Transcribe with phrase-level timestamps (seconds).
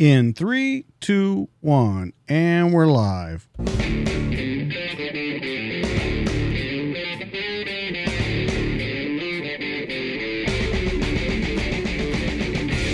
[0.00, 3.46] In three, two, one, and we're live.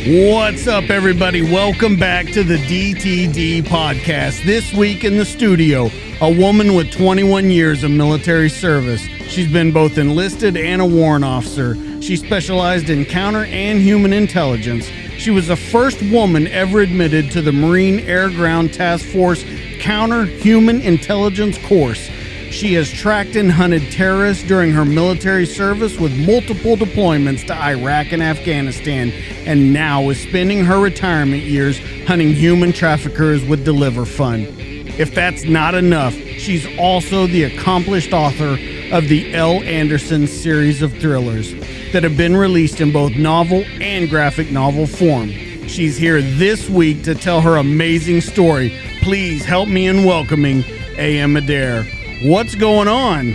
[0.09, 1.42] What's up, everybody?
[1.42, 4.45] Welcome back to the DTD podcast.
[4.45, 5.88] This week in the studio,
[6.20, 9.02] a woman with 21 years of military service.
[9.28, 11.77] She's been both enlisted and a warrant officer.
[12.02, 14.91] She specialized in counter and human intelligence.
[15.19, 19.45] She was the first woman ever admitted to the Marine Air Ground Task Force
[19.81, 22.11] Counter Human Intelligence course.
[22.50, 28.12] She has tracked and hunted terrorists during her military service with multiple deployments to Iraq
[28.12, 29.11] and Afghanistan,
[29.47, 34.98] and now is spending her retirement years hunting human traffickers with DeliverFund.
[34.98, 38.58] If that's not enough, she's also the accomplished author
[38.92, 41.53] of the Ell Anderson series of thrillers
[41.92, 45.31] that have been released in both novel and graphic novel form.
[45.69, 48.77] She's here this week to tell her amazing story.
[49.03, 50.64] Please help me in welcoming
[50.97, 51.37] A.M.
[51.37, 51.84] Adair.
[52.25, 53.34] What's going on?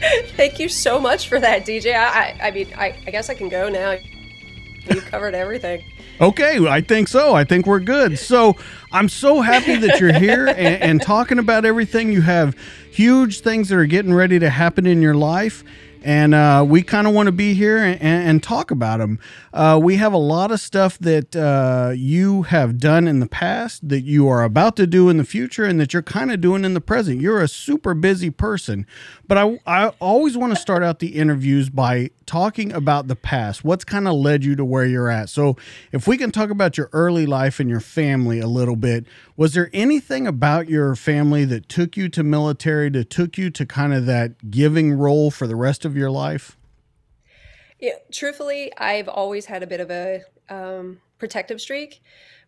[0.36, 1.94] Thank you so much for that, DJ.
[1.94, 3.96] I, I, mean, I, I guess I can go now.
[4.90, 5.84] You covered everything.
[6.20, 7.34] Okay, I think so.
[7.34, 8.18] I think we're good.
[8.18, 8.56] So
[8.92, 12.12] I'm so happy that you're here and, and talking about everything.
[12.12, 12.56] You have
[12.90, 15.64] huge things that are getting ready to happen in your life
[16.04, 19.18] and uh, we kind of want to be here and, and, talk about them.
[19.54, 23.88] Uh, we have a lot of stuff that uh, you have done in the past,
[23.88, 26.62] that you are about to do in the future, and that you're kind of doing
[26.62, 27.22] in the present.
[27.22, 28.86] You're a super busy person,
[29.26, 33.64] but I, I always want to start out the interviews by talking about the past.
[33.64, 35.30] What's kind of led you to where you're at?
[35.30, 35.56] So,
[35.90, 39.54] if we can talk about your early life and your family a little bit, was
[39.54, 43.92] there anything about your family that took you to military, that took you to kind
[43.92, 46.56] of that giving role for the rest of your life?
[47.80, 52.02] Yeah, truthfully, I've always had a bit of a um, protective streak.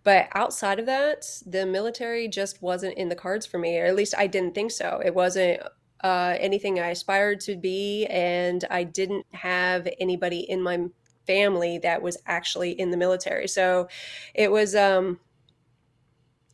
[0.04, 3.97] But outside of that, the military just wasn't in the cards for me, or at
[3.97, 5.03] least I didn't think so.
[5.04, 5.60] It wasn't
[6.04, 10.86] uh, anything I aspired to be, and I didn't have anybody in my
[11.26, 13.48] family that was actually in the military.
[13.48, 13.88] So
[14.32, 15.18] it was um,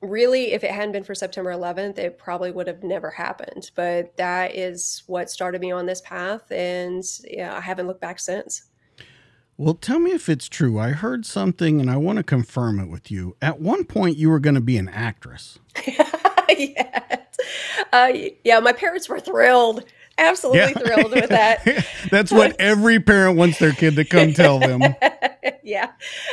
[0.02, 3.70] really, if it hadn't been for September 11th, it probably would have never happened.
[3.74, 8.20] But that is what started me on this path, and yeah, I haven't looked back
[8.20, 8.64] since.
[9.56, 10.78] Well, tell me if it's true.
[10.78, 13.36] I heard something and I want to confirm it with you.
[13.40, 15.58] At one point, you were going to be an actress.
[16.48, 17.36] yes.
[17.92, 18.12] Uh,
[18.44, 19.84] yeah, my parents were thrilled
[20.22, 20.94] absolutely yeah.
[20.94, 21.87] thrilled with that.
[22.10, 24.81] That's what every parent wants their kid to come tell them.
[25.62, 25.91] yeah.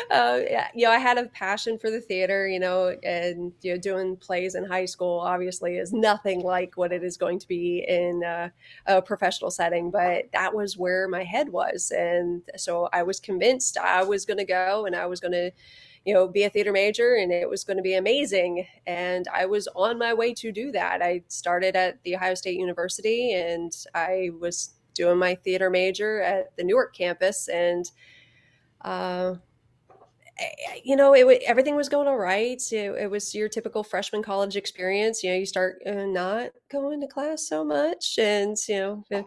[0.09, 0.67] Uh, yeah.
[0.73, 4.15] You know, I had a passion for the theater, you know, and, you know, doing
[4.15, 8.23] plays in high school obviously is nothing like what it is going to be in
[8.23, 8.49] uh,
[8.85, 11.91] a professional setting, but that was where my head was.
[11.95, 15.51] And so I was convinced I was going to go and I was going to,
[16.05, 18.65] you know, be a theater major and it was going to be amazing.
[18.87, 21.01] And I was on my way to do that.
[21.01, 26.55] I started at the Ohio State University and I was doing my theater major at
[26.57, 27.47] the Newark campus.
[27.47, 27.89] And,
[28.81, 29.35] uh,
[30.83, 32.61] you know, it everything was going all right.
[32.71, 35.23] It, it, was your typical freshman college experience.
[35.23, 39.25] You know, you start uh, not going to class so much, and you know, uh,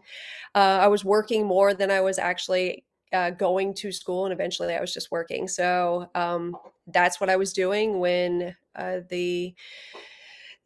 [0.55, 4.81] I was working more than I was actually uh, going to school and eventually I
[4.81, 5.49] was just working.
[5.49, 6.57] So um,
[6.87, 9.55] that's what I was doing when uh, the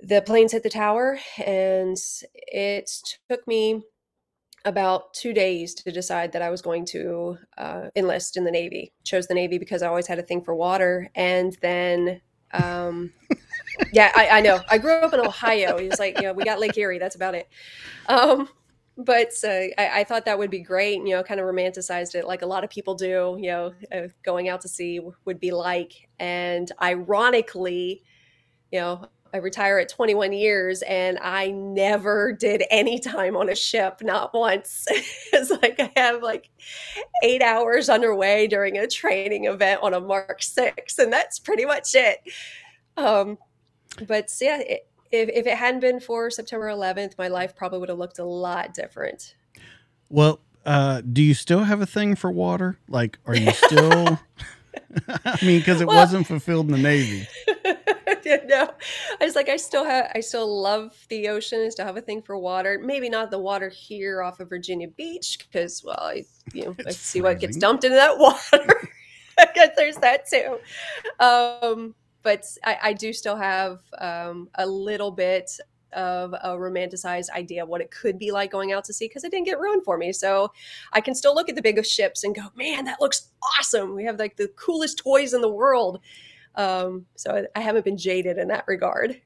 [0.01, 1.97] the planes hit the tower, and
[2.35, 2.91] it
[3.31, 3.83] took me
[4.67, 8.93] about two days to decide that I was going to uh, enlist in the Navy.
[9.05, 12.21] Chose the Navy because I always had a thing for water, and then.
[12.53, 13.13] Um,
[13.93, 14.61] yeah, I, I, know.
[14.71, 15.77] I grew up in Ohio.
[15.83, 16.99] Was like, you know, we got Lake Erie.
[16.99, 17.49] That's about it.
[18.09, 18.49] Um,
[18.97, 19.49] but uh,
[19.79, 20.99] I, I, thought that would be great.
[20.99, 23.37] You know, kind of romanticized it like a lot of people do.
[23.39, 26.09] You know, uh, going out to sea would be like.
[26.19, 28.03] And ironically,
[28.73, 33.55] you know, I retire at 21 years and I never did any time on a
[33.55, 34.87] ship, not once.
[34.91, 36.49] it's like I have like
[37.23, 41.95] eight hours underway during a training event on a Mark Six, and that's pretty much
[41.95, 42.21] it.
[42.97, 43.37] Um,
[44.07, 47.89] but yeah, it, if, if it hadn't been for September 11th, my life probably would
[47.89, 49.35] have looked a lot different.
[50.09, 52.79] Well, uh, do you still have a thing for water?
[52.89, 54.19] Like, are you still?
[55.25, 57.27] I mean, because it well, wasn't fulfilled in the Navy.
[58.47, 58.71] no,
[59.21, 61.63] I was like, I still have, I still love the ocean.
[61.65, 62.79] I still have a thing for water.
[62.83, 66.87] Maybe not the water here off of Virginia Beach, because well, I, you know, it's
[66.87, 67.23] I see freezing.
[67.23, 68.91] what gets dumped into that water.
[69.39, 70.59] I guess there's that too.
[71.21, 71.95] Um,
[72.27, 75.49] but I, I, do still have um, a little bit
[75.93, 79.23] of a romanticized idea of what it could be like going out to sea because
[79.23, 80.13] it didn't get ruined for me.
[80.13, 80.51] So
[80.93, 83.31] I can still look at the biggest ships and go, man, that looks
[83.61, 83.95] awesome.
[83.95, 86.01] We have like the coolest toys in the world.
[86.57, 89.21] Um, so I haven't been jaded in that regard.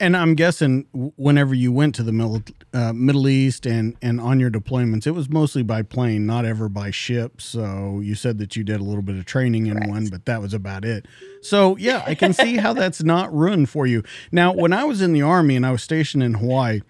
[0.00, 2.42] And I'm guessing whenever you went to the Middle,
[2.72, 6.68] uh, Middle East and, and on your deployments, it was mostly by plane, not ever
[6.68, 7.40] by ship.
[7.40, 9.90] So you said that you did a little bit of training in Correct.
[9.90, 11.06] one, but that was about it.
[11.42, 14.02] So yeah, I can see how that's not ruined for you.
[14.32, 16.80] Now, when I was in the Army and I was stationed in Hawaii,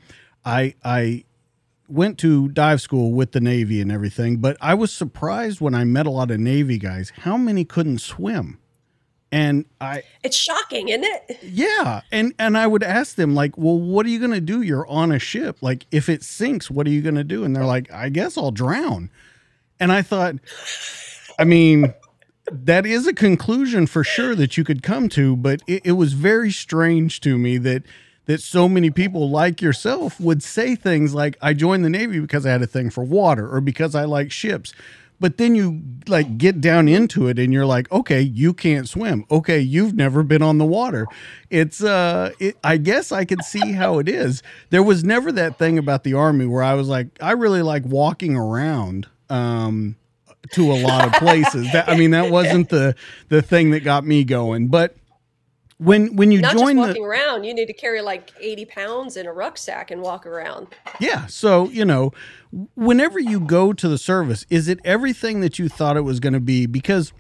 [0.45, 1.25] I I
[1.87, 5.85] went to dive school with the Navy and everything, but I was surprised when I
[5.85, 8.59] met a lot of Navy guys how many couldn't swim.
[9.35, 11.39] And I It's shocking, isn't it?
[11.43, 12.03] Yeah.
[12.13, 14.63] And and I would ask them like, "Well, what are you going to do?
[14.63, 15.57] You're on a ship.
[15.61, 18.39] Like if it sinks, what are you going to do?" And they're like, "I guess
[18.39, 19.11] I'll drown."
[19.81, 20.37] And I thought
[21.37, 21.93] I mean,
[22.51, 26.13] that is a conclusion for sure that you could come to, but it, it was
[26.13, 27.83] very strange to me that
[28.27, 32.47] that so many people like yourself would say things like, I joined the Navy because
[32.47, 34.73] I had a thing for water or because I like ships
[35.21, 39.25] but then you like get down into it and you're like okay you can't swim.
[39.31, 41.07] Okay you've never been on the water.
[41.51, 44.43] It's uh it, i guess i can see how it is.
[44.71, 47.85] There was never that thing about the army where i was like i really like
[47.85, 49.97] walking around um
[50.53, 51.73] to a lot of places.
[51.73, 52.95] That i mean that wasn't the
[53.29, 54.69] the thing that got me going.
[54.69, 54.97] But
[55.79, 58.65] when when you Not join just walking the, around, you need to carry like eighty
[58.65, 60.69] pounds in a rucksack and walk around.
[61.01, 62.13] Yeah, so you know,
[62.75, 66.33] whenever you go to the service, is it everything that you thought it was going
[66.33, 66.67] to be?
[66.67, 67.13] Because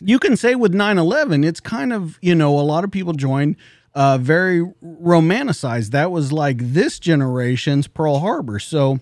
[0.00, 3.56] you can say with 9-11, it's kind of you know a lot of people joined
[3.94, 5.90] uh, very romanticized.
[5.90, 8.60] That was like this generation's Pearl Harbor.
[8.60, 9.00] So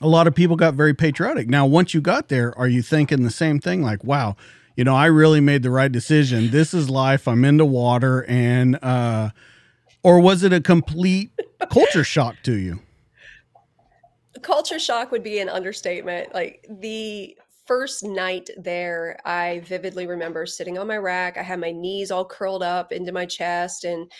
[0.00, 1.48] a lot of people got very patriotic.
[1.48, 3.82] Now, once you got there, are you thinking the same thing?
[3.82, 4.34] Like, wow
[4.80, 6.52] you know, I really made the right decision.
[6.52, 7.28] This is life.
[7.28, 8.24] I'm into water.
[8.26, 9.28] And, uh,
[10.02, 11.32] or was it a complete
[11.70, 12.80] culture shock to you?
[14.40, 16.32] Culture shock would be an understatement.
[16.32, 17.36] Like the
[17.66, 21.36] first night there, I vividly remember sitting on my rack.
[21.36, 24.10] I had my knees all curled up into my chest, and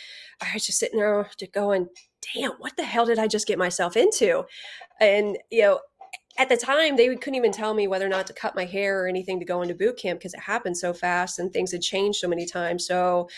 [0.42, 1.88] I was just sitting there going,
[2.34, 4.44] damn, what the hell did I just get myself into?
[5.00, 5.80] And, you know,
[6.40, 9.04] at the time they couldn't even tell me whether or not to cut my hair
[9.04, 11.82] or anything to go into boot camp because it happened so fast and things had
[11.82, 12.86] changed so many times.
[12.86, 13.28] So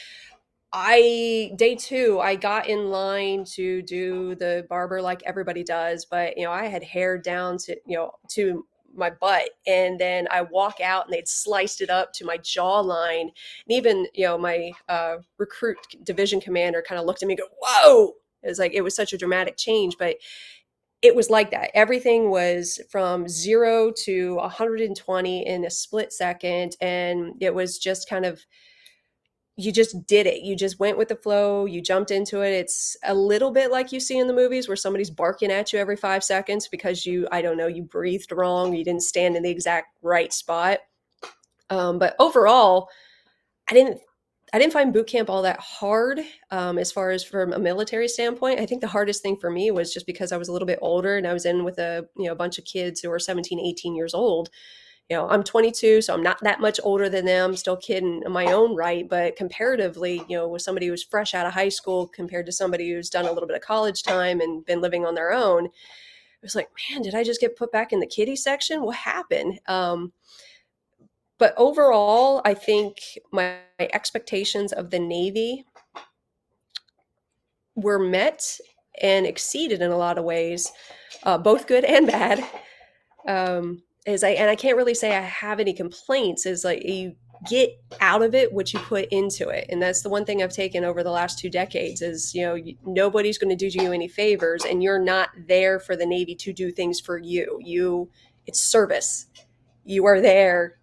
[0.74, 6.34] i day two i got in line to do the barber like everybody does but
[6.38, 8.64] you know i had hair down to you know to
[8.94, 13.20] my butt and then i walk out and they'd sliced it up to my jawline.
[13.20, 13.32] And
[13.68, 17.48] even you know my uh, recruit division commander kind of looked at me and go
[17.60, 18.14] whoa!
[18.42, 20.16] It was like it was such a dramatic change but
[21.02, 21.70] it was like that.
[21.74, 26.76] Everything was from zero to 120 in a split second.
[26.80, 28.40] And it was just kind of,
[29.56, 30.42] you just did it.
[30.42, 31.66] You just went with the flow.
[31.66, 32.52] You jumped into it.
[32.52, 35.80] It's a little bit like you see in the movies where somebody's barking at you
[35.80, 38.72] every five seconds because you, I don't know, you breathed wrong.
[38.72, 40.78] You didn't stand in the exact right spot.
[41.68, 42.88] Um, but overall,
[43.68, 44.00] I didn't
[44.52, 48.06] I didn't find boot camp all that hard um, as far as from a military
[48.06, 48.60] standpoint.
[48.60, 50.78] I think the hardest thing for me was just because I was a little bit
[50.82, 53.18] older and I was in with a you know a bunch of kids who were
[53.18, 54.50] 17, 18 years old.
[55.08, 57.56] You know, I'm 22, so I'm not that much older than them.
[57.56, 61.46] Still kid in my own right, but comparatively, you know, with somebody who's fresh out
[61.46, 64.64] of high school compared to somebody who's done a little bit of college time and
[64.64, 65.70] been living on their own, it
[66.42, 68.82] was like, man, did I just get put back in the kiddie section?
[68.82, 69.60] What happened?
[69.66, 70.12] Um,
[71.42, 72.98] but overall, I think
[73.32, 75.64] my expectations of the Navy
[77.74, 78.60] were met
[79.00, 80.70] and exceeded in a lot of ways,
[81.24, 82.44] uh, both good and bad.
[83.26, 86.46] Um, is I and I can't really say I have any complaints.
[86.46, 87.16] Is like you
[87.50, 87.70] get
[88.00, 90.84] out of it what you put into it, and that's the one thing I've taken
[90.84, 92.02] over the last two decades.
[92.02, 95.80] Is you know you, nobody's going to do you any favors, and you're not there
[95.80, 97.58] for the Navy to do things for you.
[97.60, 98.10] You
[98.46, 99.26] it's service.
[99.84, 100.78] You are there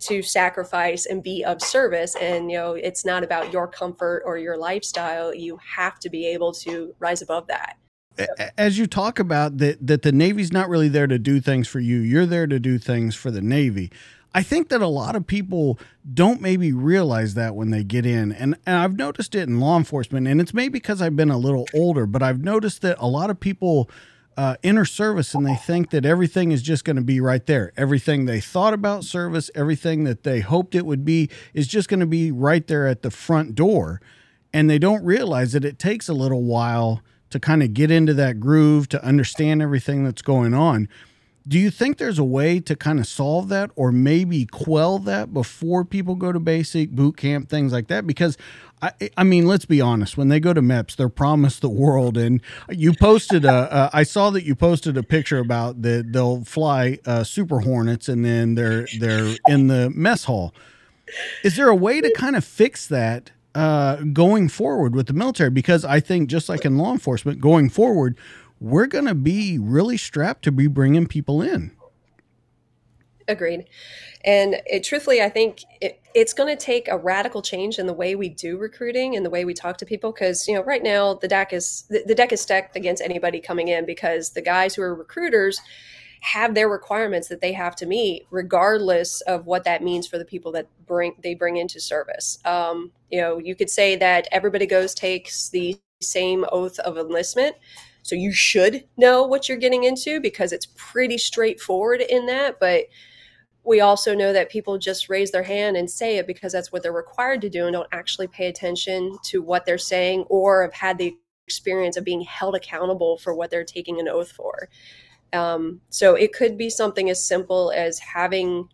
[0.00, 2.16] to sacrifice and be of service.
[2.20, 5.34] And you know it's not about your comfort or your lifestyle.
[5.34, 7.76] You have to be able to rise above that.
[8.56, 11.80] As you talk about that that the navy's not really there to do things for
[11.80, 13.90] you you're there to do things for the navy.
[14.34, 15.78] I think that a lot of people
[16.12, 18.32] don't maybe realize that when they get in.
[18.32, 21.38] And, and i've noticed it in law enforcement and it's maybe because i've been a
[21.38, 23.88] little older but i've noticed that a lot of people
[24.38, 27.72] uh, enter service and they think that everything is just going to be right there.
[27.76, 31.98] Everything they thought about service, everything that they hoped it would be, is just going
[31.98, 34.00] to be right there at the front door.
[34.52, 38.14] And they don't realize that it takes a little while to kind of get into
[38.14, 40.88] that groove, to understand everything that's going on.
[41.48, 45.32] Do you think there's a way to kind of solve that or maybe quell that
[45.32, 48.06] before people go to basic boot camp, things like that?
[48.06, 48.36] Because
[48.82, 50.16] I, I mean, let's be honest.
[50.16, 52.16] When they go to MEPS, they're promised the world.
[52.16, 56.98] And you posted a, I saw that you posted a picture about that they'll fly
[57.06, 60.54] uh, Super Hornets and then they're they're in the mess hall.
[61.42, 65.50] Is there a way to kind of fix that uh, going forward with the military?
[65.50, 68.16] Because I think just like in law enforcement, going forward,
[68.60, 71.72] we're going to be really strapped to be bringing people in.
[73.28, 73.66] Agreed.
[74.24, 77.92] And it, truthfully, I think it, it's going to take a radical change in the
[77.92, 80.12] way we do recruiting and the way we talk to people.
[80.12, 83.40] Because you know, right now the deck is the, the deck is stacked against anybody
[83.40, 85.60] coming in because the guys who are recruiters
[86.20, 90.24] have their requirements that they have to meet, regardless of what that means for the
[90.24, 92.38] people that bring they bring into service.
[92.46, 97.56] Um, you know, you could say that everybody goes takes the same oath of enlistment
[98.08, 102.58] so you should know what you're getting into because it's pretty straightforward in that.
[102.58, 102.84] But
[103.64, 106.82] we also know that people just raise their hand and say it because that's what
[106.82, 110.72] they're required to do and don't actually pay attention to what they're saying or have
[110.72, 111.14] had the
[111.46, 114.70] experience of being held accountable for what they're taking an oath for.
[115.34, 118.70] Um, so it could be something as simple as having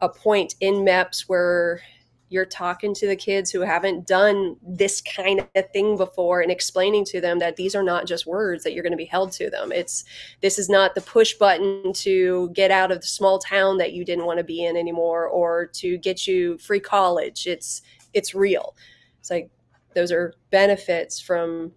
[0.00, 1.82] a point in MEPS where
[2.30, 7.04] you're talking to the kids who haven't done this kind of thing before and explaining
[7.04, 9.50] to them that these are not just words that you're going to be held to
[9.50, 9.72] them.
[9.72, 10.04] It's
[10.40, 14.04] this is not the push button to get out of the small town that you
[14.04, 17.48] didn't want to be in anymore or to get you free college.
[17.48, 17.82] It's
[18.14, 18.76] it's real.
[19.18, 19.50] It's like
[19.94, 21.72] those are benefits from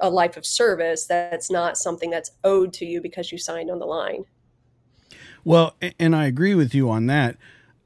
[0.00, 3.80] a life of service that's not something that's owed to you because you signed on
[3.80, 4.24] the line.
[5.42, 7.36] Well and i agree with you on that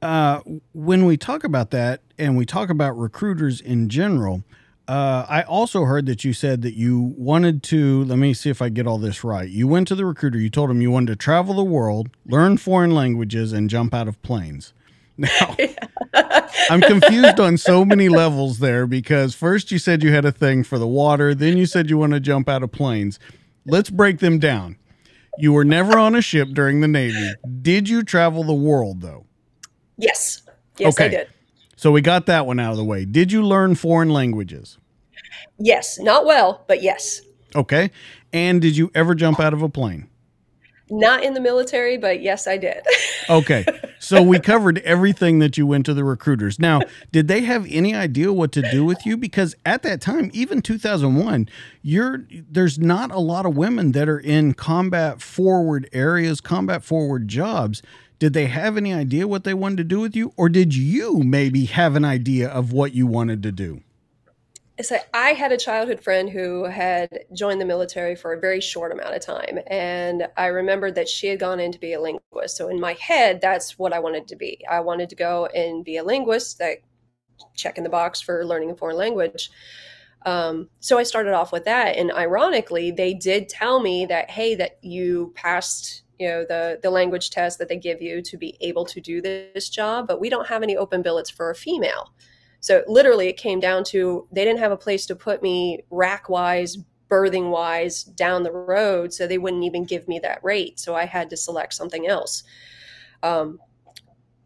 [0.01, 0.41] uh,
[0.73, 4.43] when we talk about that and we talk about recruiters in general,
[4.87, 8.03] uh, I also heard that you said that you wanted to.
[8.03, 9.49] Let me see if I get all this right.
[9.49, 10.37] You went to the recruiter.
[10.37, 14.07] You told him you wanted to travel the world, learn foreign languages, and jump out
[14.07, 14.73] of planes.
[15.17, 15.55] Now,
[16.69, 20.61] I'm confused on so many levels there because first you said you had a thing
[20.65, 23.17] for the water, then you said you want to jump out of planes.
[23.65, 24.75] Let's break them down.
[25.37, 27.31] You were never on a ship during the Navy.
[27.61, 29.24] Did you travel the world though?
[29.97, 30.41] Yes.
[30.77, 31.05] Yes, okay.
[31.05, 31.27] I did.
[31.75, 33.05] So we got that one out of the way.
[33.05, 34.77] Did you learn foreign languages?
[35.57, 37.21] Yes, not well, but yes.
[37.55, 37.91] Okay.
[38.33, 40.09] And did you ever jump out of a plane?
[40.89, 42.83] Not in the military, but yes, I did.
[43.29, 43.65] okay.
[43.97, 46.59] So we covered everything that you went to the recruiters.
[46.59, 49.17] Now, did they have any idea what to do with you?
[49.17, 51.49] Because at that time, even 2001,
[51.81, 57.27] you're there's not a lot of women that are in combat forward areas, combat forward
[57.27, 57.81] jobs.
[58.17, 60.33] Did they have any idea what they wanted to do with you?
[60.37, 63.81] Or did you maybe have an idea of what you wanted to do?
[64.81, 68.91] So I had a childhood friend who had joined the military for a very short
[68.91, 69.59] amount of time.
[69.67, 72.57] And I remembered that she had gone in to be a linguist.
[72.57, 74.59] So in my head, that's what I wanted to be.
[74.69, 76.79] I wanted to go and be a linguist, that
[77.55, 79.49] check in the box for learning a foreign language.
[80.25, 81.95] Um, so I started off with that.
[81.95, 86.89] And ironically, they did tell me that, hey, that you passed you know the the
[86.89, 90.29] language test that they give you to be able to do this job but we
[90.29, 92.13] don't have any open billets for a female
[92.59, 96.29] so literally it came down to they didn't have a place to put me rack
[96.29, 100.95] wise berthing wise down the road so they wouldn't even give me that rate so
[100.95, 102.43] i had to select something else
[103.23, 103.59] um,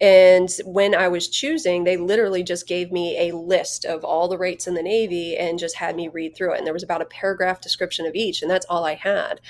[0.02, 4.38] and when I was choosing, they literally just gave me a list of all the
[4.38, 6.58] rates in the Navy and just had me read through it.
[6.58, 9.42] And there was about a paragraph description of each, and that's all I had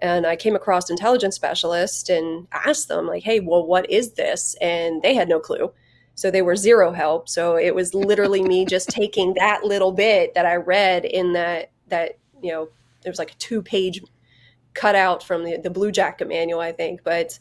[0.00, 4.56] and I came across intelligence specialist and asked them like, "Hey, well, what is this?"
[4.60, 5.72] And they had no clue.
[6.16, 7.28] So they were zero help.
[7.28, 11.70] So it was literally me just taking that little bit that I read in that
[11.88, 12.68] that you know
[13.02, 14.02] there was like a two page
[14.74, 17.38] cutout from the the Bluejacket manual, I think, but.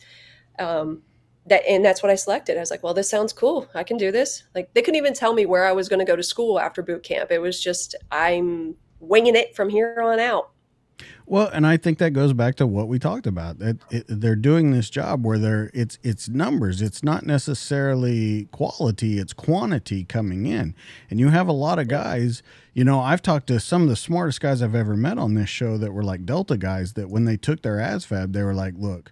[0.59, 1.01] Um,
[1.45, 2.57] that and that's what I selected.
[2.57, 3.67] I was like, well, this sounds cool.
[3.73, 4.43] I can do this.
[4.55, 6.81] Like they couldn't even tell me where I was going to go to school after
[6.81, 7.31] boot camp.
[7.31, 10.52] It was just I'm winging it from here on out.
[11.25, 13.59] Well, and I think that goes back to what we talked about.
[13.59, 16.81] That it, they're doing this job where they're it's it's numbers.
[16.81, 19.19] It's not necessarily quality.
[19.19, 20.75] It's quantity coming in.
[21.09, 22.43] And you have a lot of guys.
[22.73, 25.49] You know, I've talked to some of the smartest guys I've ever met on this
[25.49, 26.93] show that were like Delta guys.
[26.93, 29.11] That when they took their ASVAB, they were like, "Look,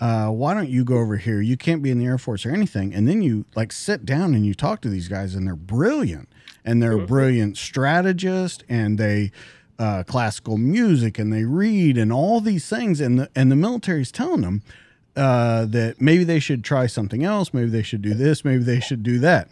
[0.00, 1.42] uh, why don't you go over here?
[1.42, 4.34] You can't be in the Air Force or anything." And then you like sit down
[4.34, 6.30] and you talk to these guys, and they're brilliant,
[6.64, 7.06] and they're mm-hmm.
[7.06, 9.30] brilliant strategists, and they
[9.80, 14.12] uh, classical music and they read and all these things, and the and the military's
[14.12, 14.62] telling them
[15.16, 18.78] uh, that maybe they should try something else, maybe they should do this, maybe they
[18.78, 19.48] should do that.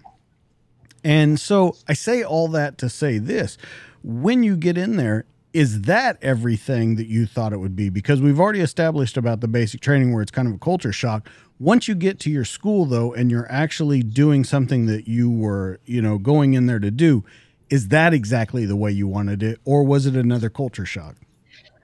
[1.03, 3.57] And so I say all that to say this:
[4.05, 7.89] when you get in there, is that everything that you thought it would be?
[7.89, 11.27] Because we've already established about the basic training where it's kind of a culture shock.
[11.59, 15.81] Once you get to your school though, and you're actually doing something that you were,
[15.87, 17.25] you know, going in there to do,
[17.71, 21.17] is that exactly the way you wanted it, or was it another culture shock?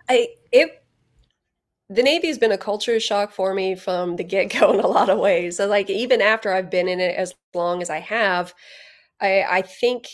[0.09, 0.83] I it
[1.91, 5.11] the Navy's been a culture shock for me from the get go in a lot
[5.11, 5.57] of ways.
[5.57, 8.55] So like even after I've been in it as long as I have,
[9.21, 10.09] I I think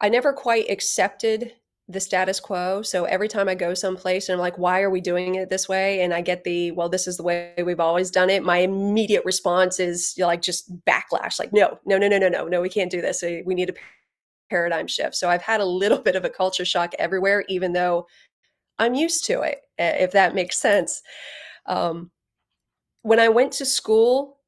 [0.00, 1.52] I never quite accepted
[1.90, 2.82] the status quo.
[2.82, 5.68] So every time I go someplace and I'm like, why are we doing it this
[5.68, 6.02] way?
[6.02, 8.44] And I get the, well, this is the way we've always done it.
[8.44, 12.28] My immediate response is you know, like just backlash, like, no, no, no, no, no,
[12.28, 13.22] no, no, we can't do this.
[13.22, 13.74] We need a
[14.48, 15.14] paradigm shift.
[15.14, 18.06] So I've had a little bit of a culture shock everywhere, even though
[18.78, 21.02] I'm used to it, if that makes sense.
[21.66, 22.10] Um,
[23.02, 24.38] when I went to school,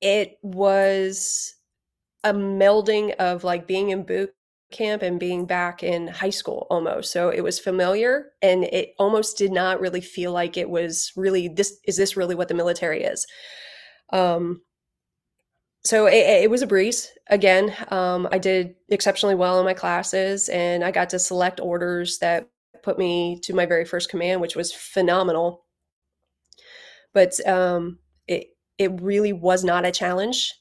[0.00, 1.54] it was
[2.24, 4.32] a melding of like being in boot
[4.70, 7.12] camp and being back in high school almost.
[7.12, 11.48] So it was familiar and it almost did not really feel like it was really
[11.48, 13.26] this is this really what the military is.
[14.12, 14.62] Um
[15.88, 17.74] so it, it was a breeze again.
[17.90, 22.46] Um, I did exceptionally well in my classes and I got to select orders that
[22.82, 25.64] put me to my very first command, which was phenomenal.
[27.14, 30.52] But um, it it really was not a challenge.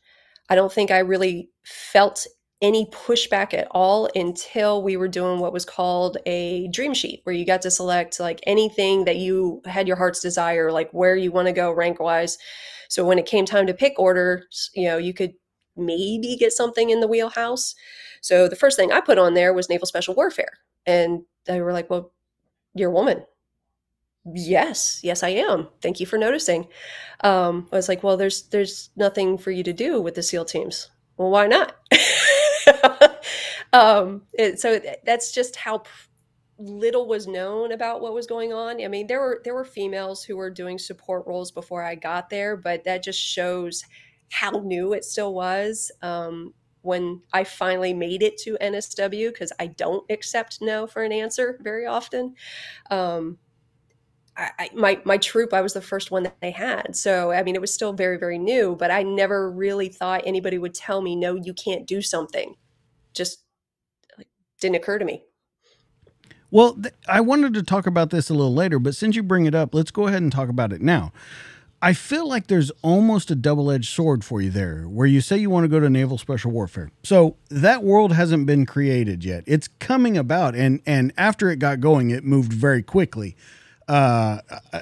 [0.49, 2.25] I don't think I really felt
[2.61, 7.35] any pushback at all until we were doing what was called a dream sheet where
[7.35, 11.31] you got to select like anything that you had your heart's desire like where you
[11.31, 12.37] want to go rank wise
[12.89, 15.33] so when it came time to pick orders you know you could
[15.77, 17.75] maybe get something in the wheelhouse.
[18.21, 21.73] So the first thing i put on there was naval special warfare and they were
[21.73, 22.11] like well
[22.73, 23.23] you're a woman.
[24.33, 25.69] Yes yes i am.
[25.81, 26.67] Thank you for noticing.
[27.21, 30.45] Um, i was like well there's there's nothing for you to do with the seal
[30.45, 30.89] teams.
[31.17, 31.75] Well why not
[33.73, 34.23] um,
[34.55, 35.83] so that's just how
[36.59, 38.83] little was known about what was going on.
[38.83, 42.29] I mean, there were there were females who were doing support roles before I got
[42.29, 43.83] there, but that just shows
[44.31, 45.91] how new it still was.
[46.01, 51.11] Um, when I finally made it to NSW, because I don't accept no for an
[51.11, 52.35] answer very often.
[52.89, 53.37] Um,
[54.39, 56.95] I, my my troop, I was the first one that they had.
[56.95, 60.59] So I mean, it was still very very new, but I never really thought anybody
[60.59, 62.53] would tell me, no, you can't do something.
[63.13, 63.43] Just
[64.59, 65.23] didn't occur to me.
[66.49, 69.45] Well, th- I wanted to talk about this a little later, but since you bring
[69.45, 71.11] it up, let's go ahead and talk about it now.
[71.81, 75.37] I feel like there's almost a double edged sword for you there, where you say
[75.37, 76.89] you want to go to naval special warfare.
[77.03, 79.43] So that world hasn't been created yet.
[79.45, 83.35] It's coming about, and and after it got going, it moved very quickly
[83.87, 84.39] uh,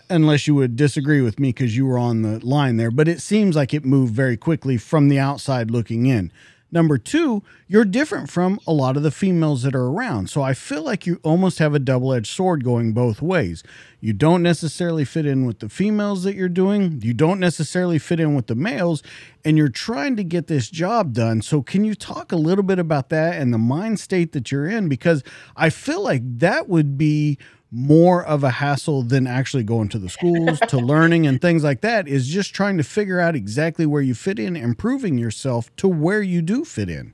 [0.09, 2.91] unless you would disagree with me because you were on the line there.
[2.91, 6.31] But it seems like it moved very quickly from the outside looking in.
[6.75, 10.29] Number two, you're different from a lot of the females that are around.
[10.29, 13.63] So I feel like you almost have a double edged sword going both ways.
[14.01, 18.19] You don't necessarily fit in with the females that you're doing, you don't necessarily fit
[18.19, 19.03] in with the males,
[19.45, 21.41] and you're trying to get this job done.
[21.41, 24.67] So, can you talk a little bit about that and the mind state that you're
[24.67, 24.89] in?
[24.89, 25.23] Because
[25.55, 27.38] I feel like that would be
[27.75, 31.81] more of a hassle than actually going to the schools to learning and things like
[31.81, 35.75] that is just trying to figure out exactly where you fit in and proving yourself
[35.75, 37.13] to where you do fit in.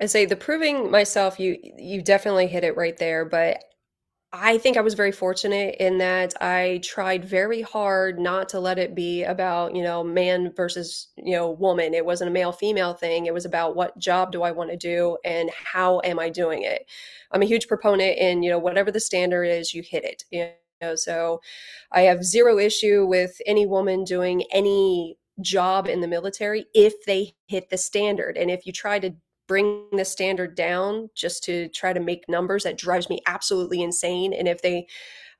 [0.00, 3.71] I say the proving myself you you definitely hit it right there but
[4.34, 8.78] I think I was very fortunate in that I tried very hard not to let
[8.78, 11.92] it be about, you know, man versus, you know, woman.
[11.92, 13.26] It wasn't a male female thing.
[13.26, 16.62] It was about what job do I want to do and how am I doing
[16.62, 16.86] it.
[17.30, 20.24] I'm a huge proponent in, you know, whatever the standard is, you hit it.
[20.30, 20.48] You
[20.80, 21.42] know, so
[21.92, 27.34] I have zero issue with any woman doing any job in the military if they
[27.48, 28.38] hit the standard.
[28.38, 29.14] And if you try to
[29.52, 34.32] bring the standard down just to try to make numbers that drives me absolutely insane
[34.32, 34.86] and if they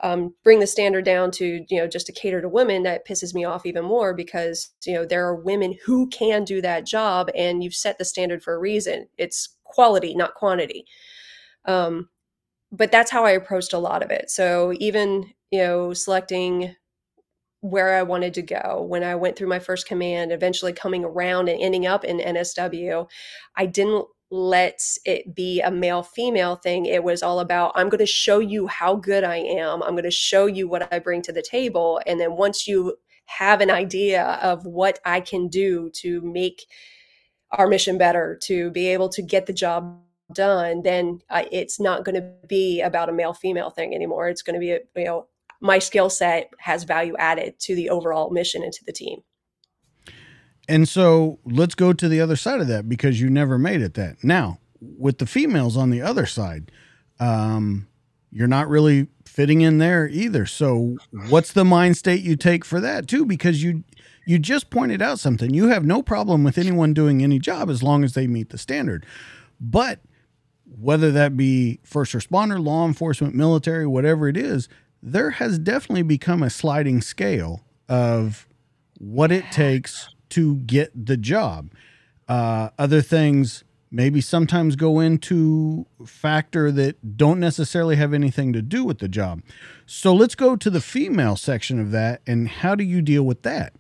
[0.01, 3.33] um, bring the standard down to you know just to cater to women that pisses
[3.33, 7.31] me off even more because you know there are women who can do that job
[7.35, 9.09] and you've set the standard for a reason.
[9.17, 10.85] It's quality not quantity.
[11.65, 12.11] Um,
[12.71, 14.31] but that's how i approached a lot of it.
[14.31, 16.75] So even you know selecting
[17.63, 21.49] where I wanted to go when I went through my first command, eventually coming around
[21.49, 23.09] and ending up in NSW.
[23.57, 26.87] I didn't let it be a male female thing.
[26.87, 29.81] It was all about, I'm going to show you how good I am.
[29.83, 32.01] I'm going to show you what I bring to the table.
[32.05, 32.97] And then once you
[33.27, 36.67] have an idea of what I can do to make
[37.53, 40.01] our mission better, to be able to get the job
[40.35, 44.29] done, then uh, it's not going to be about a male female thing anymore.
[44.29, 45.29] It's going to be, you know,
[45.63, 49.21] my skill set has value added to the overall mission and to the team.
[50.69, 53.95] And so let's go to the other side of that because you never made it
[53.95, 54.23] that.
[54.23, 56.71] Now, with the females on the other side,
[57.21, 57.89] um,
[58.31, 60.47] you're not really fitting in there either.
[60.47, 60.97] So
[61.29, 63.25] what's the mind state you take for that too?
[63.25, 63.85] Because you
[64.25, 65.53] you just pointed out something.
[65.53, 68.59] You have no problem with anyone doing any job as long as they meet the
[68.59, 69.05] standard.
[69.61, 70.01] But
[70.65, 74.69] whether that be first responder, law enforcement, military, whatever it is,
[75.03, 78.47] there has definitely become a sliding scale of
[78.99, 81.73] what it takes to get the job.
[82.29, 88.85] Uh, other things maybe sometimes go into factor that don't necessarily have anything to do
[88.85, 89.43] with the job.
[89.85, 93.43] So let's go to the female section of that and how do you deal with
[93.43, 93.75] that?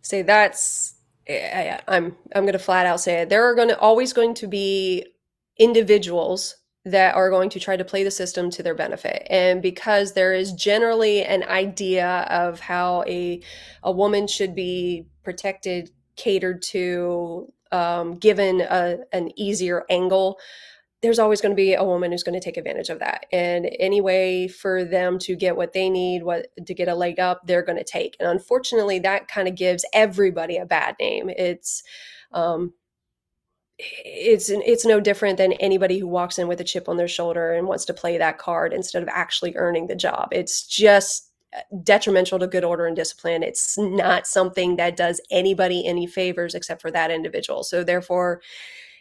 [0.00, 0.94] Say that's
[1.28, 3.28] I, I'm I'm going to flat out say it.
[3.28, 5.06] There are going to always going to be
[5.58, 9.26] individuals that are going to try to play the system to their benefit.
[9.30, 13.40] And because there is generally an idea of how a
[13.82, 20.38] a woman should be protected, catered to, um, given a, an easier angle,
[21.02, 23.26] there's always going to be a woman who's going to take advantage of that.
[23.32, 27.18] And any way for them to get what they need, what to get a leg
[27.18, 28.16] up, they're going to take.
[28.20, 31.28] And unfortunately, that kind of gives everybody a bad name.
[31.28, 31.82] It's
[32.32, 32.72] um,
[34.04, 37.52] it's it's no different than anybody who walks in with a chip on their shoulder
[37.52, 40.28] and wants to play that card instead of actually earning the job.
[40.32, 43.42] It's just uh, detrimental to good order and discipline.
[43.42, 47.62] It's not something that does anybody any favors except for that individual.
[47.64, 48.40] So therefore,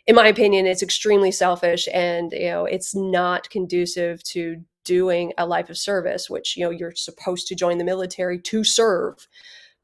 [0.07, 5.45] in my opinion, it's extremely selfish and you know it's not conducive to doing a
[5.45, 9.27] life of service, which you know you're supposed to join the military to serve.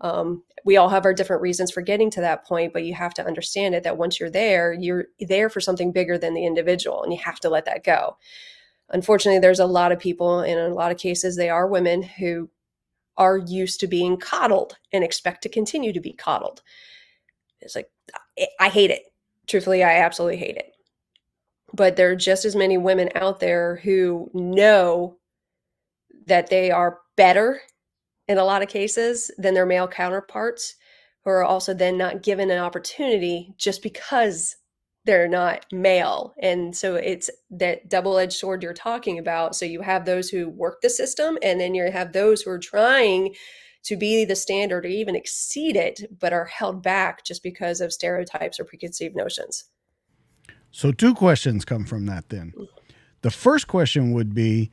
[0.01, 3.13] Um, we all have our different reasons for getting to that point, but you have
[3.15, 7.03] to understand it that once you're there, you're there for something bigger than the individual,
[7.03, 8.17] and you have to let that go.
[8.89, 12.03] Unfortunately, there's a lot of people, and in a lot of cases, they are women
[12.03, 12.49] who
[13.17, 16.61] are used to being coddled and expect to continue to be coddled.
[17.59, 17.89] It's like,
[18.59, 19.01] I hate it.
[19.47, 20.73] Truthfully, I absolutely hate it.
[21.73, 25.17] But there are just as many women out there who know
[26.27, 27.61] that they are better
[28.27, 30.75] in a lot of cases than their male counterparts
[31.23, 34.55] who are also then not given an opportunity just because
[35.05, 36.33] they're not male.
[36.41, 39.55] And so it's that double edged sword you're talking about.
[39.55, 42.59] So you have those who work the system, and then you have those who are
[42.59, 43.33] trying
[43.83, 47.93] to be the standard or even exceed it, but are held back just because of
[47.93, 49.63] stereotypes or preconceived notions.
[50.71, 52.53] So, two questions come from that then.
[52.57, 52.67] Mm.
[53.21, 54.71] The first question would be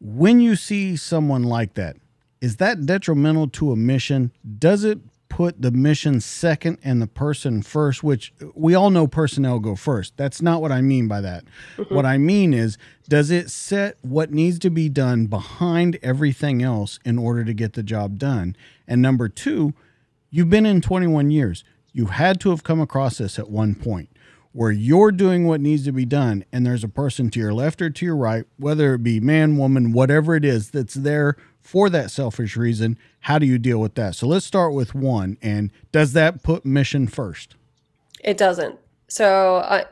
[0.00, 1.96] when you see someone like that,
[2.44, 4.30] is that detrimental to a mission?
[4.58, 4.98] Does it
[5.34, 10.16] put the mission second and the person first, which we all know personnel go first.
[10.16, 11.44] That's not what I mean by that.
[11.76, 11.92] Mm-hmm.
[11.92, 12.78] What I mean is,
[13.08, 17.72] does it set what needs to be done behind everything else in order to get
[17.72, 18.54] the job done?
[18.86, 19.74] And number two,
[20.30, 21.64] you've been in 21 years.
[21.92, 24.10] You had to have come across this at one point
[24.52, 27.82] where you're doing what needs to be done and there's a person to your left
[27.82, 31.90] or to your right, whether it be man, woman, whatever it is that's there for
[31.90, 32.96] that selfish reason.
[33.20, 34.14] How do you deal with that?
[34.14, 35.38] So let's start with one.
[35.42, 37.56] And does that put mission first?
[38.22, 38.78] It doesn't.
[39.08, 39.84] So, uh,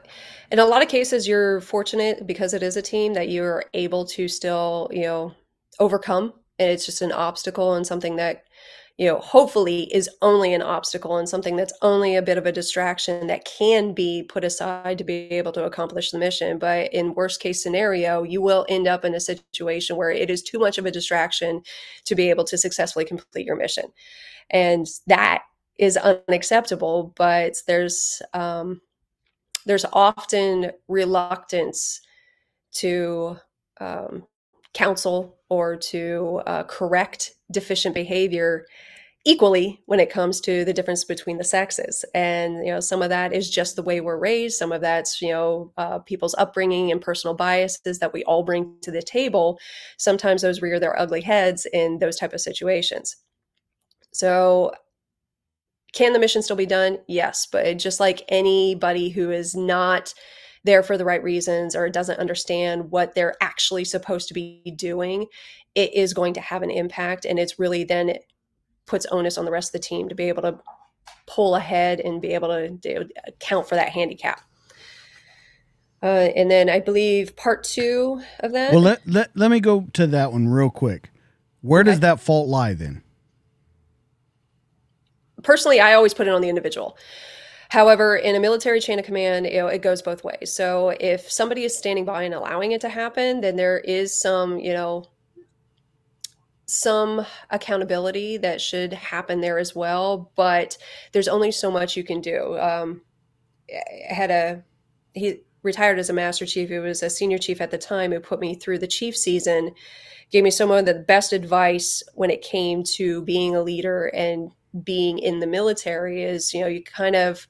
[0.50, 4.04] in a lot of cases, you're fortunate because it is a team that you're able
[4.06, 5.34] to still, you know,
[5.80, 6.34] overcome.
[6.58, 8.44] And it's just an obstacle and something that
[8.98, 12.52] you know, hopefully is only an obstacle and something that's only a bit of a
[12.52, 16.58] distraction that can be put aside to be able to accomplish the mission.
[16.58, 20.42] But in worst case scenario, you will end up in a situation where it is
[20.42, 21.62] too much of a distraction
[22.04, 23.84] to be able to successfully complete your mission.
[24.50, 25.42] And that
[25.78, 28.80] is unacceptable, but there's um,
[29.64, 32.00] there's often reluctance
[32.72, 33.38] to
[33.80, 34.26] um,
[34.74, 38.64] counsel or to uh, correct deficient behavior
[39.26, 42.06] equally when it comes to the difference between the sexes.
[42.14, 44.56] And you know some of that is just the way we're raised.
[44.56, 48.76] Some of that's you know uh, people's upbringing and personal biases that we all bring
[48.80, 49.58] to the table.
[49.98, 53.14] Sometimes those rear their ugly heads in those type of situations.
[54.14, 54.72] So
[55.92, 56.96] can the mission still be done?
[57.08, 60.14] Yes but just like anybody who is not
[60.64, 64.72] there for the right reasons or it doesn't understand what they're actually supposed to be
[64.76, 65.26] doing,
[65.74, 67.24] it is going to have an impact.
[67.24, 68.24] And it's really then it
[68.86, 70.58] puts onus on the rest of the team to be able to
[71.26, 74.42] pull ahead and be able to account for that handicap.
[76.02, 78.72] Uh, and then I believe part two of that.
[78.72, 81.10] Well, let, let, let me go to that one real quick.
[81.60, 81.90] Where okay.
[81.90, 83.02] does that fault lie then?
[85.44, 86.96] Personally, I always put it on the individual.
[87.72, 90.52] However, in a military chain of command, you know, it goes both ways.
[90.52, 94.58] So if somebody is standing by and allowing it to happen, then there is some,
[94.58, 95.06] you know,
[96.66, 100.30] some accountability that should happen there as well.
[100.36, 100.76] But
[101.12, 102.58] there's only so much you can do.
[102.58, 103.00] Um,
[103.70, 104.64] I had a
[105.14, 106.68] he retired as a master chief.
[106.68, 109.74] He was a senior chief at the time who put me through the chief season,
[110.30, 114.50] gave me some of the best advice when it came to being a leader and
[114.84, 116.22] being in the military.
[116.22, 117.46] Is you know you kind of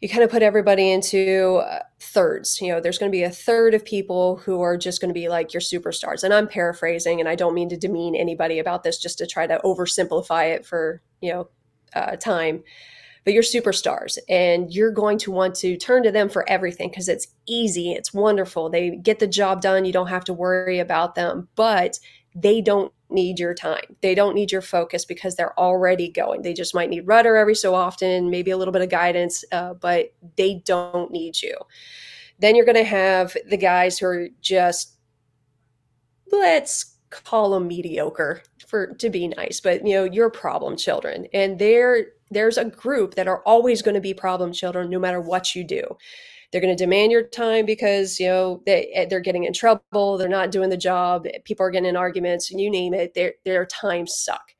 [0.00, 2.60] you kind of put everybody into uh, thirds.
[2.60, 5.18] You know, there's going to be a third of people who are just going to
[5.18, 6.22] be like your superstars.
[6.22, 9.46] And I'm paraphrasing, and I don't mean to demean anybody about this, just to try
[9.46, 11.48] to oversimplify it for you know
[11.94, 12.62] uh, time.
[13.24, 17.08] But you're superstars, and you're going to want to turn to them for everything because
[17.08, 18.70] it's easy, it's wonderful.
[18.70, 19.84] They get the job done.
[19.84, 21.98] You don't have to worry about them, but
[22.38, 23.96] they don't need your time.
[24.02, 26.42] They don't need your focus because they're already going.
[26.42, 29.74] They just might need rudder every so often, maybe a little bit of guidance, uh,
[29.74, 31.56] but they don't need you.
[32.38, 34.96] Then you're going to have the guys who are just,
[36.30, 41.58] let's call them mediocre for to be nice, but you know, you're problem children, and
[41.58, 45.54] there there's a group that are always going to be problem children no matter what
[45.54, 45.96] you do
[46.50, 50.16] they're going to demand your time because you know they eh, they're getting in trouble
[50.16, 53.34] they're not doing the job people are getting in arguments and you name it their
[53.44, 54.52] their times suck.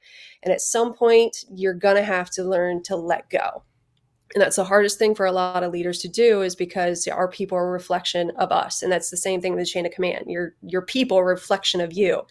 [0.42, 3.62] And at some point you're going to have to learn to let go.
[4.34, 7.28] And that's the hardest thing for a lot of leaders to do is because our
[7.28, 8.82] people are a reflection of us.
[8.82, 10.24] And that's the same thing with the chain of command.
[10.26, 12.22] Your your people are a reflection of you.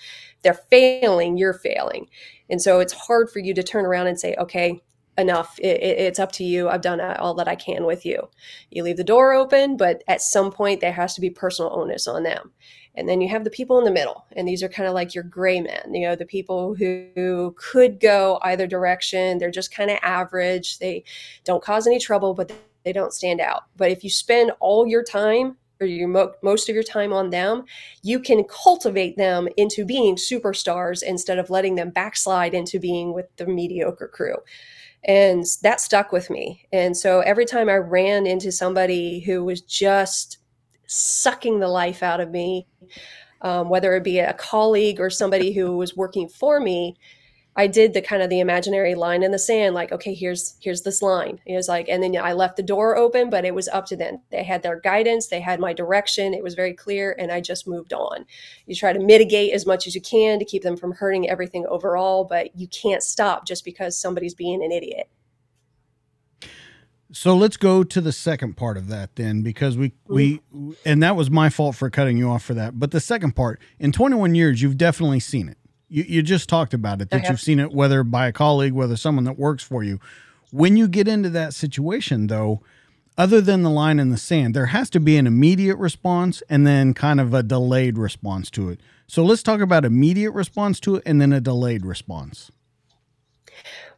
[0.44, 2.08] They're failing you're failing.
[2.50, 4.82] And so it's hard for you to turn around and say okay
[5.18, 5.58] enough.
[5.60, 6.70] It, it, it's up to you.
[6.70, 8.30] I've done uh, all that I can with you.
[8.72, 12.08] You leave the door open, but at some point there has to be personal onus
[12.08, 12.52] on them.
[12.96, 15.14] And then you have the people in the middle, and these are kind of like
[15.14, 15.94] your gray men.
[15.94, 19.38] You know, the people who, who could go either direction.
[19.38, 20.80] They're just kind of average.
[20.80, 21.04] They
[21.44, 23.64] don't cause any trouble, but they don't stand out.
[23.76, 27.32] But if you spend all your time or your mo- most of your time on
[27.32, 27.66] them,
[28.02, 33.28] you can cultivate them into being superstars instead of letting them backslide into being with
[33.36, 34.38] the mediocre crew
[35.06, 36.66] and that stuck with me.
[36.74, 40.40] And so every time i ran into somebody who was just
[40.88, 42.68] sucking the life out of me
[43.42, 46.96] um, whether it be a colleague or somebody who was working for me
[47.58, 50.82] I did the kind of the imaginary line in the sand, like, okay, here's here's
[50.82, 51.40] this line.
[51.46, 53.96] It was like, and then I left the door open, but it was up to
[53.96, 54.20] them.
[54.30, 56.34] They had their guidance, they had my direction.
[56.34, 58.26] It was very clear, and I just moved on.
[58.66, 61.66] You try to mitigate as much as you can to keep them from hurting everything
[61.68, 65.10] overall, but you can't stop just because somebody's being an idiot.
[67.14, 70.76] So let's go to the second part of that then, because we we mm.
[70.86, 72.78] and that was my fault for cutting you off for that.
[72.78, 76.74] But the second part, in 21 years, you've definitely seen it you, you just talked
[76.74, 79.84] about it that you've seen it whether by a colleague, whether someone that works for
[79.84, 80.00] you.
[80.52, 82.62] When you get into that situation, though,
[83.18, 86.68] other than the line in the sand, there has to be an immediate response and
[86.68, 88.80] then kind of a delayed response to it.
[89.08, 92.52] So let's talk about immediate response to it and then a delayed response.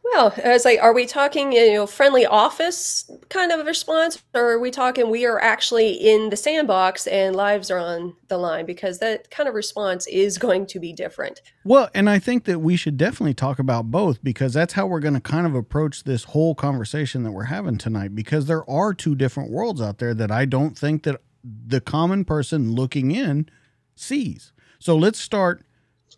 [0.04, 4.58] Well, it's like, are we talking, you know, friendly office kind of response, or are
[4.58, 8.64] we talking we are actually in the sandbox and lives are on the line?
[8.64, 11.42] Because that kind of response is going to be different.
[11.64, 15.00] Well, and I think that we should definitely talk about both because that's how we're
[15.00, 18.14] going to kind of approach this whole conversation that we're having tonight.
[18.14, 22.24] Because there are two different worlds out there that I don't think that the common
[22.24, 23.48] person looking in
[23.94, 24.52] sees.
[24.78, 25.62] So let's start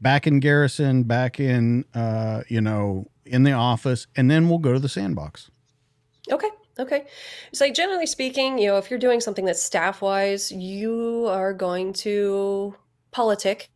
[0.00, 4.72] back in Garrison, back in, uh, you know, in the office, and then we'll go
[4.72, 5.50] to the sandbox.
[6.30, 6.48] Okay.
[6.78, 7.06] Okay.
[7.52, 11.52] So, like, generally speaking, you know, if you're doing something that's staff wise, you are
[11.52, 12.74] going to
[13.10, 13.68] politic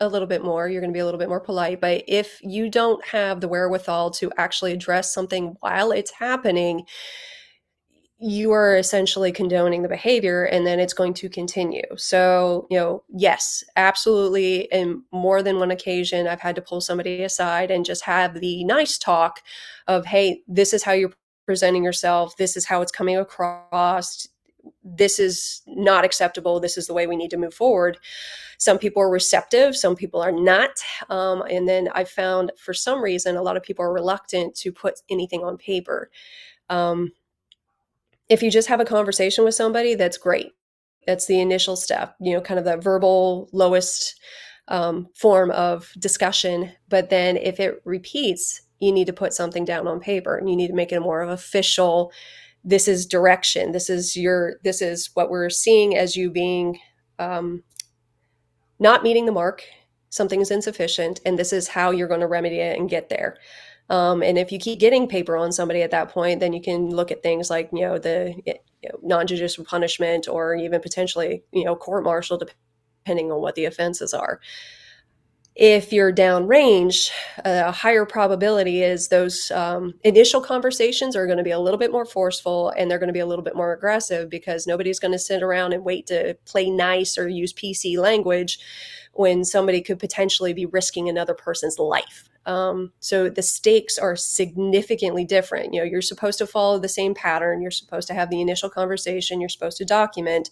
[0.00, 0.68] a little bit more.
[0.68, 1.80] You're going to be a little bit more polite.
[1.80, 6.86] But if you don't have the wherewithal to actually address something while it's happening,
[8.20, 11.84] you are essentially condoning the behavior and then it's going to continue.
[11.96, 14.68] So, you know, yes, absolutely.
[14.72, 18.64] In more than one occasion, I've had to pull somebody aside and just have the
[18.64, 19.40] nice talk
[19.86, 21.12] of, hey, this is how you're
[21.46, 22.36] presenting yourself.
[22.36, 24.26] This is how it's coming across.
[24.82, 26.58] This is not acceptable.
[26.58, 27.98] This is the way we need to move forward.
[28.58, 30.70] Some people are receptive, some people are not.
[31.08, 34.72] Um, and then I found for some reason, a lot of people are reluctant to
[34.72, 36.10] put anything on paper.
[36.68, 37.12] Um,
[38.28, 40.52] if you just have a conversation with somebody, that's great.
[41.06, 44.20] That's the initial step, you know, kind of the verbal lowest
[44.68, 46.72] um, form of discussion.
[46.88, 50.56] But then if it repeats, you need to put something down on paper and you
[50.56, 52.12] need to make it more of official.
[52.62, 53.72] This is direction.
[53.72, 56.78] This is your, this is what we're seeing as you being
[57.18, 57.62] um,
[58.78, 59.64] not meeting the mark.
[60.10, 63.36] Something is insufficient, and this is how you're going to remedy it and get there.
[63.90, 66.90] Um, and if you keep getting paper on somebody at that point, then you can
[66.90, 71.64] look at things like you know the you know, non-judicial punishment or even potentially you
[71.64, 74.40] know court martial, depending on what the offenses are.
[75.54, 77.10] If you're downrange,
[77.44, 81.90] a higher probability is those um, initial conversations are going to be a little bit
[81.90, 85.10] more forceful and they're going to be a little bit more aggressive because nobody's going
[85.10, 88.60] to sit around and wait to play nice or use PC language
[89.18, 92.28] when somebody could potentially be risking another person's life.
[92.46, 95.74] Um, so the stakes are significantly different.
[95.74, 97.60] You know, you're supposed to follow the same pattern.
[97.60, 99.40] You're supposed to have the initial conversation.
[99.40, 100.50] You're supposed to document.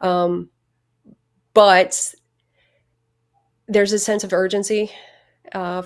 [0.00, 0.48] Um,
[1.52, 2.14] but
[3.68, 4.90] there's a sense of urgency
[5.52, 5.82] uh,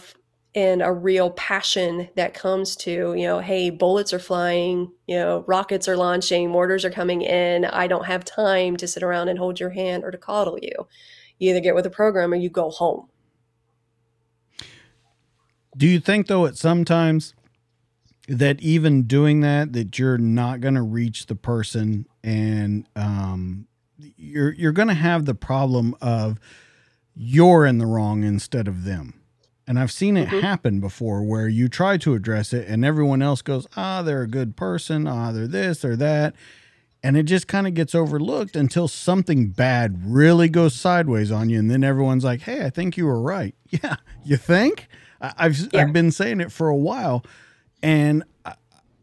[0.54, 5.44] and a real passion that comes to you know hey bullets are flying you know
[5.48, 9.38] rockets are launching mortars are coming in i don't have time to sit around and
[9.38, 10.86] hold your hand or to coddle you
[11.38, 13.08] you either get with a program or you go home
[15.76, 17.34] do you think though at sometimes
[18.28, 23.66] that even doing that that you're not going to reach the person and um,
[23.98, 26.38] you're you're going to have the problem of
[27.14, 29.20] you're in the wrong instead of them.
[29.66, 30.40] And I've seen it mm-hmm.
[30.40, 34.28] happen before where you try to address it and everyone else goes, ah, they're a
[34.28, 35.06] good person.
[35.06, 36.34] Ah, they're this or that.
[37.04, 41.58] And it just kind of gets overlooked until something bad really goes sideways on you.
[41.58, 43.54] And then everyone's like, hey, I think you were right.
[43.82, 44.88] Yeah, you think?
[45.20, 45.80] I've, yeah.
[45.80, 47.24] I've been saying it for a while.
[47.82, 48.22] And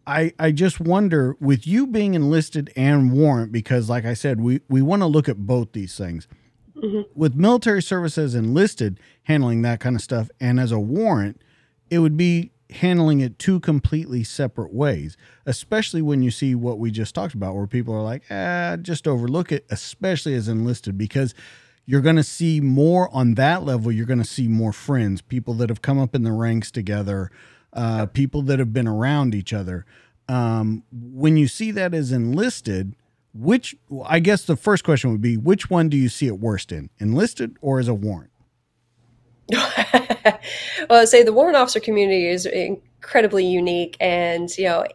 [0.08, 4.62] I, I just wonder with you being enlisted and warrant, because like I said, we,
[4.70, 6.28] we want to look at both these things
[6.82, 7.02] Mm-hmm.
[7.14, 11.42] With military services enlisted handling that kind of stuff, and as a warrant,
[11.90, 16.92] it would be handling it two completely separate ways, especially when you see what we
[16.92, 21.34] just talked about, where people are like, ah, just overlook it, especially as enlisted, because
[21.86, 23.92] you're going to see more on that level.
[23.92, 27.32] You're going to see more friends, people that have come up in the ranks together,
[27.74, 29.86] uh, people that have been around each other.
[30.28, 32.96] Um, when you see that as enlisted,
[33.34, 36.72] which I guess the first question would be which one do you see it worst
[36.72, 38.31] in, enlisted or as a warrant?
[40.90, 44.86] well, I'd say the warrant officer community is incredibly unique, and you know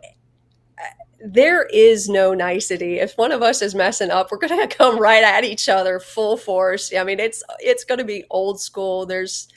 [1.24, 2.98] there is no nicety.
[2.98, 4.38] If one of us is messing up, we're
[4.68, 6.92] to come right at each other full force.
[6.94, 9.06] I mean, it's it's to be old school.
[9.06, 9.48] There's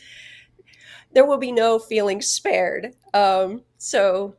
[1.13, 2.93] there will be no feelings spared.
[3.13, 4.35] Um, so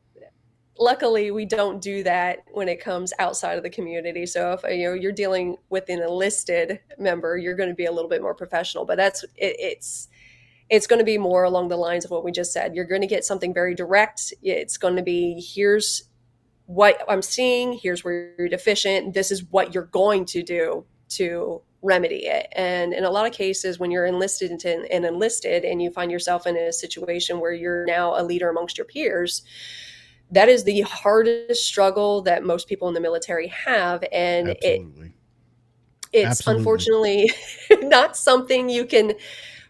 [0.79, 4.87] luckily we don't do that when it comes outside of the community so if you
[4.89, 8.35] know you're dealing with an enlisted member you're going to be a little bit more
[8.35, 10.10] professional but that's it, it's
[10.71, 13.01] it's going to be more along the lines of what we just said you're going
[13.01, 16.05] to get something very direct it's going to be here's
[16.67, 21.61] what i'm seeing here's where you're deficient this is what you're going to do to
[21.83, 25.91] remedy it and in a lot of cases when you're enlisted and enlisted and you
[25.91, 29.43] find yourself in a situation where you're now a leader amongst your peers
[30.31, 35.07] that is the hardest struggle that most people in the military have and Absolutely.
[35.07, 35.13] it
[36.13, 36.61] it's Absolutely.
[36.61, 37.33] unfortunately
[37.89, 39.15] not something you can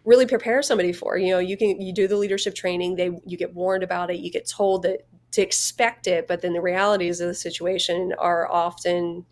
[0.04, 3.36] really prepare somebody for you know you can you do the leadership training they you
[3.36, 7.20] get warned about it you get told that to expect it but then the realities
[7.20, 9.24] of the situation are often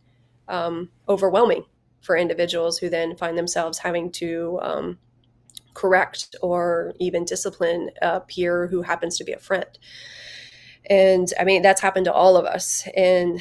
[0.49, 1.65] um, overwhelming
[2.01, 4.99] for individuals who then find themselves having to um,
[5.75, 9.79] correct or even discipline a peer who happens to be a friend
[10.89, 12.87] and I mean, that's happened to all of us.
[12.97, 13.41] And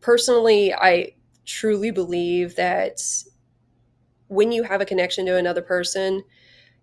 [0.00, 1.12] personally, I
[1.44, 3.00] truly believe that
[4.28, 6.22] when you have a connection to another person,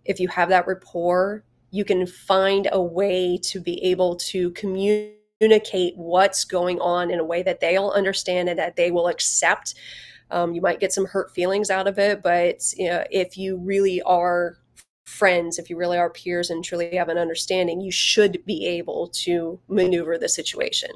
[0.05, 5.95] if you have that rapport, you can find a way to be able to communicate
[5.95, 9.75] what's going on in a way that they'll understand and that they will accept.
[10.29, 13.57] Um, you might get some hurt feelings out of it, but you know, if you
[13.57, 14.57] really are
[15.05, 19.09] friends, if you really are peers and truly have an understanding, you should be able
[19.09, 20.89] to maneuver the situation.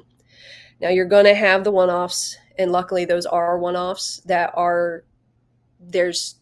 [0.81, 4.51] Now, you're going to have the one offs, and luckily, those are one offs that
[4.55, 5.03] are,
[5.87, 6.35] there's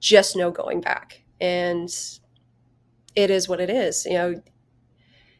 [0.00, 1.22] just no going back.
[1.40, 1.88] And
[3.14, 4.04] it is what it is.
[4.06, 4.42] You know,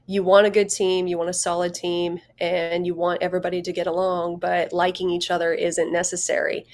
[0.06, 3.72] you want a good team, you want a solid team, and you want everybody to
[3.72, 6.66] get along, but liking each other isn't necessary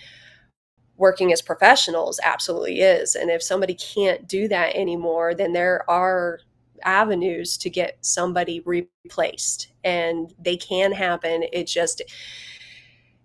[1.00, 3.14] working as professionals absolutely is.
[3.14, 6.40] And if somebody can't do that anymore, then there are
[6.82, 11.44] avenues to get somebody replaced and they can happen.
[11.54, 12.02] It just,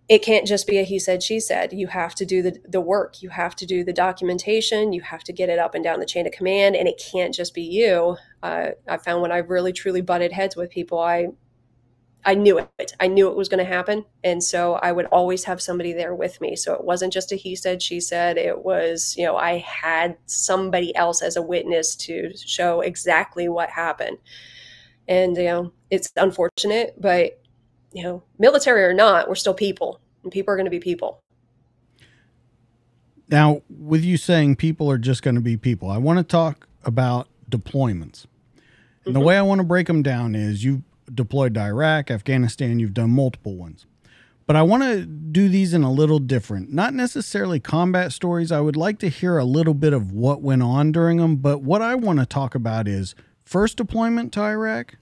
[0.07, 2.81] it can't just be a he said she said you have to do the, the
[2.81, 5.99] work you have to do the documentation you have to get it up and down
[5.99, 9.49] the chain of command and it can't just be you uh, i found when i've
[9.49, 11.27] really truly butted heads with people i
[12.27, 12.93] I knew it.
[12.99, 14.03] I knew it was going to happen.
[14.23, 16.55] And so I would always have somebody there with me.
[16.55, 18.37] So it wasn't just a he said, she said.
[18.37, 23.69] It was, you know, I had somebody else as a witness to show exactly what
[23.69, 24.17] happened.
[25.07, 27.39] And, you know, it's unfortunate, but,
[27.95, 31.21] you know, military or not, we're still people and people are going to be people.
[33.29, 36.67] Now, with you saying people are just going to be people, I want to talk
[36.83, 38.25] about deployments.
[38.25, 38.61] And
[39.05, 39.13] mm-hmm.
[39.13, 42.93] the way I want to break them down is you deployed to Iraq, Afghanistan, you've
[42.93, 43.85] done multiple ones.
[44.45, 48.51] But I want to do these in a little different, not necessarily combat stories.
[48.51, 51.37] I would like to hear a little bit of what went on during them.
[51.37, 53.15] But what I want to talk about is
[53.45, 54.97] first deployment to Iraq,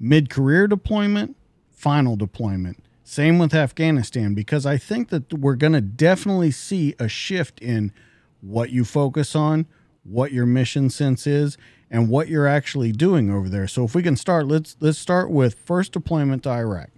[0.00, 1.36] mid career deployment,
[1.76, 2.82] final deployment.
[3.04, 7.92] Same with Afghanistan, because I think that we're going to definitely see a shift in
[8.40, 9.66] what you focus on,
[10.02, 11.56] what your mission sense is,
[11.88, 13.68] and what you're actually doing over there.
[13.68, 16.90] So if we can start, let's let's start with first deployment to Iraq.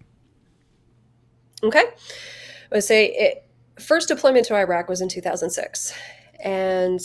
[1.62, 1.84] Okay,
[2.70, 3.44] I would say it,
[3.78, 5.92] first deployment to Iraq was in 2006,
[6.42, 7.00] and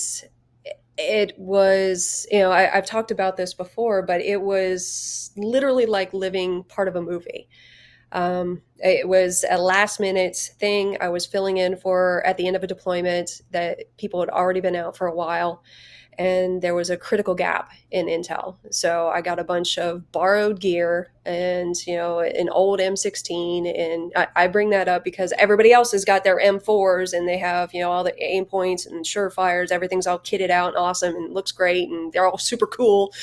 [0.98, 6.14] it was you know I, have talked about this before, but it was literally like
[6.14, 7.50] living part of a movie.
[8.12, 12.56] Um, it was a last minute thing I was filling in for at the end
[12.56, 15.64] of a deployment that people had already been out for a while
[16.18, 18.56] and there was a critical gap in Intel.
[18.72, 23.80] So I got a bunch of borrowed gear and, you know, an old M16.
[23.80, 27.38] And I, I, bring that up because everybody else has got their M4s and they
[27.38, 29.72] have, you know, all the Aimpoints and SureFires.
[29.72, 33.14] Everything's all kitted out and awesome and looks great and they're all super cool.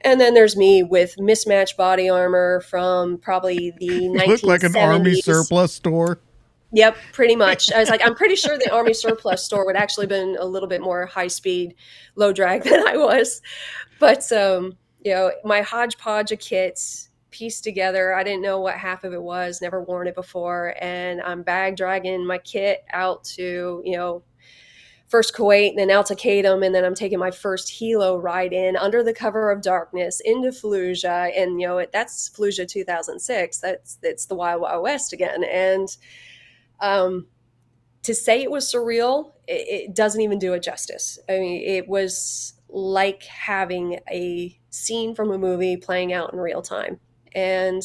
[0.00, 4.26] And then there's me with mismatched body armor from probably the 1970s.
[4.28, 6.18] Look like an army surplus store.
[6.74, 7.70] Yep, pretty much.
[7.72, 10.68] I was like, I'm pretty sure the Army surplus store would actually been a little
[10.68, 11.76] bit more high speed,
[12.16, 13.40] low drag than I was.
[14.00, 18.14] But um, you know, my hodgepodge of kits pieced together.
[18.14, 21.76] I didn't know what half of it was, never worn it before, and I'm bag
[21.76, 24.24] dragging my kit out to you know
[25.06, 26.16] first Kuwait and then out to
[26.64, 30.48] and then I'm taking my first helo ride in under the cover of darkness into
[30.48, 33.58] Fallujah, and you know that's Fallujah 2006.
[33.58, 35.96] That's it's the Wild Wild West again, and
[36.80, 37.26] um,
[38.02, 41.18] to say it was surreal, it, it doesn't even do it justice.
[41.28, 46.62] I mean, it was like having a scene from a movie playing out in real
[46.62, 46.98] time.
[47.34, 47.82] And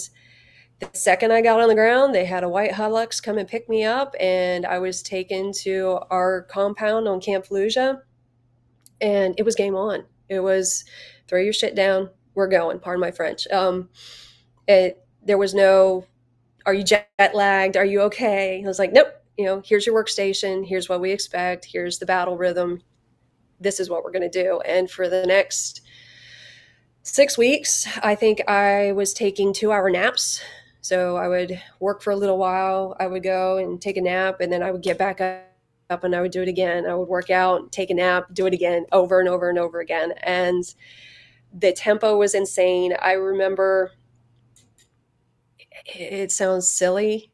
[0.79, 3.67] the second I got on the ground, they had a white Hilux come and pick
[3.67, 8.01] me up, and I was taken to our compound on Camp Fallujah,
[9.01, 10.05] and it was game on.
[10.29, 10.85] It was
[11.27, 12.79] throw your shit down, we're going.
[12.79, 13.47] Pardon my French.
[13.51, 13.89] Um,
[14.67, 16.05] it there was no
[16.70, 17.78] are you jet lagged?
[17.78, 18.61] Are you okay?
[18.63, 19.07] I was like, nope.
[19.39, 20.63] You know, here's your workstation.
[20.67, 21.65] Here's what we expect.
[21.65, 22.84] Here's the battle rhythm.
[23.59, 24.61] This is what we're going to do.
[24.61, 25.82] And for the next
[27.01, 30.41] six weeks, I think I was taking two hour naps.
[30.82, 32.95] So I would work for a little while.
[32.99, 35.20] I would go and take a nap, and then I would get back
[35.89, 36.86] up and I would do it again.
[36.86, 39.80] I would work out, take a nap, do it again over and over and over
[39.80, 40.13] again.
[40.22, 40.63] And
[41.51, 42.93] the tempo was insane.
[43.01, 43.91] I remember
[45.86, 47.32] it sounds silly.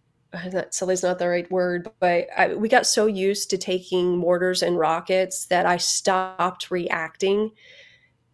[0.51, 4.17] Not silly is not the right word, but I, we got so used to taking
[4.17, 7.51] mortars and rockets that I stopped reacting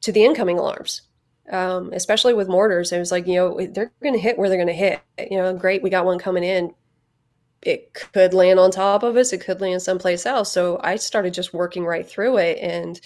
[0.01, 1.03] to the incoming alarms.
[1.51, 4.57] Um, especially with mortars, it was like you know they're going to hit where they're
[4.57, 5.01] going to hit.
[5.29, 6.73] You know, great, we got one coming in.
[7.61, 9.33] It could land on top of us.
[9.33, 10.51] It could land someplace else.
[10.51, 12.99] So I started just working right through it, and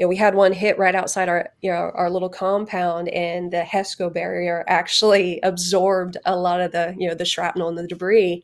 [0.00, 3.52] you know, we had one hit right outside our, you know, our little compound and
[3.52, 7.86] the HESCO barrier actually absorbed a lot of the, you know, the shrapnel and the
[7.86, 8.42] debris.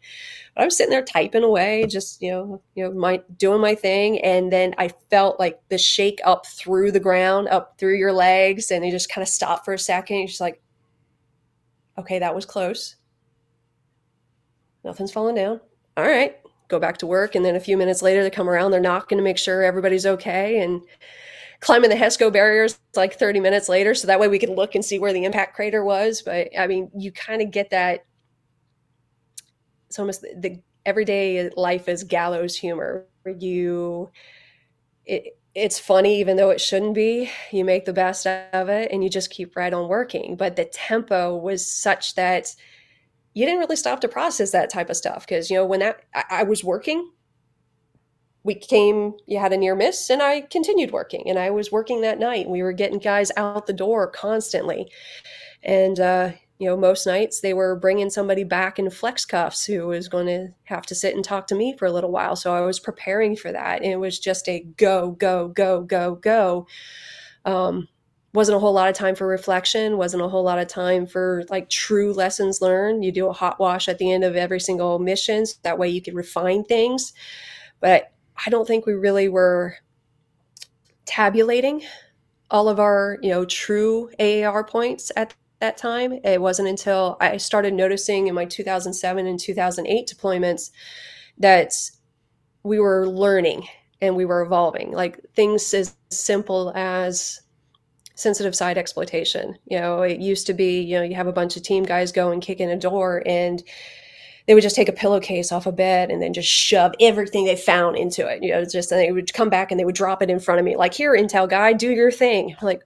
[0.55, 3.75] But I was sitting there typing away, just, you know, you know, my doing my
[3.75, 4.19] thing.
[4.19, 8.71] And then I felt like the shake up through the ground, up through your legs.
[8.71, 10.19] And you just kind of stopped for a second.
[10.19, 10.61] You're just like,
[11.97, 12.97] okay, that was close.
[14.85, 15.63] Nothing's falling down.
[15.97, 16.37] All right,
[16.69, 17.35] go back to work.
[17.35, 20.05] And then a few minutes later, they come around, they're knocking to make sure everybody's
[20.05, 20.61] okay.
[20.61, 20.83] And
[21.61, 23.95] climbing the HESCO barriers like 30 minutes later.
[23.95, 26.23] So that way we could look and see where the impact crater was.
[26.23, 28.05] But I mean, you kind of get that.
[29.89, 33.07] It's almost the, the everyday life is gallows humor.
[33.25, 34.11] You,
[35.05, 39.03] it, it's funny even though it shouldn't be you make the best of it and
[39.03, 42.55] you just keep right on working but the tempo was such that
[43.33, 46.01] you didn't really stop to process that type of stuff because you know when that
[46.15, 47.11] I, I, was working
[48.47, 52.01] we came you had a near miss and i continued working and i was working
[52.01, 52.49] that night.
[52.49, 54.91] We were getting guys out the door constantly.
[55.63, 59.89] And uh, you know most nights they were bringing somebody back in flex cuffs who
[59.89, 62.37] was going to have to sit and talk to me for a little while.
[62.37, 66.15] So i was preparing for that and it was just a go go go go
[66.15, 66.67] go.
[67.45, 67.89] Um,
[68.33, 71.45] wasn't a whole lot of time for reflection wasn't a whole lot of time for
[71.49, 73.05] like true lessons learned.
[73.05, 75.89] You do a hot wash at the end of every single mission so that way
[75.89, 77.13] you could refine things.
[77.81, 78.13] But
[78.45, 79.77] i don't think we really were
[81.05, 81.83] tabulating
[82.51, 87.37] all of our you know true aar points at that time it wasn't until i
[87.37, 90.71] started noticing in my 2007 and 2008 deployments
[91.39, 91.73] that
[92.63, 93.67] we were learning
[94.01, 97.41] and we were evolving like things as simple as
[98.17, 99.57] sensitive site exploitation.
[99.67, 102.11] You know, it used to be, you know, you have a bunch of team guys
[102.11, 103.63] go and kick in a door and
[104.47, 107.57] they would just take a pillowcase off a bed and then just shove everything they
[107.57, 108.43] found into it.
[108.43, 110.61] You know, just and they would come back and they would drop it in front
[110.61, 112.55] of me, like, here, Intel guy, do your thing.
[112.61, 112.83] I'm like,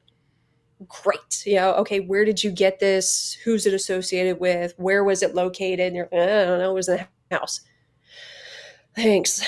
[0.88, 1.44] great.
[1.44, 3.36] You know, okay, where did you get this?
[3.44, 4.72] Who's it associated with?
[4.78, 5.92] Where was it located?
[5.92, 7.61] Like, I don't know, it was in the house.
[8.96, 9.46] Thanks.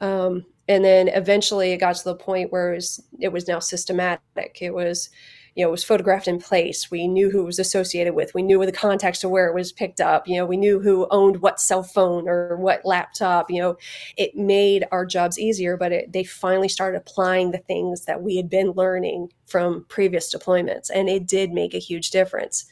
[0.00, 3.60] Um, and then eventually it got to the point where it was, it was now
[3.60, 4.20] systematic
[4.60, 5.10] it was
[5.54, 6.90] you know was photographed in place.
[6.90, 8.34] We knew who it was associated with.
[8.34, 10.26] We knew the context of where it was picked up.
[10.26, 13.50] You know we knew who owned what cell phone or what laptop.
[13.50, 13.76] You know
[14.16, 18.36] it made our jobs easier but it, they finally started applying the things that we
[18.36, 22.66] had been learning from previous deployments and it did make a huge difference.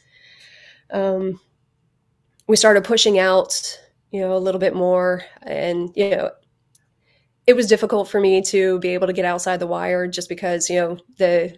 [0.91, 1.39] Um,
[2.47, 3.79] we started pushing out
[4.11, 6.31] you know a little bit more and you know
[7.45, 10.69] it was difficult for me to be able to get outside the wire just because
[10.69, 11.57] you know the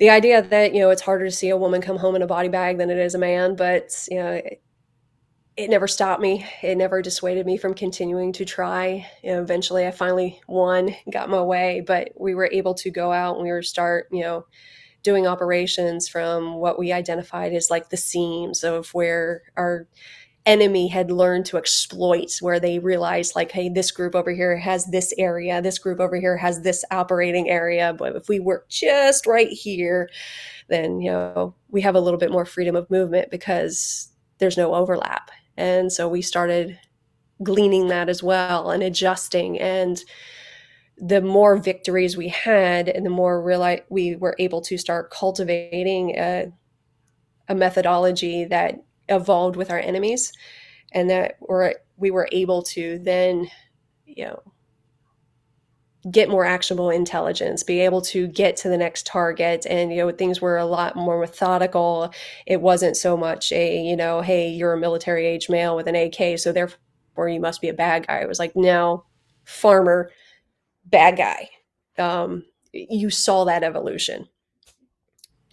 [0.00, 2.26] the idea that you know it's harder to see a woman come home in a
[2.26, 4.62] body bag than it is a man but you know it,
[5.56, 6.46] it never stopped me.
[6.62, 9.06] It never dissuaded me from continuing to try.
[9.22, 13.12] You know, eventually i finally won got my way but we were able to go
[13.12, 14.46] out and we were start you know
[15.02, 19.86] doing operations from what we identified as like the seams of where our
[20.46, 24.86] enemy had learned to exploit where they realized like hey this group over here has
[24.86, 29.26] this area this group over here has this operating area but if we work just
[29.26, 30.08] right here
[30.68, 34.10] then you know we have a little bit more freedom of movement because
[34.40, 35.30] there's no overlap.
[35.56, 36.78] And so we started
[37.42, 39.60] gleaning that as well and adjusting.
[39.60, 40.02] And
[40.96, 46.18] the more victories we had and the more reali- we were able to start cultivating
[46.18, 46.52] a,
[47.48, 50.32] a methodology that evolved with our enemies
[50.92, 53.48] and that we're, we were able to then
[54.06, 54.42] you know
[56.10, 59.66] get more actionable intelligence be able to get to the next target.
[59.68, 62.12] And you know things were a lot more methodical.
[62.46, 65.96] It wasn't so much a you know hey you're a military age male with an
[65.96, 68.20] ak so therefore you must be a bad guy.
[68.20, 69.04] It was like no
[69.44, 70.10] farmer
[70.86, 71.50] bad guy.
[71.98, 74.28] Um, you saw that evolution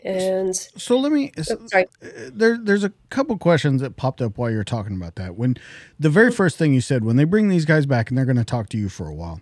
[0.04, 1.32] and so let me.
[1.50, 1.84] Oh, uh,
[2.32, 5.36] there, there's a couple questions that popped up while you're talking about that.
[5.36, 5.58] When
[6.00, 8.38] the very first thing you said, when they bring these guys back and they're going
[8.38, 9.42] to talk to you for a while,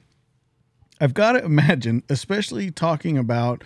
[1.01, 3.63] I've got to imagine, especially talking about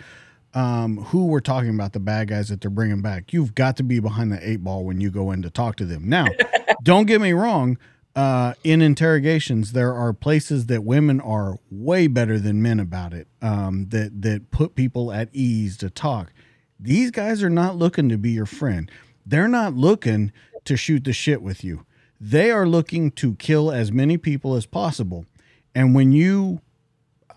[0.52, 3.32] um, who we're talking about, the bad guys that they're bringing back.
[3.32, 5.84] You've got to be behind the eight ball when you go in to talk to
[5.84, 6.08] them.
[6.08, 6.26] Now,
[6.82, 7.78] don't get me wrong.
[8.16, 13.28] Uh, in interrogations, there are places that women are way better than men about it.
[13.40, 16.32] Um, that that put people at ease to talk
[16.80, 18.90] these guys are not looking to be your friend.
[19.26, 20.32] They're not looking
[20.64, 21.84] to shoot the shit with you.
[22.20, 25.26] They are looking to kill as many people as possible.
[25.74, 26.60] And when you,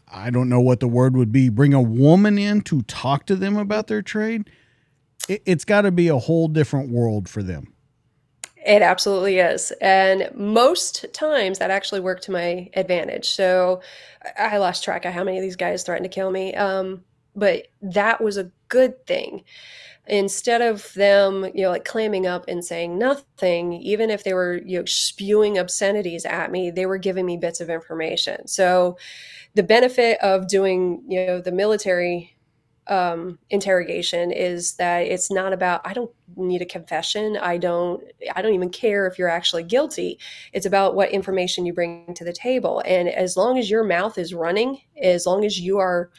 [0.08, 3.36] I don't know what the word would be, bring a woman in to talk to
[3.36, 4.50] them about their trade,
[5.30, 7.74] it, has got to be a whole different world for them.
[8.66, 9.72] It absolutely is.
[9.82, 13.30] And most times that actually worked to my advantage.
[13.30, 13.82] So
[14.38, 16.56] I lost track of how many of these guys threatened to kill me.
[16.56, 17.04] Um,
[17.36, 19.44] but that was a good thing.
[20.08, 24.60] Instead of them you know like clamming up and saying nothing even if they were
[24.66, 28.48] you know spewing obscenities at me they were giving me bits of information.
[28.48, 28.98] So
[29.54, 32.36] the benefit of doing you know the military
[32.88, 37.38] um, interrogation is that it's not about i don't need a confession.
[37.38, 38.04] I don't
[38.36, 40.20] i don't even care if you're actually guilty.
[40.52, 42.82] It's about what information you bring to the table.
[42.86, 46.10] And as long as your mouth is running as long as you are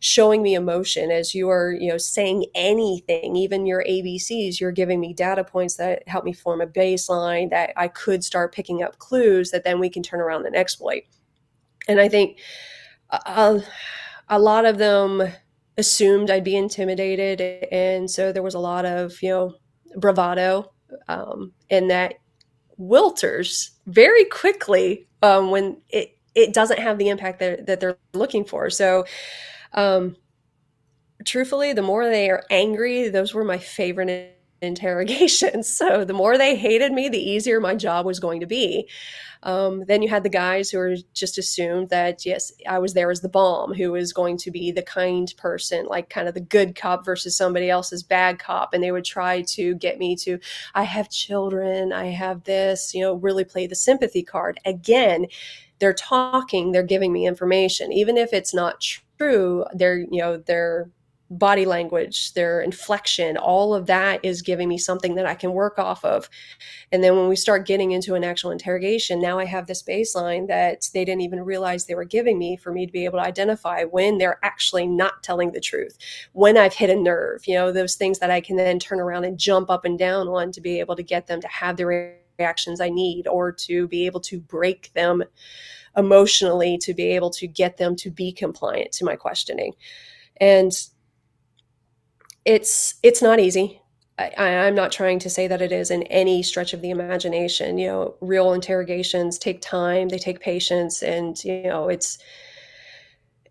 [0.00, 5.00] showing me emotion as you are you know saying anything even your abcs you're giving
[5.00, 8.98] me data points that help me form a baseline that i could start picking up
[8.98, 11.02] clues that then we can turn around and exploit
[11.88, 12.38] and i think
[13.10, 13.60] a,
[14.28, 15.22] a lot of them
[15.78, 17.40] assumed i'd be intimidated
[17.70, 19.54] and so there was a lot of you know
[19.96, 20.70] bravado
[21.08, 22.14] um, and that
[22.78, 28.44] wilters very quickly um, when it it doesn't have the impact that, that they're looking
[28.44, 28.68] for.
[28.68, 29.06] So
[29.76, 30.16] um,
[31.24, 35.68] truthfully, the more they are angry, those were my favorite interrogations.
[35.68, 38.88] So the more they hated me, the easier my job was going to be.
[39.42, 43.10] Um, then you had the guys who were just assumed that yes, I was there
[43.10, 46.40] as the bomb, who was going to be the kind person, like kind of the
[46.40, 50.38] good cop versus somebody else's bad cop, and they would try to get me to,
[50.74, 54.58] I have children, I have this, you know, really play the sympathy card.
[54.64, 55.26] Again,
[55.78, 59.05] they're talking, they're giving me information, even if it's not true.
[59.18, 60.90] They're you know their
[61.30, 65.78] body language, their inflection, all of that is giving me something that I can work
[65.78, 66.28] off of.
[66.92, 70.46] And then when we start getting into an actual interrogation, now I have this baseline
[70.48, 73.24] that they didn't even realize they were giving me for me to be able to
[73.24, 75.98] identify when they're actually not telling the truth,
[76.32, 79.24] when I've hit a nerve, you know, those things that I can then turn around
[79.24, 81.86] and jump up and down on to be able to get them to have the
[82.38, 85.24] reactions I need or to be able to break them
[85.96, 89.72] emotionally to be able to get them to be compliant to my questioning.
[90.38, 90.72] And
[92.44, 93.80] it's it's not easy.
[94.18, 97.76] I, I'm not trying to say that it is in any stretch of the imagination.
[97.76, 102.18] You know, real interrogations take time, they take patience, and you know, it's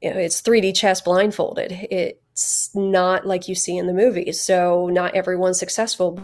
[0.02, 1.72] you know, it's 3D chess blindfolded.
[1.72, 4.40] It's not like you see in the movies.
[4.40, 6.20] So not everyone's successful,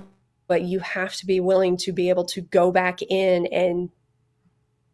[0.47, 3.89] but you have to be willing to be able to go back in and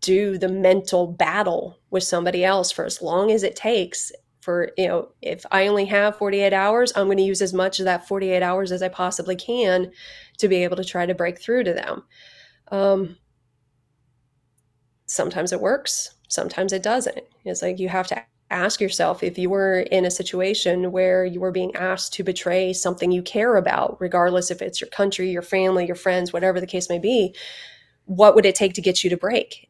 [0.07, 4.87] do the mental battle with somebody else for as long as it takes for you
[4.87, 8.07] know if i only have 48 hours i'm going to use as much of that
[8.07, 9.91] 48 hours as i possibly can
[10.37, 12.03] to be able to try to break through to them.
[12.69, 13.17] Um,
[15.05, 17.23] sometimes it works sometimes it doesn't.
[17.45, 21.39] It's like you have to ask yourself if you were in a situation where you
[21.39, 25.41] were being asked to betray something you care about regardless if it's your country your
[25.41, 27.35] family your friends whatever the case may be
[28.05, 29.69] what would it take to get you to break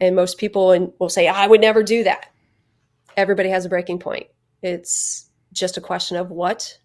[0.00, 2.30] and most people will say i would never do that
[3.18, 4.28] everybody has a breaking point.
[4.62, 6.78] It's just a question of what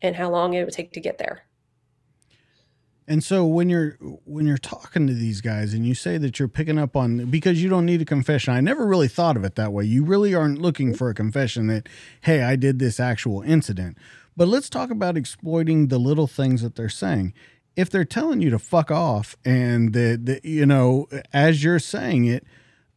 [0.00, 1.42] and how long it would take to get there.
[3.08, 6.46] And so when you're when you're talking to these guys and you say that you're
[6.46, 8.54] picking up on because you don't need a confession.
[8.54, 9.84] I never really thought of it that way.
[9.84, 11.88] You really aren't looking for a confession that
[12.22, 13.98] hey, I did this actual incident.
[14.36, 17.34] But let's talk about exploiting the little things that they're saying.
[17.76, 22.44] If they're telling you to fuck off and that you know as you're saying it,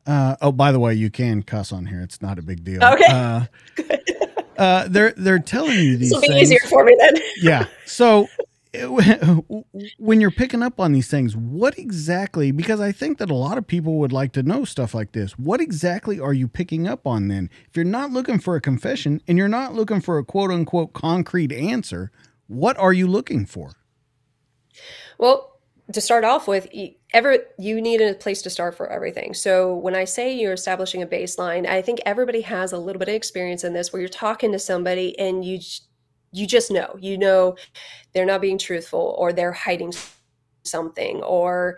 [0.06, 2.02] uh, oh, by the way, you can cuss on here.
[2.02, 2.84] It's not a big deal.
[2.84, 3.06] Okay.
[3.10, 3.46] Uh,
[4.58, 6.12] uh, they're they're telling you these.
[6.12, 6.52] It'll be things.
[6.52, 7.16] easier for me then.
[7.42, 7.66] yeah.
[7.86, 8.28] So
[9.98, 12.52] when you're picking up on these things, what exactly?
[12.52, 15.38] Because I think that a lot of people would like to know stuff like this.
[15.40, 17.50] What exactly are you picking up on then?
[17.70, 20.94] If you're not looking for a confession and you're not looking for a quote unquote
[20.94, 22.12] concrete answer,
[22.48, 23.72] what are you looking for?
[25.18, 25.60] Well,
[25.94, 26.68] to start off with,
[27.14, 29.34] ever you need a place to start for everything.
[29.34, 33.10] So when I say you're establishing a baseline, I think everybody has a little bit
[33.10, 35.60] of experience in this where you're talking to somebody and you
[36.32, 37.56] you just know, you know
[38.14, 39.94] they're not being truthful or they're hiding
[40.64, 41.78] something or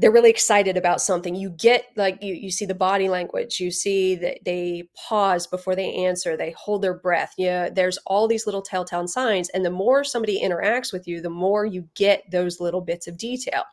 [0.00, 1.34] they're really excited about something.
[1.34, 5.76] You get like you, you see the body language you see that they pause before
[5.76, 7.34] they answer they hold their breath.
[7.36, 11.28] Yeah there's all these little telltale signs and the more somebody interacts with you the
[11.28, 13.64] more you get those little bits of detail.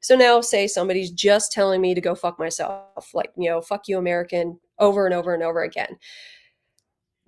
[0.00, 3.88] So now say somebody's just telling me to go fuck myself like you know fuck
[3.88, 5.96] you american over and over and over again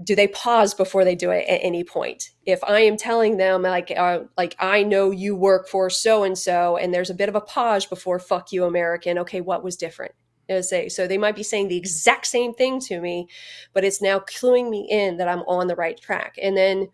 [0.02, 2.30] do they pause before they do it at any point?
[2.46, 6.38] If i am telling them like uh, like i know you work for so and
[6.38, 9.18] so and there's a bit of a pause before fuck you american.
[9.18, 10.12] Okay what was different?
[10.60, 13.28] Say so they might be saying the exact same thing to me
[13.74, 16.36] but it's now cluing me in that i'm on the right track.
[16.40, 16.88] And then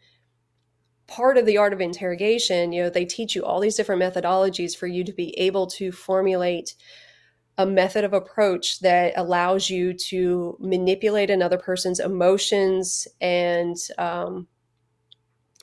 [1.06, 4.74] part of the art of interrogation you know they teach you all these different methodologies
[4.74, 6.74] for you to be able to formulate
[7.56, 14.48] a method of approach that allows you to manipulate another person's emotions and um,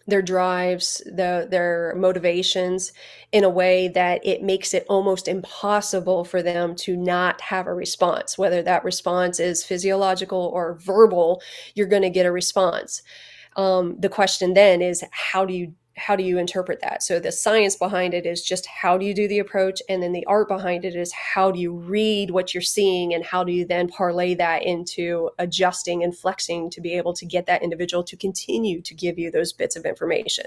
[0.07, 2.91] their drives, the, their motivations
[3.31, 7.73] in a way that it makes it almost impossible for them to not have a
[7.73, 8.37] response.
[8.37, 11.41] Whether that response is physiological or verbal,
[11.75, 13.01] you're going to get a response.
[13.55, 17.03] Um, the question then is how do you how do you interpret that?
[17.03, 20.13] So the science behind it is just how do you do the approach, and then
[20.13, 23.51] the art behind it is how do you read what you're seeing, and how do
[23.51, 28.03] you then parlay that into adjusting and flexing to be able to get that individual
[28.03, 30.45] to continue to give you those bits of information.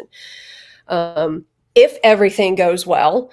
[0.89, 3.31] Um, if everything goes well,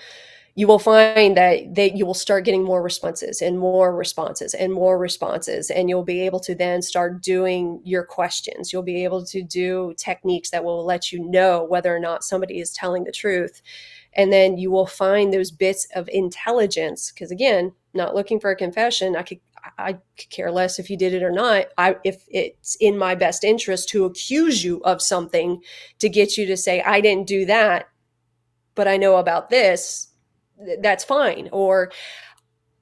[0.56, 4.74] you will find that that you will start getting more responses and more responses and
[4.74, 9.26] more responses and you'll be able to then start doing your questions you'll be able
[9.26, 13.12] to do techniques that will let you know whether or not somebody is telling the
[13.12, 13.62] truth
[14.14, 18.56] and then you will find those bits of intelligence because again not looking for a
[18.56, 19.40] confession i could
[19.78, 21.68] I could care less if you did it or not.
[21.78, 25.62] I, if it's in my best interest to accuse you of something
[26.00, 27.88] to get you to say, I didn't do that,
[28.74, 30.11] but I know about this,
[30.80, 31.50] that's fine.
[31.52, 31.92] Or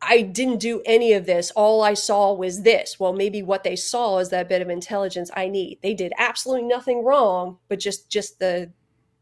[0.02, 1.52] I didn't do any of this.
[1.52, 3.00] All I saw was this.
[3.00, 5.80] Well, maybe what they saw is that bit of intelligence I need.
[5.82, 8.72] They did absolutely nothing wrong, but just just the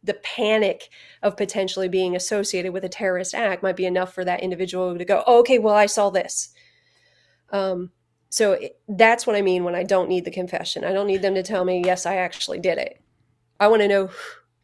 [0.04, 0.90] the panic
[1.24, 5.06] of potentially being associated with a terrorist act might be enough for that individual to
[5.06, 6.50] go, oh, okay, well, I saw this.
[7.52, 7.92] Um,
[8.30, 10.84] so it, that's what I mean when I don't need the confession.
[10.84, 13.02] I don't need them to tell me, yes, I actually did it.
[13.60, 14.10] I want to know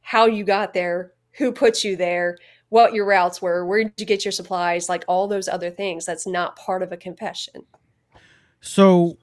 [0.02, 2.38] how you got there, who put you there,
[2.74, 6.08] what your routes were, where did you get your supplies, like all those other things.
[6.08, 7.68] That's not part of a confession.
[8.62, 9.20] So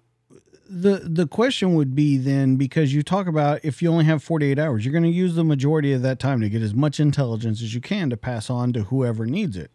[0.69, 4.57] the the question would be then because you talk about if you only have 48
[4.57, 7.61] hours, you're going to use the majority of that time to get as much intelligence
[7.61, 9.73] as you can to pass on to whoever needs it.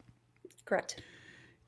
[0.64, 1.02] Correct.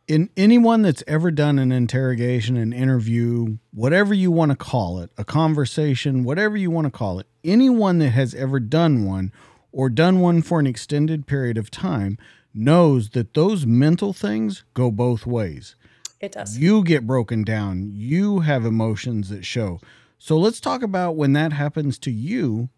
[0.07, 5.11] In anyone that's ever done an interrogation, an interview, whatever you want to call it,
[5.17, 9.33] a conversation, whatever you want to call it, anyone that has ever done one
[9.71, 12.17] or done one for an extended period of time
[12.53, 15.75] knows that those mental things go both ways.
[16.19, 16.57] It does.
[16.57, 19.79] You get broken down, you have emotions that show.
[20.17, 22.69] So let's talk about when that happens to you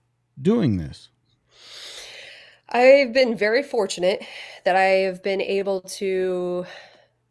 [0.41, 1.09] doing this.
[2.67, 4.23] I've been very fortunate
[4.65, 6.65] that I have been able to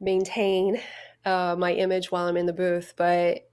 [0.00, 0.80] maintain
[1.24, 3.47] uh, my image while I'm in the booth, but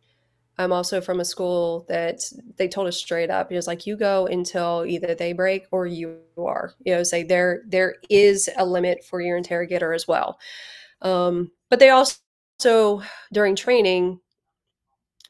[0.58, 2.22] I'm also from a school that
[2.56, 5.86] they told us straight up, it was like you go until either they break or
[5.86, 6.74] you are.
[6.86, 10.40] You know, say there there is a limit for your interrogator as well.
[11.02, 13.02] Um, but they also
[13.34, 14.20] during training,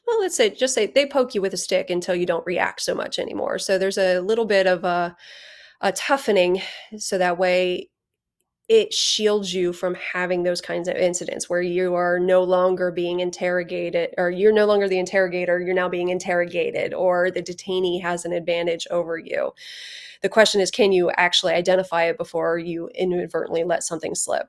[0.06, 2.80] well, let's say just say they poke you with a stick until you don't react
[2.82, 3.58] so much anymore.
[3.58, 5.16] So there's a little bit of a,
[5.80, 6.62] a toughening,
[6.98, 7.90] so that way
[8.68, 13.20] it shields you from having those kinds of incidents where you are no longer being
[13.20, 18.24] interrogated or you're no longer the interrogator you're now being interrogated or the detainee has
[18.24, 19.52] an advantage over you.
[20.22, 24.48] The question is can you actually identify it before you inadvertently let something slip?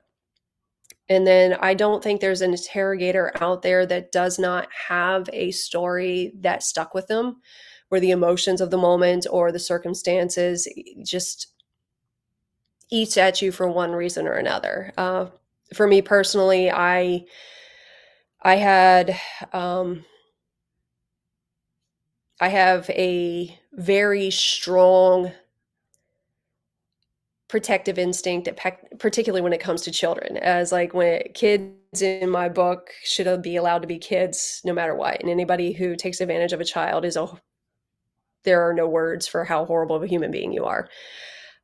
[1.08, 5.52] And then i don't think there's an interrogator out there that does not have a
[5.52, 7.36] story that stuck with them
[7.88, 10.68] where the emotions of the moment or the circumstances
[11.02, 11.54] just
[12.90, 14.92] eats at you for one reason or another.
[14.96, 15.26] Uh,
[15.74, 17.24] for me personally, I
[18.42, 19.18] I had
[19.52, 20.04] um,
[22.40, 25.32] I have a very strong
[27.48, 28.48] protective instinct,
[28.98, 30.36] particularly when it comes to children.
[30.36, 34.94] As like when kids in my book should be allowed to be kids no matter
[34.94, 37.26] what, and anybody who takes advantage of a child is a
[38.44, 40.88] there are no words for how horrible of a human being you are.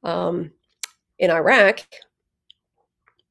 [0.03, 0.53] Um,
[1.19, 1.81] in Iraq,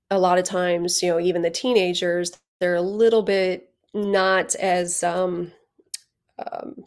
[0.09, 5.03] a lot of times, you know, even the teenagers, they're a little bit not as
[5.03, 5.51] um,
[6.39, 6.86] um,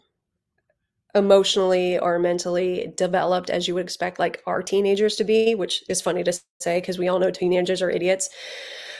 [1.15, 6.01] emotionally or mentally developed as you would expect, like our teenagers to be, which is
[6.01, 8.29] funny to say because we all know teenagers are idiots.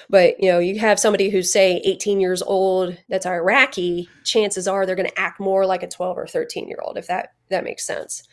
[0.10, 4.86] But you know, you have somebody who's say 18 years old that's Iraqi, chances are
[4.86, 7.64] they're going to act more like a 12 or 13 year old, if that that
[7.64, 8.24] makes sense.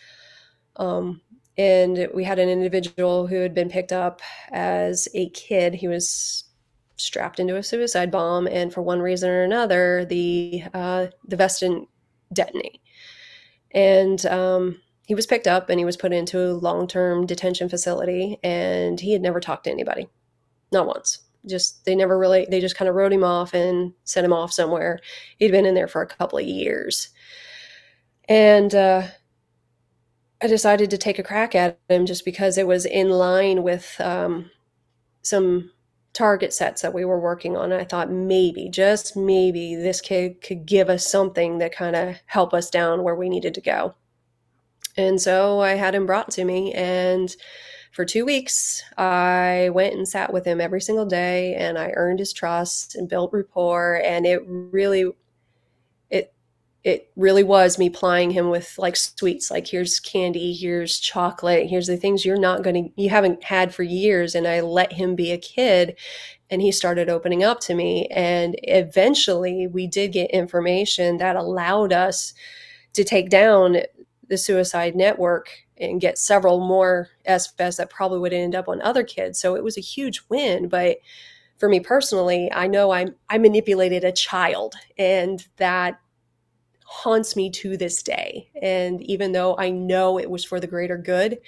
[0.77, 1.21] Um,
[1.57, 5.75] and we had an individual who had been picked up as a kid.
[5.75, 6.45] He was
[6.97, 11.61] strapped into a suicide bomb, and for one reason or another, the uh, the vest
[11.61, 11.89] didn't
[12.33, 12.81] detonate.
[13.73, 17.69] And um, he was picked up and he was put into a long term detention
[17.69, 20.09] facility, and he had never talked to anybody,
[20.73, 21.21] not once.
[21.47, 24.53] Just they never really they just kind of wrote him off and sent him off
[24.53, 24.99] somewhere.
[25.39, 27.11] He'd been in there for a couple of years,
[28.29, 29.03] and uh,
[30.43, 33.97] I decided to take a crack at him just because it was in line with
[34.01, 34.51] um,
[35.23, 35.71] some
[36.13, 37.73] target sets that we were working on.
[37.73, 42.55] I thought maybe, just maybe, this kid could give us something that kind of help
[42.55, 43.95] us down where we needed to go.
[44.97, 47.35] And so I had him brought to me, and
[47.91, 52.19] for two weeks, I went and sat with him every single day, and I earned
[52.19, 54.01] his trust and built rapport.
[54.05, 55.13] And it really
[56.85, 61.87] it really was me plying him with like sweets like here's candy here's chocolate here's
[61.87, 65.17] the things you're not going to you haven't had for years and i let him
[65.17, 65.97] be a kid
[66.51, 71.93] and he started opening up to me and eventually we did get information that allowed
[71.93, 72.35] us
[72.93, 73.79] to take down
[74.29, 79.03] the suicide network and get several more SFS that probably would end up on other
[79.03, 79.41] kids.
[79.41, 80.99] So it was a huge win but
[81.59, 86.01] for me personally i know i i manipulated a child and that
[87.03, 88.49] haunts me to this day.
[88.63, 91.39] And even though I know it was for the greater good,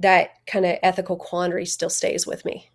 [0.00, 2.68] that kind of ethical quandary still stays with me.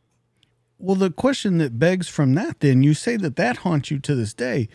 [0.80, 4.16] Well, the question that begs from that, then, you say that that haunts you to
[4.16, 4.70] this day.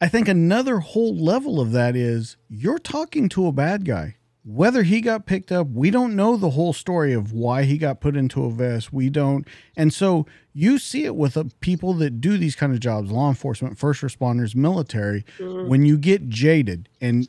[0.00, 4.16] I think another whole level of that is you're talking to a bad guy.
[4.48, 8.00] whether he got picked up, we don't know the whole story of why he got
[8.00, 8.94] put into a vest.
[8.94, 9.46] We don't.
[9.76, 10.24] And so
[10.58, 14.02] you see it with uh, people that do these kind of jobs law enforcement, first
[14.02, 15.68] responders, military mm-hmm.
[15.68, 16.88] when you get jaded.
[17.00, 17.28] And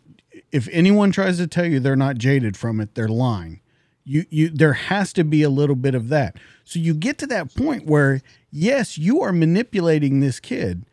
[0.51, 3.61] if anyone tries to tell you they're not jaded from it, they're lying.
[4.03, 6.37] You, you, there has to be a little bit of that.
[6.63, 10.85] So you get to that point where, yes, you are manipulating this kid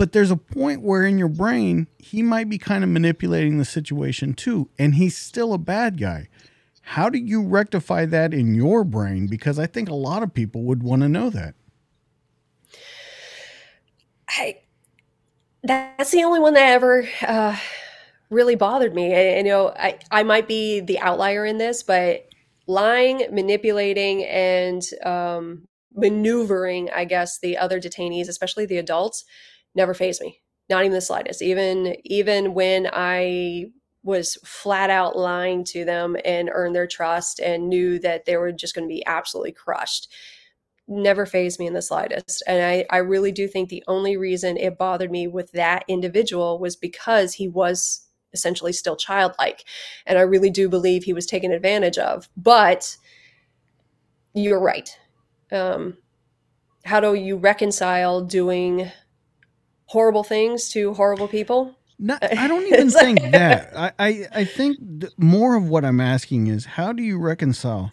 [0.00, 3.66] but there's a point where in your brain, he might be kind of manipulating the
[3.66, 6.26] situation too, and he's still a bad guy.
[6.90, 9.28] How do you rectify that in your brain?
[9.28, 11.54] Because I think a lot of people would want to know that.
[14.28, 14.58] I,
[15.62, 17.56] that's the only one that ever uh,
[18.28, 19.12] really bothered me.
[19.12, 22.26] And, you know, I, I might be the outlier in this, but
[22.66, 29.24] lying, manipulating, and um, maneuvering, I guess, the other detainees, especially the adults,
[29.76, 33.64] never fazed me not even the slightest even even when i
[34.02, 38.52] was flat out lying to them and earned their trust and knew that they were
[38.52, 40.08] just going to be absolutely crushed
[40.88, 44.56] never fazed me in the slightest and I, I really do think the only reason
[44.56, 49.64] it bothered me with that individual was because he was essentially still childlike
[50.04, 52.96] and i really do believe he was taken advantage of but
[54.34, 54.98] you're right
[55.52, 55.96] um,
[56.84, 58.90] how do you reconcile doing
[59.86, 61.76] horrible things to horrible people?
[62.00, 63.76] Not, I don't even think that.
[63.76, 64.78] I, I, I think
[65.18, 67.92] more of what I'm asking is how do you reconcile?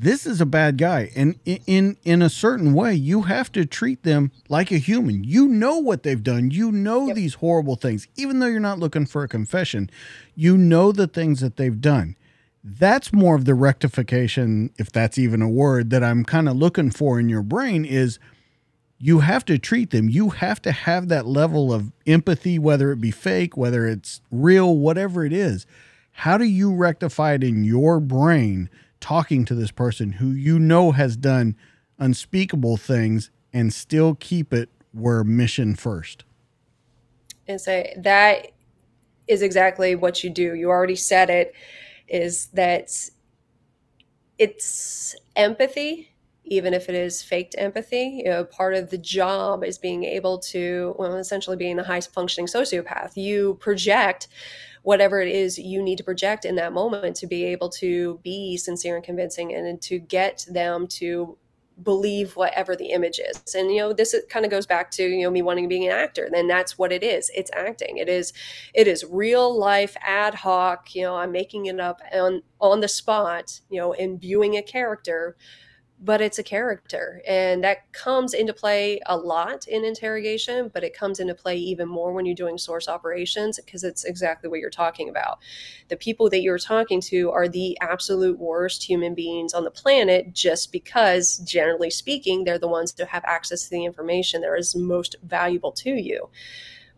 [0.00, 3.66] This is a bad guy, and in, in in a certain way, you have to
[3.66, 5.24] treat them like a human.
[5.24, 6.52] You know what they've done.
[6.52, 7.16] You know yep.
[7.16, 9.90] these horrible things, even though you're not looking for a confession.
[10.36, 12.14] You know the things that they've done.
[12.62, 16.92] That's more of the rectification, if that's even a word, that I'm kind of looking
[16.92, 17.84] for in your brain.
[17.84, 18.20] Is
[18.98, 20.08] you have to treat them.
[20.08, 24.76] You have to have that level of empathy, whether it be fake, whether it's real,
[24.76, 25.66] whatever it is.
[26.10, 28.68] How do you rectify it in your brain
[29.00, 31.56] talking to this person who you know has done
[31.98, 36.24] unspeakable things and still keep it where mission first?
[37.46, 38.48] And say that
[39.28, 40.54] is exactly what you do.
[40.54, 41.54] You already said it
[42.08, 42.90] is that
[44.38, 46.10] it's empathy
[46.48, 48.22] even if it is faked empathy.
[48.24, 52.00] You know, part of the job is being able to, well, essentially being a high
[52.00, 53.16] functioning sociopath.
[53.16, 54.28] You project
[54.82, 58.56] whatever it is you need to project in that moment to be able to be
[58.56, 61.36] sincere and convincing and to get them to
[61.82, 65.22] believe whatever the image is and you know this kind of goes back to you
[65.22, 68.08] know me wanting to be an actor then that's what it is it's acting it
[68.08, 68.32] is
[68.74, 72.88] it is real life ad hoc you know i'm making it up on on the
[72.88, 75.36] spot you know imbuing a character
[76.00, 80.96] but it's a character and that comes into play a lot in interrogation but it
[80.96, 84.70] comes into play even more when you're doing source operations because it's exactly what you're
[84.70, 85.38] talking about.
[85.88, 90.32] The people that you're talking to are the absolute worst human beings on the planet
[90.32, 94.76] just because generally speaking they're the ones that have access to the information that is
[94.76, 96.28] most valuable to you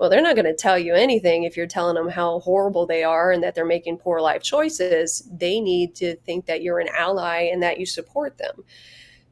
[0.01, 3.05] well, they're not going to tell you anything if you're telling them how horrible they
[3.05, 5.29] are and that they're making poor life choices.
[5.31, 8.65] They need to think that you're an ally and that you support them.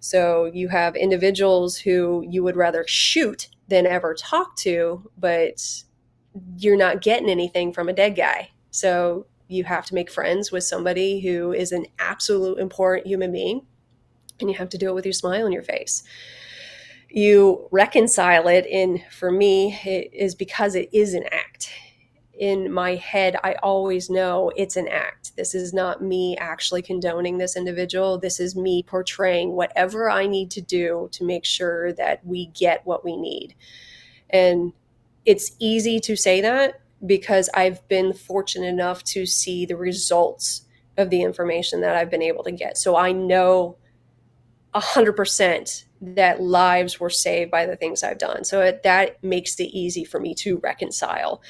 [0.01, 5.85] So you have individuals who you would rather shoot than ever talk to, but
[6.59, 8.51] you're not getting anything from a dead guy.
[8.71, 13.63] So you have to make friends with somebody who is an absolute important human being,
[14.39, 16.03] and you have to do it with your smile on your face
[17.11, 21.71] you reconcile it in for me it is because it is an act.
[22.39, 25.35] In my head i always know it's an act.
[25.37, 28.19] This is not me actually condoning this individual.
[28.19, 32.87] This is me portraying whatever i need to do to make sure that we get
[32.87, 33.55] what we need.
[34.31, 34.73] And
[35.25, 41.11] it's easy to say that because i've been fortunate enough to see the results of
[41.11, 42.77] the information that i've been able to get.
[42.77, 43.77] So i know
[44.75, 48.45] 100% that lives were saved by the things I've done.
[48.45, 51.43] So it, that makes it easy for me to reconcile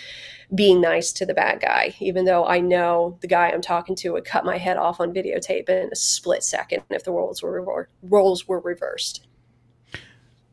[0.54, 4.12] being nice to the bad guy, even though I know the guy I'm talking to
[4.12, 7.88] would cut my head off on videotape in a split second if the roles were
[8.02, 9.26] roles were reversed.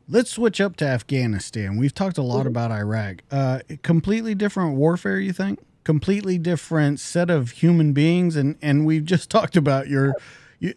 [0.08, 1.76] Let's switch up to Afghanistan.
[1.76, 2.48] We've talked a lot mm-hmm.
[2.48, 3.22] about Iraq.
[3.30, 5.60] Uh, completely different warfare, you think?
[5.82, 10.14] Completely different set of human beings, and and we've just talked about your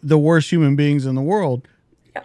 [0.02, 1.66] the worst human beings in the world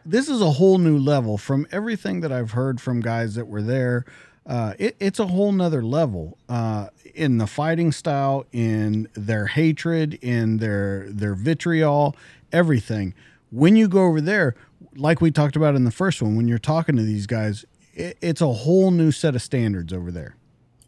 [0.05, 3.61] this is a whole new level from everything that I've heard from guys that were
[3.61, 4.05] there.
[4.45, 10.15] Uh, it, it's a whole nother level uh, in the fighting style, in their hatred,
[10.15, 12.15] in their their vitriol,
[12.51, 13.13] everything.
[13.51, 14.55] When you go over there,
[14.95, 18.17] like we talked about in the first one, when you're talking to these guys, it,
[18.21, 20.35] it's a whole new set of standards over there.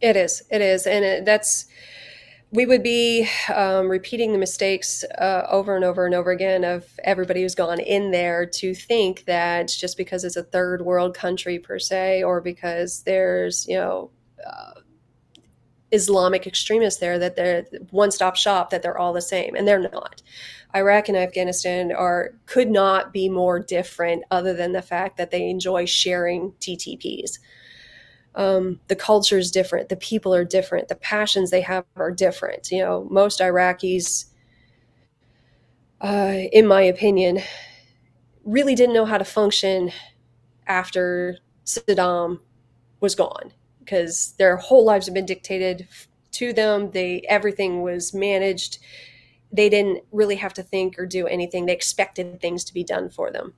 [0.00, 0.42] It is.
[0.50, 1.66] It is, and it, that's
[2.50, 6.86] we would be um, repeating the mistakes uh, over and over and over again of
[7.04, 11.58] everybody who's gone in there to think that just because it's a third world country
[11.58, 14.10] per se, or because there's you know
[14.46, 14.80] uh,
[15.92, 19.78] Islamic extremists there, that they're one stop shop, that they're all the same, and they're
[19.78, 20.22] not.
[20.74, 25.50] Iraq and Afghanistan are could not be more different, other than the fact that they
[25.50, 27.38] enjoy sharing TTPs
[28.38, 32.70] um, the culture is different, the people are different, the passions they have are different.
[32.70, 34.26] You know, most Iraqis,
[36.00, 37.40] uh, in my opinion,
[38.44, 39.90] really didn't know how to function
[40.68, 42.38] after Saddam
[43.00, 45.88] was gone because their whole lives have been dictated
[46.32, 46.92] to them.
[46.92, 48.78] They everything was managed.
[49.50, 51.66] They didn't really have to think or do anything.
[51.66, 53.54] They expected things to be done for them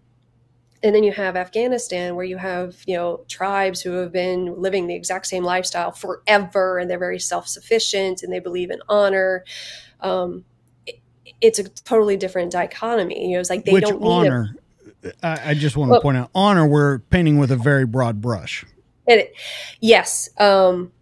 [0.82, 4.86] and then you have Afghanistan where you have you know tribes who have been living
[4.86, 9.44] the exact same lifestyle forever and they're very self-sufficient and they believe in honor.
[10.00, 10.44] Um,
[10.86, 11.00] it,
[11.40, 13.28] it's a totally different dichotomy.
[13.28, 14.56] You know it's like they Which don't honor?
[15.22, 18.20] I, I just want to well, point out honor we're painting with a very broad
[18.20, 18.64] brush.
[19.06, 19.34] It,
[19.80, 20.92] yes um,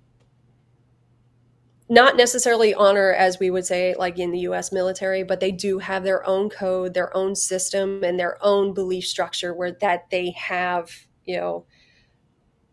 [1.89, 5.79] not necessarily honor as we would say like in the US military but they do
[5.79, 10.31] have their own code their own system and their own belief structure where that they
[10.33, 10.91] have
[11.25, 11.65] you know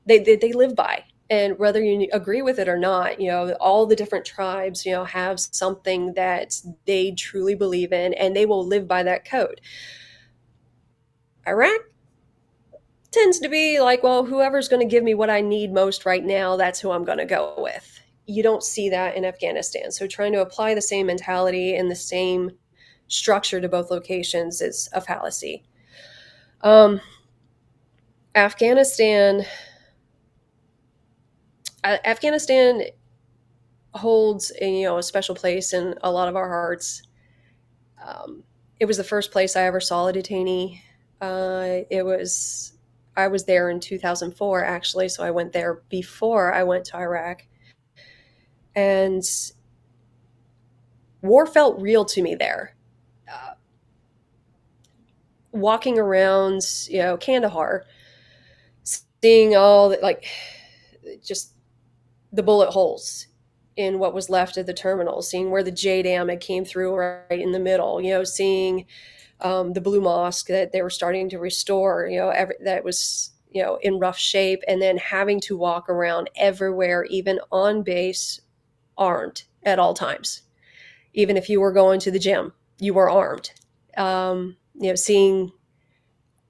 [0.06, 1.04] they, they, they live by.
[1.28, 4.92] And whether you agree with it or not you know all the different tribes you
[4.92, 9.60] know have something that they truly believe in and they will live by that code.
[11.48, 11.82] Iraq
[13.12, 16.26] tends to be like well whoever's going to give me what i need most right
[16.26, 17.95] now that's who i'm going to go with
[18.28, 19.92] you don't see that in Afghanistan.
[19.92, 22.52] So trying to apply the same mentality and the same
[23.08, 25.64] structure to both locations is a fallacy.
[26.62, 27.02] Um,
[28.34, 29.46] Afghanistan,
[31.84, 32.84] uh, Afghanistan
[33.94, 37.04] holds a, you know a special place in a lot of our hearts.
[38.04, 38.44] Um,
[38.80, 40.82] it was the first place I ever saw a detainee.
[41.22, 42.74] Uh, it was
[43.16, 47.46] I was there in 2004 actually, so I went there before I went to Iraq
[48.76, 49.24] and
[51.22, 52.76] war felt real to me there.
[53.32, 53.54] Uh,
[55.52, 57.86] walking around, you know, Kandahar,
[58.84, 60.26] seeing all the, like
[61.24, 61.54] just
[62.32, 63.28] the bullet holes
[63.78, 67.26] in what was left of the terminal, seeing where the JDAM had came through right
[67.30, 68.86] in the middle, you know, seeing
[69.42, 73.32] um, the Blue Mosque that they were starting to restore, you know, every, that was
[73.52, 78.42] you know in rough shape, and then having to walk around everywhere, even on base
[78.98, 80.42] armed at all times.
[81.14, 83.52] Even if you were going to the gym, you were armed.
[83.98, 85.52] Um, you know, seeing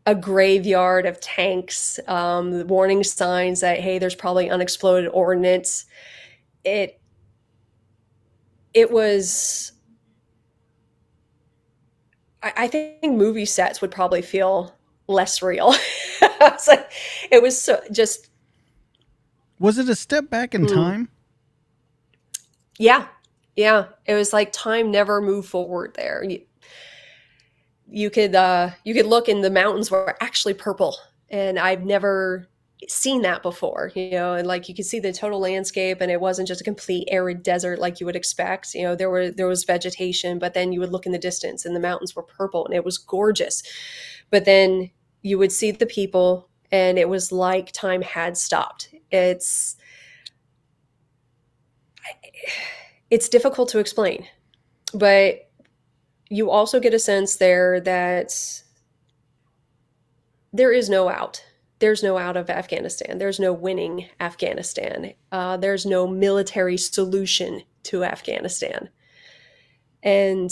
[0.06, 5.86] a graveyard of tanks, um, warning signs that hey, there's probably unexploded ordnance.
[6.64, 7.00] It
[8.76, 9.72] it was.
[12.43, 14.76] I, I think movie sets would probably feel
[15.08, 15.74] less real.
[16.22, 16.91] it, like,
[17.32, 18.30] it was so just.
[19.58, 20.74] Was it a step back in mm.
[20.74, 21.10] time?
[22.78, 23.07] Yeah.
[23.55, 23.86] Yeah.
[24.05, 26.23] It was like time never moved forward there.
[26.23, 26.41] You,
[27.89, 30.95] you could uh you could look and the mountains were actually purple
[31.30, 32.47] and I've never
[32.88, 36.19] seen that before, you know, and like you could see the total landscape and it
[36.21, 38.73] wasn't just a complete arid desert like you would expect.
[38.76, 41.65] You know, there were there was vegetation, but then you would look in the distance
[41.65, 43.63] and the mountains were purple and it was gorgeous.
[44.30, 48.93] But then you would see the people and it was like time had stopped.
[49.11, 49.78] It's
[53.09, 54.27] it's difficult to explain,
[54.93, 55.49] but
[56.29, 58.31] you also get a sense there that
[60.53, 61.43] there is no out.
[61.79, 63.17] There's no out of Afghanistan.
[63.17, 65.13] There's no winning Afghanistan.
[65.31, 68.89] Uh, there's no military solution to Afghanistan.
[70.01, 70.51] And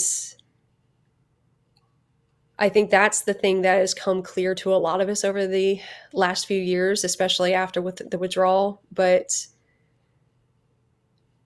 [2.58, 5.46] I think that's the thing that has come clear to a lot of us over
[5.46, 5.80] the
[6.12, 8.82] last few years, especially after with the withdrawal.
[8.92, 9.46] But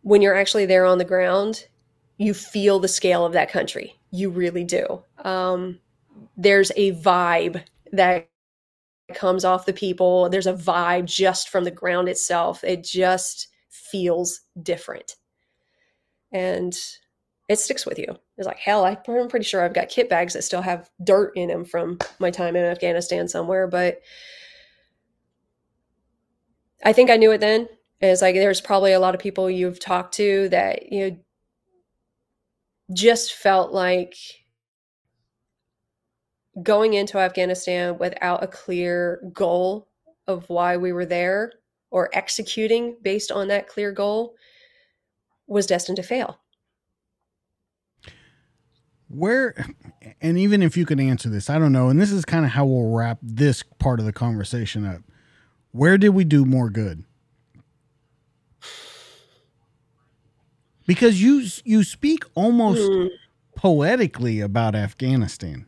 [0.02, 1.66] when you're actually there on the ground,
[2.16, 3.94] you feel the scale of that country.
[4.10, 5.02] You really do.
[5.18, 5.80] Um,
[6.36, 8.28] there's a vibe that
[9.14, 10.28] comes off the people.
[10.28, 12.62] There's a vibe just from the ground itself.
[12.64, 15.16] It just feels different.
[16.32, 16.76] And
[17.48, 18.16] it sticks with you.
[18.36, 21.48] It's like, hell, I'm pretty sure I've got kit bags that still have dirt in
[21.48, 23.66] them from my time in Afghanistan somewhere.
[23.66, 24.00] But
[26.84, 27.68] I think I knew it then.
[28.00, 31.16] It's like there's probably a lot of people you've talked to that you know
[32.92, 34.14] just felt like
[36.62, 39.88] going into Afghanistan without a clear goal
[40.26, 41.52] of why we were there
[41.90, 44.34] or executing based on that clear goal
[45.46, 46.38] was destined to fail.
[49.08, 49.54] Where,
[50.20, 51.88] and even if you can answer this, I don't know.
[51.88, 55.00] And this is kind of how we'll wrap this part of the conversation up.
[55.70, 57.04] Where did we do more good?
[60.88, 63.10] Because you you speak almost mm.
[63.54, 65.66] poetically about Afghanistan.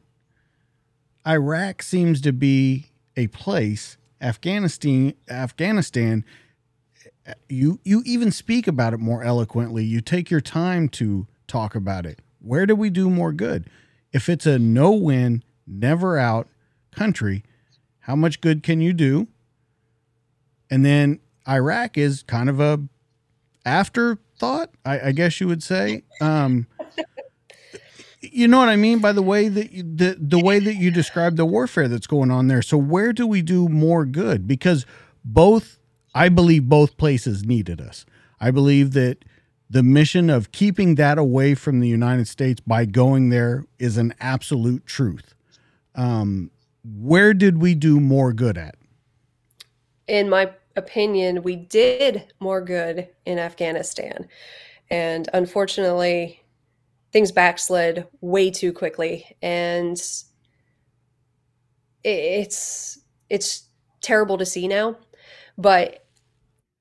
[1.27, 3.99] Iraq seems to be a place.
[4.23, 6.25] Afghanistan Afghanistan
[7.51, 9.85] you you even speak about it more eloquently.
[9.85, 12.21] You take your time to talk about it.
[12.41, 13.69] Where do we do more good?
[14.13, 16.49] If it's a no win, never out
[16.93, 17.45] country,
[18.01, 19.29] how much good can you do?
[20.71, 22.81] And then Iraq is kind of a
[24.41, 26.03] afterthought, I, I guess you would say.
[26.21, 26.67] Um,
[28.21, 30.91] you know what I mean by the way that you, the the way that you
[30.91, 32.63] describe the warfare that's going on there.
[32.63, 34.47] So where do we do more good?
[34.47, 34.87] Because
[35.25, 35.79] both
[36.15, 38.05] I believe both places needed us.
[38.41, 39.25] I believe that
[39.69, 44.15] the mission of keeping that away from the United States by going there is an
[44.21, 45.35] absolute truth.
[45.95, 46.51] Um,
[46.85, 48.75] where did we do more good at?
[50.09, 50.51] In my
[50.81, 54.27] opinion, we did more good in Afghanistan.
[54.91, 56.43] And unfortunately,
[57.13, 59.37] things backslid way too quickly.
[59.43, 59.97] And
[62.03, 63.69] it's it's
[64.01, 64.97] terrible to see now
[65.61, 66.07] but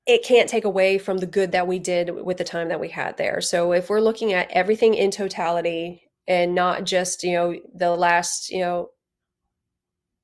[0.06, 2.88] it can't take away from the good that we did with the time that we
[2.88, 3.40] had there.
[3.42, 8.50] So if we're looking at everything in totality and not just, you know, the last,
[8.50, 8.90] you know,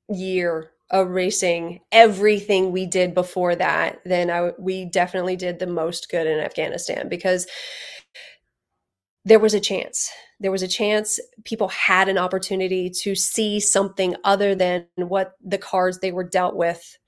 [0.08, 6.26] year erasing everything we did before that, then I, we definitely did the most good
[6.26, 7.46] in Afghanistan because
[9.24, 10.10] there was a chance.
[10.38, 11.18] There was a chance.
[11.44, 16.54] People had an opportunity to see something other than what the cards they were dealt
[16.54, 16.98] with.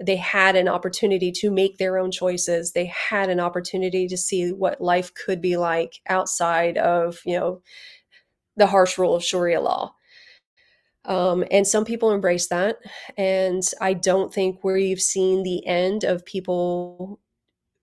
[0.00, 2.72] They had an opportunity to make their own choices.
[2.72, 7.62] They had an opportunity to see what life could be like outside of you know
[8.56, 9.94] the harsh rule of sharia law
[11.06, 12.78] um, and some people embrace that
[13.16, 17.20] and i don't think we've seen the end of people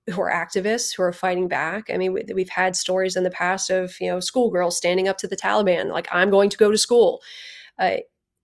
[0.09, 1.89] who are activists who are fighting back.
[1.91, 5.27] I mean we've had stories in the past of you know schoolgirls standing up to
[5.27, 7.21] the taliban like i'm going to go to school.
[7.79, 7.97] Uh,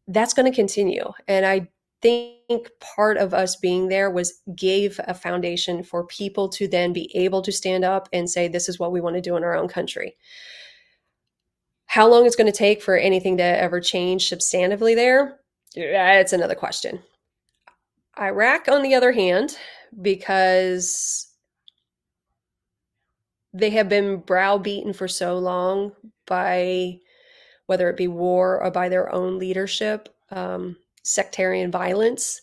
[0.07, 1.67] that's going to continue and i
[2.01, 7.11] think part of us being there was gave a foundation for people to then be
[7.15, 9.55] able to stand up and say this is what we want to do in our
[9.55, 10.15] own country
[11.87, 15.39] how long it's going to take for anything to ever change substantively there
[16.19, 16.99] it's another question
[18.19, 19.57] iraq on the other hand
[20.01, 21.27] because
[23.53, 25.91] they have been browbeaten for so long
[26.25, 26.99] by
[27.67, 32.41] whether it be war or by their own leadership um, sectarian violence,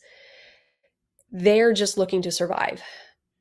[1.31, 2.83] they're just looking to survive.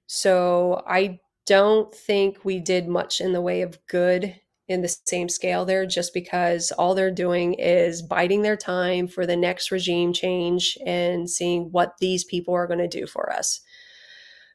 [0.08, 4.36] So I don't think we did much in the way of good
[4.74, 9.26] in the same scale there just because all they're doing is biding their time for
[9.26, 13.62] the next regime change and seeing what these people are going to do for us.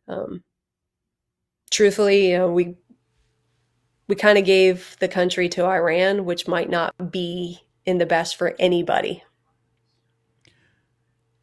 [0.08, 0.42] Um,
[1.70, 2.76] truthfully, you know, we
[4.08, 8.36] we kind of gave the country to Iran, which might not be in the best
[8.36, 9.22] for anybody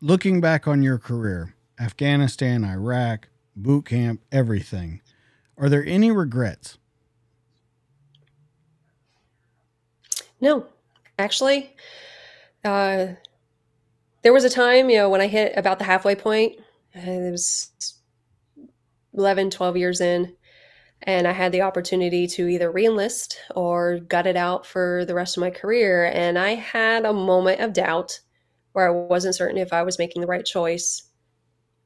[0.05, 5.01] looking back on your career, Afghanistan, Iraq, boot camp, everything,
[5.57, 6.78] are there any regrets?
[10.45, 10.67] No,
[11.17, 11.75] actually,
[12.63, 13.07] uh,
[14.21, 16.59] there was a time, you know, when I hit about the halfway point,
[16.93, 17.71] it was
[19.15, 20.35] 11, 12 years in,
[21.01, 25.35] and I had the opportunity to either reenlist or gut it out for the rest
[25.35, 26.11] of my career.
[26.13, 28.19] And I had a moment of doubt
[28.73, 31.09] where I wasn't certain if I was making the right choice,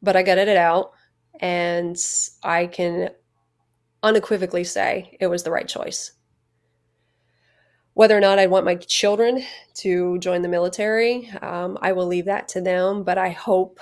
[0.02, 0.92] but I gutted it out
[1.40, 1.96] and
[2.44, 3.12] I can
[4.04, 6.12] unequivocally say it was the right choice.
[8.00, 9.44] Whether or not I want my children
[9.74, 13.78] to join the military, um, I will leave that to them, but I hope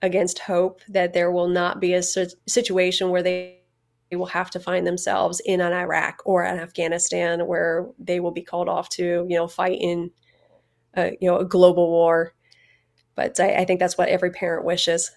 [0.00, 3.58] against hope that there will not be a situation where they
[4.10, 8.40] will have to find themselves in an Iraq or an Afghanistan where they will be
[8.40, 10.10] called off to, you know, fight in,
[10.94, 12.32] a, you know, a global war
[13.14, 15.10] but I, I think that's what every parent wishes.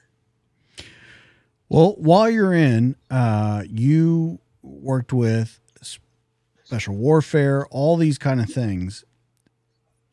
[1.70, 5.62] Well, while you're in, uh, you worked with
[6.74, 9.06] special warfare, all these kind of things.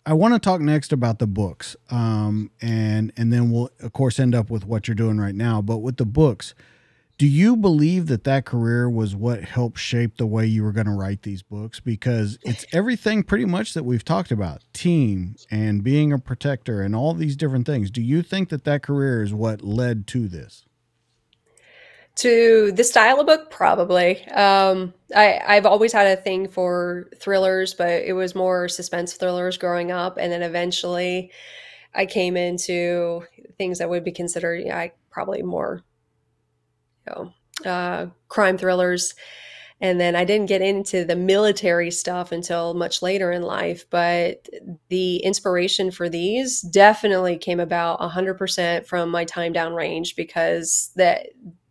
[0.04, 4.20] I want to talk next about the books, um, and and then we'll of course
[4.20, 5.62] end up with what you're doing right now.
[5.62, 6.54] But with the books,
[7.16, 10.86] do you believe that that career was what helped shape the way you were going
[10.86, 15.82] to write these books because it's everything pretty much that we've talked about team and
[15.82, 19.34] being a protector and all these different things do you think that that career is
[19.34, 20.64] what led to this
[22.20, 24.26] To the style of book, probably.
[24.28, 29.56] Um, I, I've always had a thing for thrillers, but it was more suspense thrillers
[29.56, 31.30] growing up, and then eventually,
[31.94, 33.22] I came into
[33.56, 35.82] things that would be considered, yeah, probably more,
[37.06, 37.32] you
[37.64, 39.14] know, uh, crime thrillers.
[39.80, 43.86] And then I didn't get into the military stuff until much later in life.
[43.88, 44.46] But
[44.90, 51.28] the inspiration for these definitely came about 100% from my time downrange because that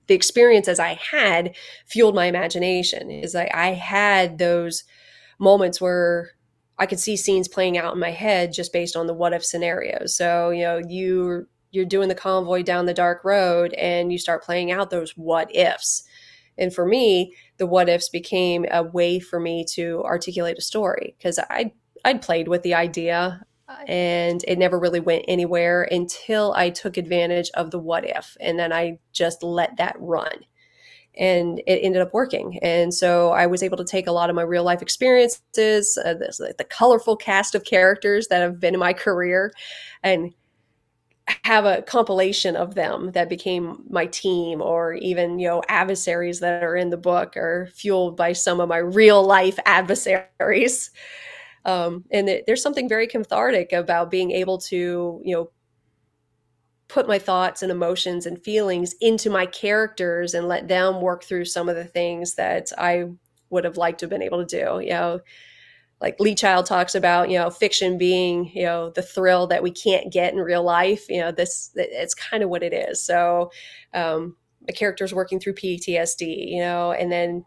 [0.10, 1.56] the experiences I had
[1.86, 3.10] fueled my imagination.
[3.10, 4.84] Is like I had those
[5.40, 6.32] moments where
[6.78, 9.46] I could see scenes playing out in my head just based on the what if
[9.46, 10.18] scenarios.
[10.18, 14.44] So, you know, you you're doing the convoy down the dark road and you start
[14.44, 16.04] playing out those what ifs.
[16.58, 21.16] And for me, the what ifs became a way for me to articulate a story
[21.18, 21.72] because I
[22.04, 23.46] I'd played with the idea
[23.88, 28.58] and it never really went anywhere until I took advantage of the what if and
[28.58, 30.46] then I just let that run.
[31.18, 32.60] And it ended up working.
[32.62, 36.14] And so I was able to take a lot of my real life experiences, uh,
[36.14, 39.52] the colorful cast of characters that have been in my career,
[40.04, 40.34] and
[41.44, 46.64] have a compilation of them that became my team or even you know adversaries that
[46.64, 50.90] are in the book are fueled by some of my real life adversaries
[51.66, 55.52] um, and it, there's something very cathartic about being able to you know
[56.88, 61.46] put my thoughts and emotions and feelings into my characters and let them work through
[61.46, 63.06] some of the things that i
[63.50, 65.20] would have liked to have been able to do you know
[66.02, 69.72] like Lee Child talks about, you know, fiction being, you know, the thrill that we
[69.72, 71.10] can't get in real life.
[71.10, 73.04] You know, this it's kind of what it is.
[73.04, 73.52] So,
[73.94, 74.38] um,
[74.68, 77.46] a character's working through PTSD, you know, and then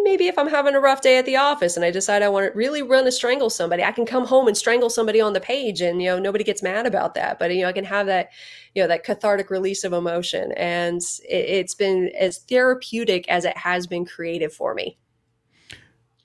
[0.00, 2.52] maybe if I'm having a rough day at the office and I decide I want
[2.52, 5.40] to really run to strangle somebody, I can come home and strangle somebody on the
[5.40, 7.38] page, and you know, nobody gets mad about that.
[7.38, 8.30] But you know, I can have that,
[8.74, 13.56] you know, that cathartic release of emotion, and it, it's been as therapeutic as it
[13.56, 14.98] has been creative for me.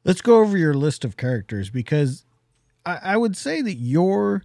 [0.04, 2.24] Let's go over your list of characters because
[2.86, 4.44] I, I would say that your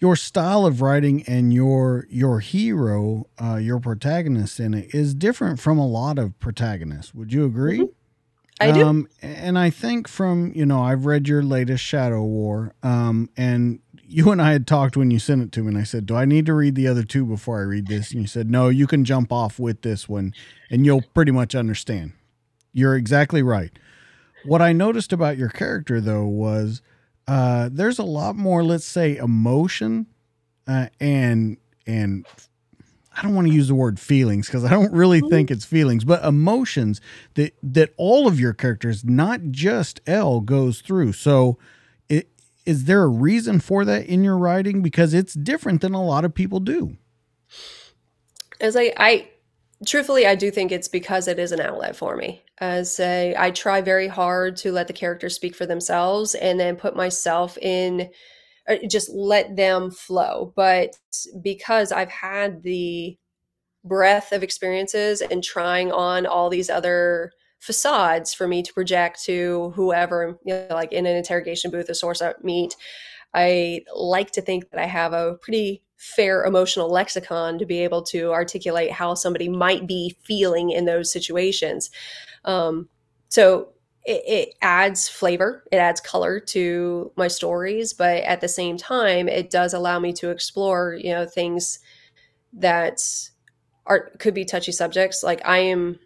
[0.00, 5.60] your style of writing and your your hero, uh, your protagonist in it is different
[5.60, 7.14] from a lot of protagonists.
[7.14, 7.80] Would you agree?
[7.80, 7.99] Mm-hmm.
[8.60, 8.84] I do.
[8.84, 13.80] Um, and I think from you know I've read your latest Shadow War, um, and
[14.06, 16.16] you and I had talked when you sent it to me, and I said, "Do
[16.16, 18.68] I need to read the other two before I read this?" And you said, "No,
[18.68, 20.34] you can jump off with this one,
[20.70, 22.12] and you'll pretty much understand."
[22.72, 23.72] You're exactly right.
[24.44, 26.82] What I noticed about your character though was
[27.26, 30.06] uh, there's a lot more, let's say, emotion
[30.66, 31.56] uh, and
[31.86, 32.26] and
[33.20, 35.52] I don't want to use the word feelings because I don't really think mm-hmm.
[35.52, 37.02] it's feelings, but emotions
[37.34, 41.12] that that all of your characters, not just Elle, goes through.
[41.12, 41.58] So,
[42.08, 42.30] it,
[42.64, 44.80] is there a reason for that in your writing?
[44.80, 46.96] Because it's different than a lot of people do.
[48.58, 49.28] As I, I
[49.84, 52.42] truthfully, I do think it's because it is an outlet for me.
[52.56, 56.76] As a, I try very hard to let the characters speak for themselves and then
[56.76, 58.10] put myself in,
[58.78, 60.52] just let them flow.
[60.56, 60.96] But
[61.42, 63.16] because I've had the
[63.84, 69.72] breadth of experiences and trying on all these other facades for me to project to
[69.74, 72.76] whoever, you know, like in an interrogation booth, a source I meet,
[73.34, 78.02] I like to think that I have a pretty fair emotional lexicon to be able
[78.02, 81.90] to articulate how somebody might be feeling in those situations.
[82.44, 82.88] Um,
[83.28, 83.68] so
[84.04, 89.28] it, it, adds flavor, it adds color to my stories, but at the same time,
[89.28, 91.78] it does allow me to explore, you know, things
[92.54, 93.00] that
[93.86, 95.22] are could be touchy subjects.
[95.22, 95.98] Like I am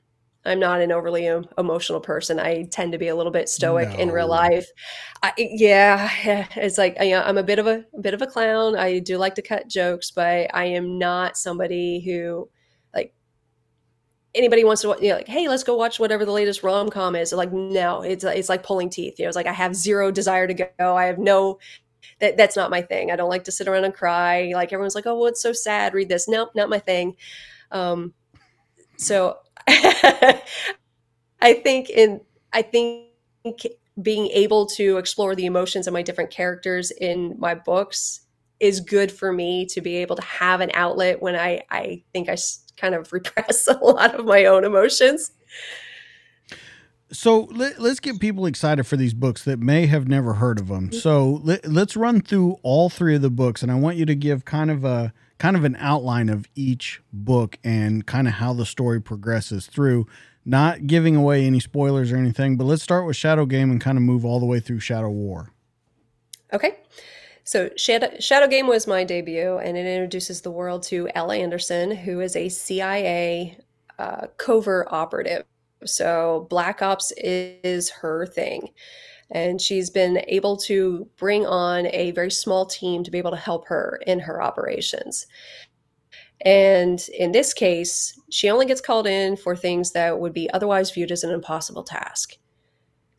[0.47, 1.27] I'm not an overly
[1.57, 2.39] emotional person.
[2.39, 3.97] I tend to be a little bit stoic no.
[3.97, 4.67] in real life.
[5.23, 8.27] I, yeah, it's like you know, I'm a bit of a, a, bit of a
[8.27, 8.77] clown.
[8.77, 12.49] I do like to cut jokes, but I am not somebody who
[14.35, 17.17] anybody wants to you know like hey let's go watch whatever the latest rom com
[17.17, 17.33] is.
[17.33, 19.19] Like no, it's it's like pulling teeth.
[19.19, 20.97] You know, it's like I have zero desire to go.
[20.97, 21.59] I have no
[22.21, 23.11] that that's not my thing.
[23.11, 24.53] I don't like to sit around and cry.
[24.55, 25.95] Like everyone's like, oh, well, it's so sad.
[25.95, 26.29] Read this.
[26.29, 27.17] Nope, not my thing.
[27.71, 28.15] Um,
[28.97, 29.39] so
[29.69, 30.41] I
[31.43, 32.21] think in
[32.53, 33.09] I think
[34.01, 38.21] being able to explore the emotions of my different characters in my books
[38.61, 42.29] is good for me to be able to have an outlet when I I think
[42.29, 42.37] I
[42.77, 45.33] kind of repress a lot of my own emotions.
[47.13, 50.69] So let, us get people excited for these books that may have never heard of
[50.69, 50.89] them.
[50.89, 50.99] Mm-hmm.
[50.99, 54.17] So let, let's run through all three of the books, and I want you to
[54.17, 58.53] give kind of a kind of an outline of each book and kind of how
[58.53, 60.07] the story progresses through.
[60.45, 63.97] Not giving away any spoilers or anything, but let's start with Shadow Game and kind
[63.97, 65.51] of move all the way through Shadow War.
[66.53, 66.77] Okay.
[67.45, 71.91] So Shadow, Shadow Game was my debut, and it introduces the world to Elle Anderson,
[71.91, 73.59] who is a CIA
[73.99, 75.45] uh, covert operative.
[75.85, 78.71] So Black Ops is her thing.
[79.31, 83.37] And she's been able to bring on a very small team to be able to
[83.37, 85.27] help her in her operations.
[86.43, 90.91] And in this case, she only gets called in for things that would be otherwise
[90.91, 92.37] viewed as an impossible task.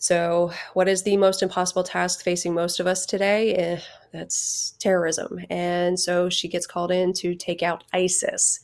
[0.06, 3.56] So, what is the most impossible task facing most of us today?
[3.56, 3.80] Eh,
[4.14, 5.40] that's terrorism.
[5.50, 8.60] And so she gets called in to take out ISIS.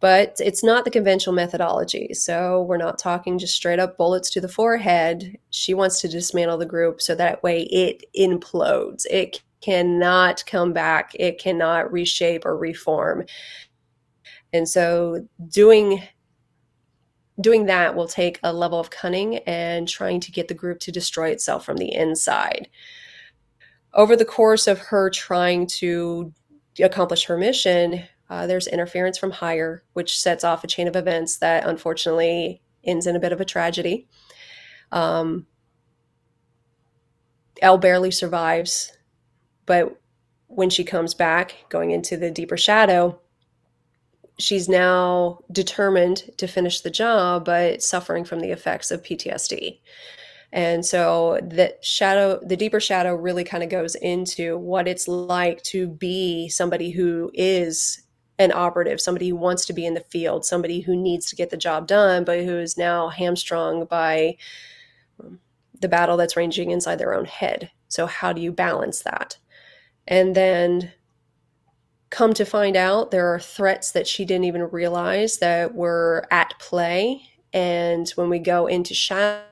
[0.00, 2.12] But it's not the conventional methodology.
[2.12, 5.38] So, we're not talking just straight up bullets to the forehead.
[5.48, 9.06] She wants to dismantle the group so that way it implodes.
[9.10, 13.24] It cannot come back, it cannot reshape or reform.
[14.52, 16.02] And so, doing
[17.40, 20.92] doing that will take a level of cunning and trying to get the group to
[20.92, 22.68] destroy itself from the inside.
[23.92, 26.32] Over the course of her trying to
[26.80, 31.36] accomplish her mission, uh, there's interference from higher, which sets off a chain of events
[31.38, 34.08] that unfortunately ends in a bit of a tragedy.
[34.92, 35.46] Um,
[37.62, 38.92] Elle barely survives,
[39.64, 39.98] but
[40.48, 43.20] when she comes back, going into the deeper shadow,
[44.38, 49.78] she's now determined to finish the job, but suffering from the effects of PTSD.
[50.52, 55.62] And so the shadow, the deeper shadow really kind of goes into what it's like
[55.64, 58.02] to be somebody who is
[58.38, 61.50] an operative, somebody who wants to be in the field, somebody who needs to get
[61.50, 64.36] the job done, but who is now hamstrung by
[65.22, 65.40] um,
[65.80, 67.70] the battle that's raging inside their own head.
[67.88, 69.38] So, how do you balance that?
[70.06, 70.92] And then
[72.10, 76.54] come to find out there are threats that she didn't even realize that were at
[76.58, 77.22] play.
[77.52, 79.44] And when we go into shadow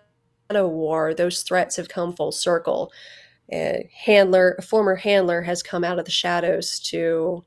[0.50, 2.92] war those threats have come full circle.
[3.52, 7.44] A handler a former handler has come out of the shadows to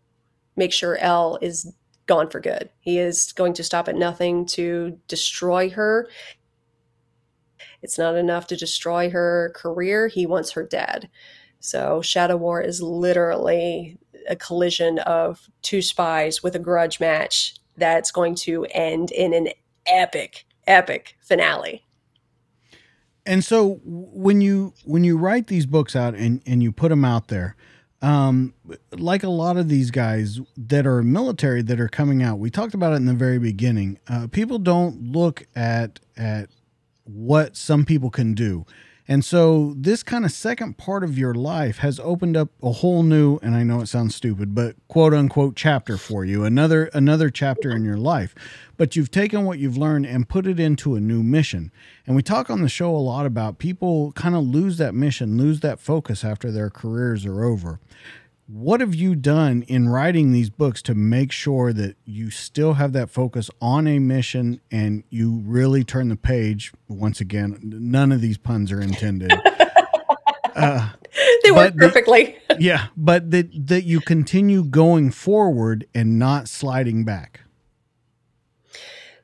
[0.55, 1.73] make sure Elle is
[2.05, 2.69] gone for good.
[2.79, 6.07] He is going to stop at nothing to destroy her.
[7.81, 10.07] It's not enough to destroy her career.
[10.07, 11.09] He wants her dead.
[11.59, 13.97] So shadow war is literally
[14.27, 19.49] a collision of two spies with a grudge match that's going to end in an
[19.85, 21.83] epic, epic finale.
[23.25, 27.03] And so when you when you write these books out and, and you put them
[27.03, 27.57] out there,
[28.01, 28.53] um,
[28.91, 32.73] like a lot of these guys that are military that are coming out, we talked
[32.73, 33.99] about it in the very beginning.
[34.07, 36.49] Uh, people don't look at at
[37.03, 38.65] what some people can do.
[39.07, 43.03] And so this kind of second part of your life has opened up a whole
[43.03, 47.29] new and I know it sounds stupid, but quote unquote chapter for you, another another
[47.29, 48.35] chapter in your life.
[48.75, 51.71] But you've taken what you've learned and put it into a new mission.
[52.05, 55.38] And we talk on the show a lot about people kind of lose that mission,
[55.38, 57.79] lose that focus after their careers are over
[58.47, 62.93] what have you done in writing these books to make sure that you still have
[62.93, 66.71] that focus on a mission and you really turn the page?
[66.87, 69.33] Once again none of these puns are intended.
[70.55, 70.89] Uh,
[71.43, 72.35] they work perfectly.
[72.49, 77.41] That, yeah but that that you continue going forward and not sliding back.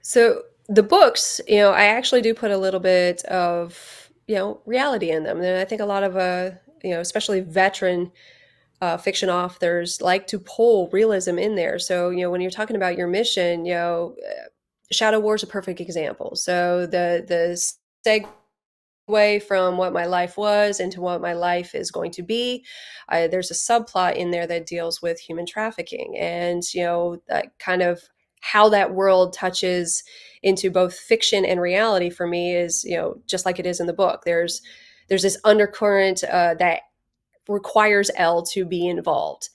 [0.04, 4.62] So the books you know i actually do put a little bit of you know
[4.68, 5.42] reality in them.
[5.42, 6.52] And i think a lot of uh
[6.84, 8.12] you know especially veteran
[8.84, 11.80] uh, fiction authors like to pull realism in there.
[11.80, 14.50] So, you know, when you're talking about your mission, you know, uh,
[14.92, 16.36] Shadow War is a perfect example.
[16.36, 17.58] So the the
[19.08, 22.66] segue from what my life was into what my life is going to be.
[23.08, 27.58] Uh, there's a subplot in there that deals with human trafficking, and you know, that
[27.60, 28.02] kind of
[28.42, 30.04] how that world touches
[30.42, 33.88] into both fiction and reality for me is you know just like it is in
[33.88, 34.24] the book.
[34.26, 34.62] There's
[35.08, 36.82] there's this undercurrent uh, that
[37.48, 39.50] requires Elle to be involved.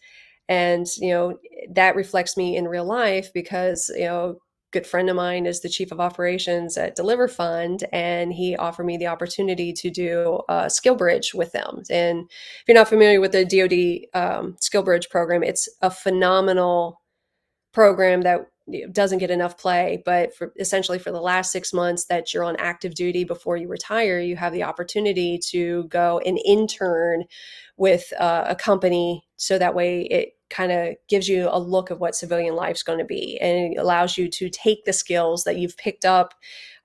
[0.48, 1.38] And, you know,
[1.72, 4.34] that reflects me in real life because, you know, a
[4.72, 8.96] good friend of mine is the chief of operations at DeliverFund, and he offered me
[8.96, 11.82] the opportunity to do a SkillBridge with them.
[11.90, 17.02] And if you're not familiar with the DoD um, SkillBridge program, it's a phenomenal
[17.72, 18.46] program that
[18.92, 22.56] doesn't get enough play but for essentially for the last six months that you're on
[22.56, 27.24] active duty before you retire you have the opportunity to go and intern
[27.76, 32.00] with uh, a company so that way it kind of gives you a look of
[32.00, 35.56] what civilian life's going to be and it allows you to take the skills that
[35.56, 36.34] you've picked up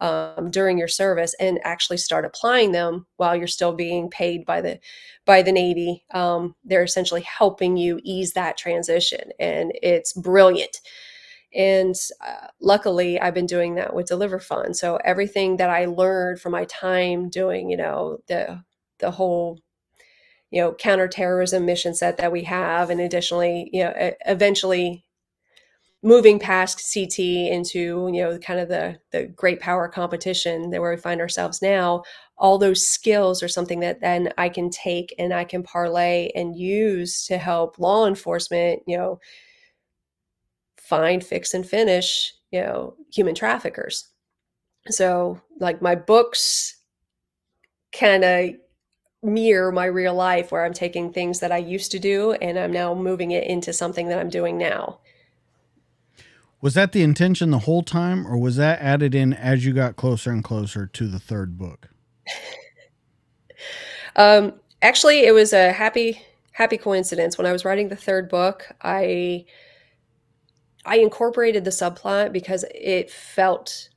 [0.04, 4.60] um, during your service and actually start applying them while you're still being paid by
[4.60, 4.80] the
[5.26, 6.04] by the navy.
[6.14, 10.82] Um, they're essentially helping you ease that transition and it's brilliant
[11.56, 14.76] and uh, luckily, I've been doing that with DeliverFund.
[14.76, 18.64] So everything that I learned from my time doing, you know, the
[19.00, 19.60] the whole,
[20.52, 23.94] you know, counterterrorism mission set that we have, and additionally, you know,
[24.26, 25.04] eventually
[26.04, 30.92] moving past CT into you know kind of the the great power competition that where
[30.92, 32.04] we find ourselves now,
[32.38, 36.56] all those skills are something that then I can take and I can parlay and
[36.58, 39.20] use to help law enforcement, you know,
[40.94, 44.10] find, fix, and finish, you know, human traffickers.
[44.90, 46.78] So like my books
[47.98, 48.50] kind of
[49.24, 52.72] mirror my real life where I'm taking things that I used to do and I'm
[52.72, 55.00] now moving it into something that I'm doing now.
[56.62, 59.96] Was that the intention the whole time, or was that added in as you got
[59.96, 61.90] closer and closer to the third book?
[64.16, 66.22] um, actually, it was a happy
[66.52, 67.38] happy coincidence.
[67.38, 69.46] When I was writing the third book, I
[70.86, 73.90] I incorporated the subplot because it felt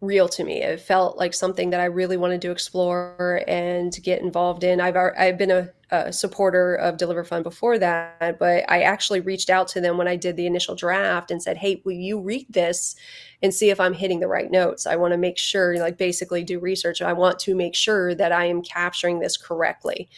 [0.00, 0.62] real to me.
[0.62, 4.80] It felt like something that I really wanted to explore and get involved in.
[4.80, 9.68] I've I've been a, a, supporter of DeliverFund before that, but I actually reached out
[9.68, 12.94] to them when I did the initial draft and said, "Hey, will you read this
[13.42, 14.86] and see if I'm hitting the right notes?
[14.86, 17.00] I want to make sure, like basically do research.
[17.00, 20.08] I want to make sure that I am capturing this correctly."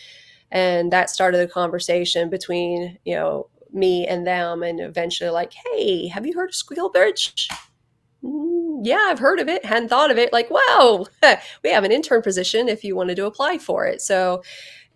[0.51, 6.09] And that started the conversation between, you know, me and them and eventually like, "Hey,
[6.09, 7.49] have you heard of SkillBridge?"
[8.23, 10.33] Mm, yeah, I've heard of it, hadn't thought of it.
[10.33, 11.07] Like, wow,
[11.63, 14.01] we have an intern position if you wanted to apply for it.
[14.03, 14.43] So,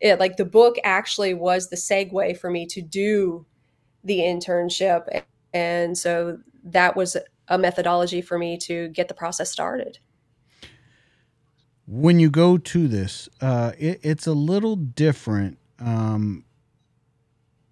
[0.00, 3.46] it, like, the book actually was the segue for me to do
[4.04, 5.22] the internship.
[5.54, 7.16] And so that was
[7.48, 9.98] a methodology for me to get the process started.
[11.86, 16.44] When you go to this, uh, it, it's a little different um,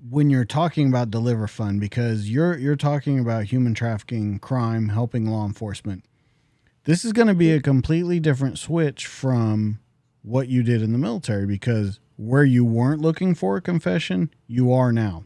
[0.09, 5.45] when you're talking about DeliverFund because you're you're talking about human trafficking crime helping law
[5.45, 6.05] enforcement
[6.85, 9.79] this is going to be a completely different switch from
[10.23, 14.73] what you did in the military because where you weren't looking for a confession you
[14.73, 15.25] are now.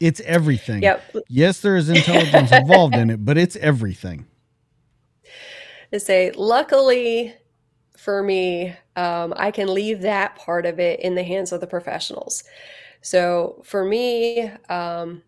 [0.00, 0.82] It's everything.
[0.82, 1.16] Yep.
[1.28, 4.26] yes there is intelligence involved in it but it's everything.
[5.92, 7.34] To say luckily
[7.96, 11.66] for me um, i can leave that part of it in the hands of the
[11.66, 12.44] professionals
[13.02, 15.22] so for me, um,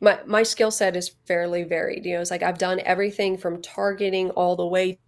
[0.00, 2.04] my my skill set is fairly varied.
[2.04, 4.98] You know, it's like I've done everything from targeting all the way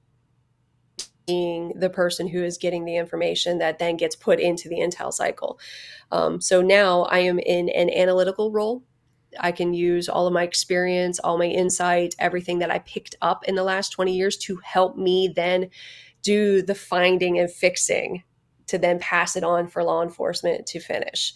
[1.27, 5.13] being the person who is getting the information that then gets put into the intel
[5.13, 5.59] cycle.
[6.13, 8.85] Um, so now I am in an analytical role.
[9.39, 13.45] I can use all of my experience, all my insight, everything that I picked up
[13.45, 15.71] in the last 20 years to help me then
[16.23, 18.23] do the finding and fixing
[18.69, 21.35] to then pass it on for law enforcement to finish.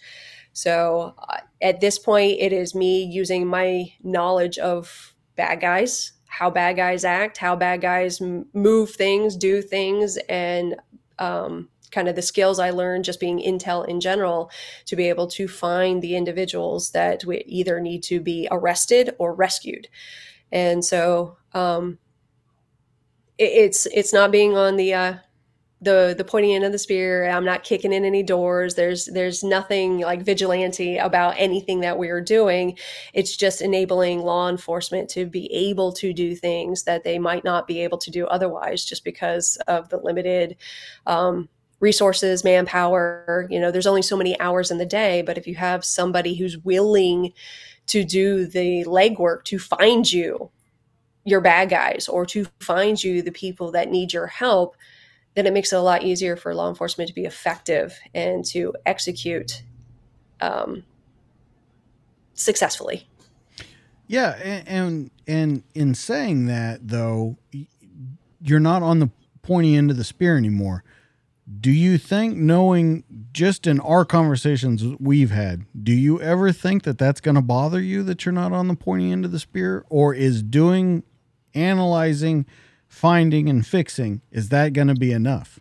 [0.53, 6.51] So uh, at this point, it is me using my knowledge of bad guys, how
[6.51, 10.77] bad guys act, how bad guys move things, do things, and
[11.19, 14.51] um, kind of the skills I learned just being intel in general
[14.87, 19.35] to be able to find the individuals that we either need to be arrested or
[19.35, 19.89] rescued.
[20.53, 21.99] And so um,
[23.39, 25.15] it, it's it's not being on the uh,
[25.83, 27.29] the the pointy end of the spear.
[27.29, 28.75] I'm not kicking in any doors.
[28.75, 32.77] There's there's nothing like vigilante about anything that we're doing.
[33.15, 37.67] It's just enabling law enforcement to be able to do things that they might not
[37.67, 40.57] be able to do otherwise just because of the limited
[41.07, 41.49] um,
[41.81, 43.47] resources manpower.
[43.51, 46.35] You know there's only so many hours in the day but if you have somebody
[46.35, 47.33] who's willing
[47.87, 50.51] to do the legwork to find you
[51.25, 54.77] your bad guys or to find you the people that need your help
[55.35, 58.75] then it makes it a lot easier for law enforcement to be effective and to
[58.85, 59.63] execute
[60.41, 60.83] um,
[62.35, 63.07] successfully.
[64.07, 67.37] Yeah, and, and and in saying that though,
[68.43, 69.11] you're not on the
[69.43, 70.83] pointy end of the spear anymore.
[71.61, 76.99] Do you think, knowing just in our conversations we've had, do you ever think that
[76.99, 79.85] that's going to bother you that you're not on the pointy end of the spear,
[79.89, 81.03] or is doing
[81.55, 82.47] analyzing?
[82.91, 85.59] Finding and fixing, is that going to be enough?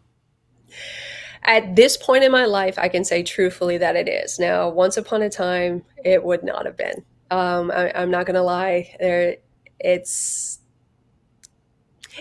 [1.44, 4.40] At this point in my life, I can say truthfully that it is.
[4.40, 7.06] Now, once upon a time, it would not have been.
[7.32, 8.94] Um, I, am not going to lie.
[9.00, 9.38] There,
[9.80, 10.60] it's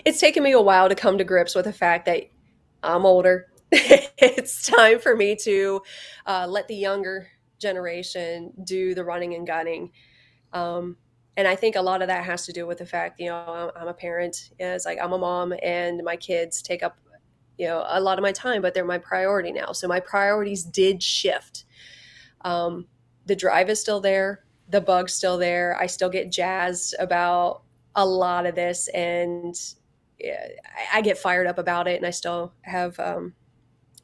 [0.05, 2.29] it's taken me a while to come to grips with the fact that
[2.81, 3.47] I'm older.
[3.71, 5.81] it's time for me to
[6.25, 7.27] uh, let the younger
[7.57, 9.91] generation do the running and gunning.
[10.53, 10.95] Um,
[11.39, 13.71] and I think a lot of that has to do with the fact, you know,
[13.73, 14.49] I'm a parent.
[14.59, 16.97] It's like I'm a mom, and my kids take up,
[17.57, 19.71] you know, a lot of my time, but they're my priority now.
[19.71, 21.63] So my priorities did shift.
[22.41, 22.87] Um,
[23.25, 24.43] the drive is still there.
[24.67, 25.77] The bug's still there.
[25.79, 27.61] I still get jazzed about
[27.95, 29.55] a lot of this, and
[30.93, 31.95] I get fired up about it.
[31.95, 33.33] And I still have um,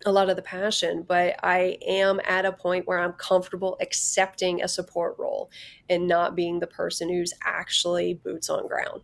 [0.06, 4.62] a lot of the passion, but I am at a point where I'm comfortable accepting
[4.62, 5.50] a support role
[5.90, 9.02] and not being the person who's actually boots on ground.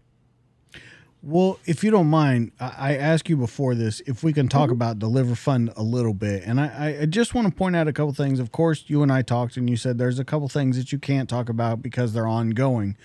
[1.23, 4.73] Well, if you don't mind, I, asked you before this if we can talk mm-hmm.
[4.73, 8.13] about DeliverFund a little bit, and I, I just want to point out a couple
[8.13, 8.39] things.
[8.39, 10.97] Of course, you and I talked, and you said there's a couple things that you
[10.97, 12.97] can't talk about because they're ongoing.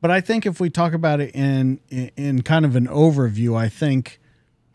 [0.00, 3.54] But I think if we talk about it in in, in kind of an overview,
[3.54, 4.18] I think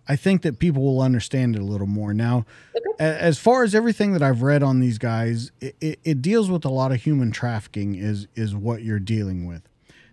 [0.08, 2.14] I think that people will understand it a little more.
[2.14, 2.86] Now, okay.
[3.00, 6.66] as far as everything that I've read on these guys, it, it, it, deals with
[6.66, 7.96] a lot of human trafficking.
[7.96, 9.62] Is is what you're dealing with.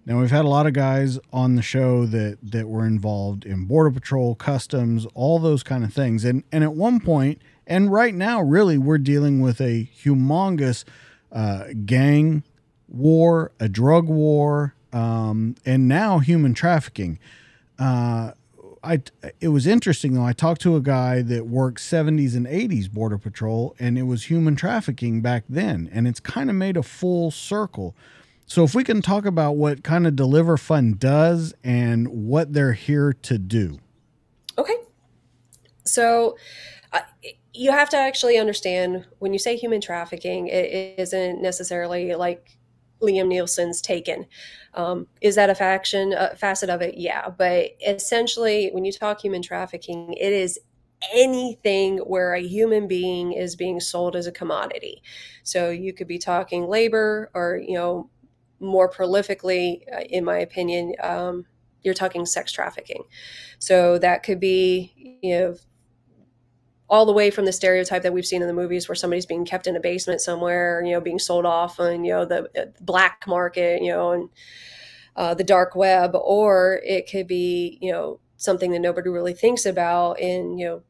[0.06, 3.64] Now, we've had a lot of guys on the show that that were involved in
[3.64, 8.14] border patrol, customs, all those kind of things, and and at one point, and right
[8.14, 10.84] now, really, we're dealing with a humongous
[11.32, 12.44] uh, gang
[12.88, 17.18] war, a drug war, um, and now human trafficking.
[17.78, 18.32] Uh,
[18.82, 19.02] I
[19.40, 20.24] it was interesting though.
[20.24, 24.24] I talked to a guy that worked 70s and 80s border patrol, and it was
[24.24, 27.94] human trafficking back then, and it's kind of made a full circle.
[28.46, 33.12] So if we can talk about what kind of DeliverFund does and what they're here
[33.12, 33.78] to do.
[34.58, 34.76] Okay.
[35.84, 36.36] So
[36.92, 37.00] uh,
[37.52, 42.58] you have to actually understand when you say human trafficking, it isn't necessarily like
[43.00, 44.26] Liam Neeson's Taken.
[44.74, 46.96] Um, is that a faction a facet of it?
[46.96, 50.58] Yeah, but essentially, when you talk human trafficking, it is
[51.12, 55.02] anything where a human being is being sold as a commodity.
[55.42, 58.10] So you could be talking labor, or you know,
[58.60, 61.46] more prolifically, uh, in my opinion, um,
[61.82, 63.04] you're talking sex trafficking.
[63.58, 65.56] So that could be you know
[66.90, 69.44] all the way from the stereotype that we've seen in the movies where somebody's being
[69.44, 72.66] kept in a basement somewhere, you know, being sold off on, you know, the uh,
[72.80, 74.28] black market, you know, and
[75.14, 79.64] uh, the dark web, or it could be, you know, something that nobody really thinks
[79.66, 80.82] about in, you know,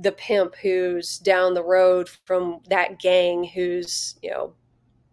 [0.00, 4.54] the pimp who's down the road from that gang who's, you know,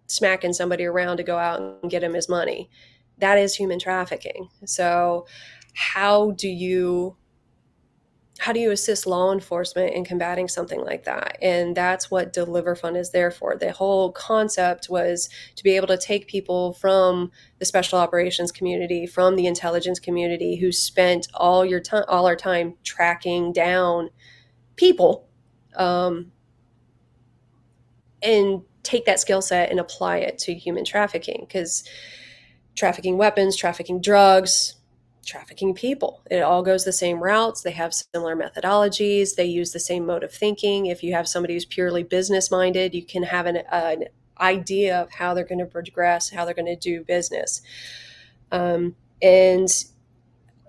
[0.07, 2.69] smacking somebody around to go out and get him his money.
[3.17, 4.47] That is human trafficking.
[4.65, 5.27] So,
[5.73, 7.17] how do you
[8.41, 11.37] how do you assist law enforcement in combating something like that?
[11.43, 13.55] And that's what DeliverFund is there for.
[13.55, 19.05] The whole concept was to be able to take people from the special operations community,
[19.05, 24.09] from the intelligence community, who spent all your time, all our time tracking down
[24.75, 25.29] people,
[25.75, 26.31] um,
[28.23, 31.83] and take that skill set and apply it to human trafficking because
[32.75, 34.80] trafficking weapons, trafficking drugs,
[35.25, 36.21] trafficking people.
[36.29, 37.61] It all goes the same routes.
[37.61, 39.35] They have similar methodologies.
[39.35, 40.87] They use the same mode of thinking.
[40.87, 44.05] If you have somebody who's purely business minded, you can have an, an,
[44.39, 47.61] idea of how they're going to progress, how they're going to do business.
[48.51, 49.69] Um, and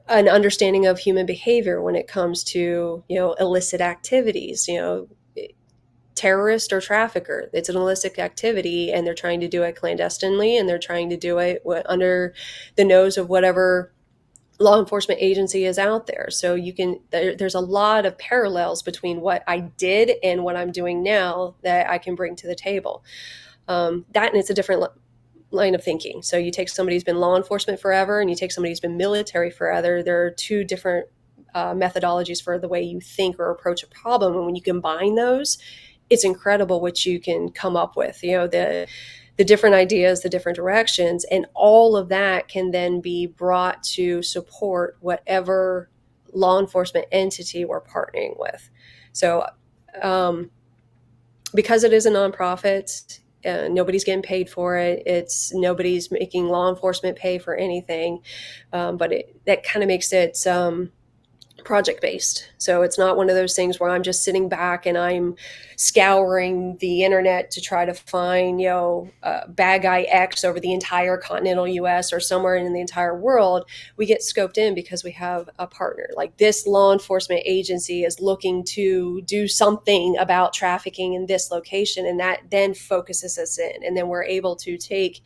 [0.08, 5.08] an understanding of human behavior when it comes to you know illicit activities you know
[6.14, 10.68] terrorist or trafficker it's an illicit activity and they're trying to do it clandestinely and
[10.68, 12.34] they're trying to do it under
[12.76, 13.92] the nose of whatever
[14.62, 16.28] law enforcement agency is out there.
[16.30, 20.56] So you can there, there's a lot of parallels between what I did and what
[20.56, 23.04] I'm doing now that I can bring to the table.
[23.68, 24.84] Um, that and it's a different
[25.50, 26.22] line of thinking.
[26.22, 28.96] So you take somebody who's been law enforcement forever and you take somebody who's been
[28.96, 30.02] military forever.
[30.02, 31.08] There are two different
[31.54, 35.16] uh, methodologies for the way you think or approach a problem, and when you combine
[35.16, 35.58] those,
[36.08, 38.22] it's incredible what you can come up with.
[38.22, 38.86] You know the
[39.36, 44.22] the different ideas, the different directions, and all of that can then be brought to
[44.22, 45.88] support whatever
[46.32, 48.70] law enforcement entity we're partnering with.
[49.12, 49.46] So,
[50.00, 50.50] um,
[51.54, 55.02] because it is a nonprofit, uh, nobody's getting paid for it.
[55.06, 58.20] It's nobody's making law enforcement pay for anything,
[58.72, 60.92] um, but it, that kind of makes it um,
[61.64, 62.48] project based.
[62.58, 65.36] So it's not one of those things where I'm just sitting back and I'm
[65.76, 70.72] scouring the internet to try to find, you know, uh, bad guy X over the
[70.72, 73.68] entire continental US or somewhere in the entire world.
[73.96, 76.08] We get scoped in because we have a partner.
[76.16, 82.06] Like this law enforcement agency is looking to do something about trafficking in this location.
[82.06, 83.82] And that then focuses us in.
[83.84, 85.22] And then we're able to take,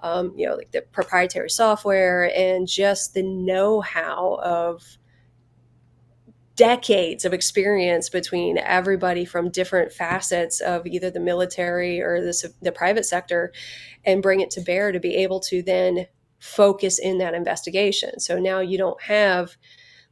[0.00, 4.98] um, you know, like the proprietary software and just the know how of,
[6.56, 12.72] decades of experience between everybody from different facets of either the military or the, the
[12.72, 13.52] private sector
[14.04, 16.06] and bring it to bear to be able to then
[16.38, 18.20] focus in that investigation.
[18.20, 19.56] So now you don't have,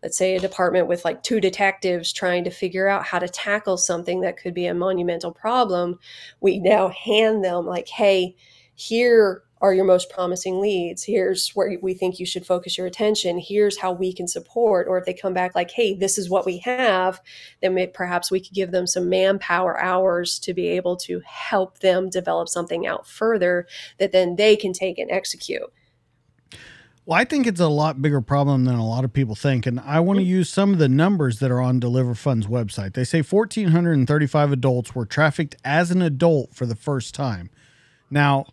[0.02, 3.76] let's say, a department with like two detectives trying to figure out how to tackle
[3.76, 5.98] something that could be a monumental problem.
[6.40, 8.34] We now hand them, like, hey,
[8.74, 11.04] here are your most promising leads.
[11.04, 13.38] Here's where we think you should focus your attention.
[13.38, 14.88] Here's how we can support.
[14.88, 17.20] Or if they come back like, hey, this is what we have,
[17.62, 21.78] then may, perhaps we could give them some manpower hours to be able to help
[21.78, 23.68] them develop something out further
[23.98, 25.72] that then they can take and execute.
[27.06, 29.64] Well, I think it's a lot bigger problem than a lot of people think.
[29.66, 30.30] And I want to mm-hmm.
[30.30, 32.94] use some of the numbers that are on DeliverFund's website.
[32.94, 37.50] They say 1,435 adults were trafficked as an adult for the first time.
[38.10, 38.46] Now,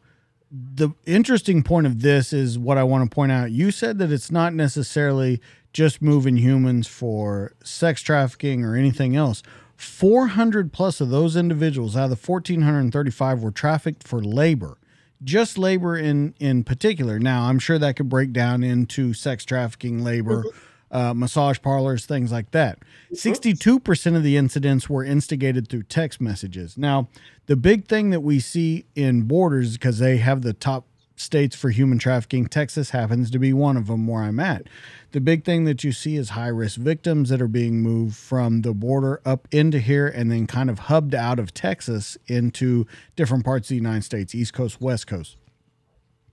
[0.51, 3.51] the interesting point of this is what I want to point out.
[3.51, 5.41] You said that it's not necessarily
[5.73, 9.43] just moving humans for sex trafficking or anything else.
[9.77, 14.77] 400 plus of those individuals out of the 1,435 were trafficked for labor
[15.23, 17.19] just labor in in particular.
[17.19, 20.43] Now, I'm sure that could break down into sex trafficking, labor.
[20.91, 22.80] Uh, massage parlors, things like that.
[23.14, 24.16] 62% mm-hmm.
[24.16, 26.78] of the incidents were instigated through text messages.
[26.78, 27.07] Now,
[27.45, 30.86] the big thing that we see in borders because they have the top
[31.20, 32.48] states for human trafficking.
[32.48, 34.68] Texas happens to be one of them where I'm at.
[35.11, 38.61] The big thing that you see is high risk victims that are being moved from
[38.61, 43.44] the border up into here and then kind of hubbed out of Texas into different
[43.44, 45.36] parts of the United States, East Coast, West Coast.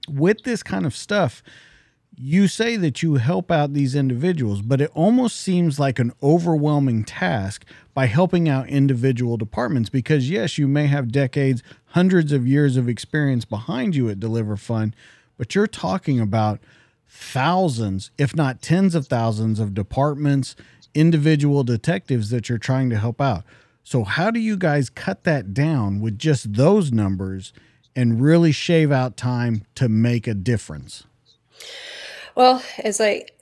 [0.08, 1.42] With this kind of stuff,
[2.18, 7.04] you say that you help out these individuals, but it almost seems like an overwhelming
[7.04, 12.76] task by helping out individual departments because, yes, you may have decades, hundreds of years
[12.76, 14.94] of experience behind you at DeliverFund,
[15.36, 16.60] but you're talking about
[17.08, 20.56] thousands, if not tens of thousands, of departments,
[20.94, 23.44] individual detectives that you're trying to help out.
[23.84, 27.52] So, how do you guys cut that down with just those numbers
[27.94, 31.04] and really shave out time to make a difference?
[32.36, 33.32] Well, it's like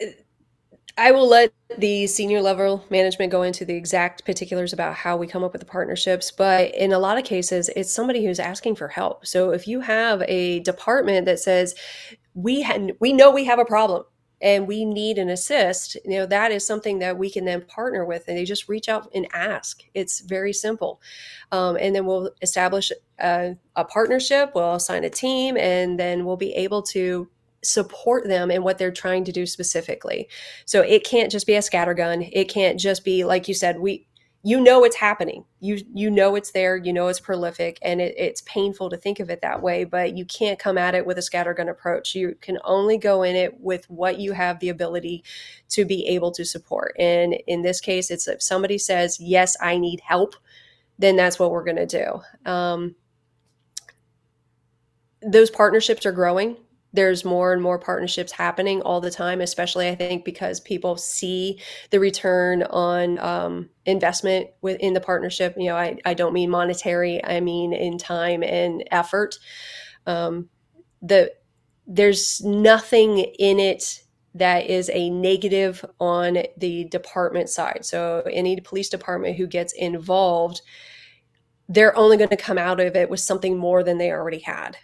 [0.97, 5.27] I will let the senior level management go into the exact particulars about how we
[5.27, 8.77] come up with the partnerships, but in a lot of cases, it's somebody who's asking
[8.77, 9.27] for help.
[9.27, 11.75] So if you have a department that says
[12.35, 14.05] we ha- we know we have a problem
[14.41, 18.05] and we need an assist, you know that is something that we can then partner
[18.05, 19.83] with, and they just reach out and ask.
[19.95, 21.01] It's very simple,
[21.53, 24.53] um, and then we'll establish a, a partnership.
[24.55, 27.29] We'll assign a team, and then we'll be able to
[27.65, 30.29] support them in what they're trying to do specifically.
[30.65, 32.29] So it can't just be a scattergun.
[32.33, 34.07] It can't just be like you said, we
[34.47, 35.47] you know it's happening.
[35.61, 36.77] You you know it's there.
[36.77, 39.85] You know it's prolific, and it, it's painful to think of it that way.
[39.85, 42.15] But you can't come at it with a scattergun approach.
[42.15, 45.25] You can only go in it with what you have the ability
[45.71, 46.95] to be able to support.
[46.99, 50.35] And in this case, it's if somebody says, "Yes, I need help,"
[50.99, 52.51] then that's what we're going to do.
[52.51, 52.97] Um,
[55.23, 56.59] those partnerships are growing
[56.95, 61.61] there's more and more partnerships happening all the time, especially I think because people see
[61.91, 65.57] the return on um, investment within the partnership.
[65.59, 69.39] You know, I, I don't mean monetary, I mean in time and effort.
[70.07, 70.49] Um,
[71.03, 71.33] the
[71.87, 74.05] there's nothing in it
[74.35, 77.85] that is a negative on the department side.
[77.85, 80.63] So any police department who gets involved,
[81.69, 84.77] they're only going to come out of it with something more than they already had.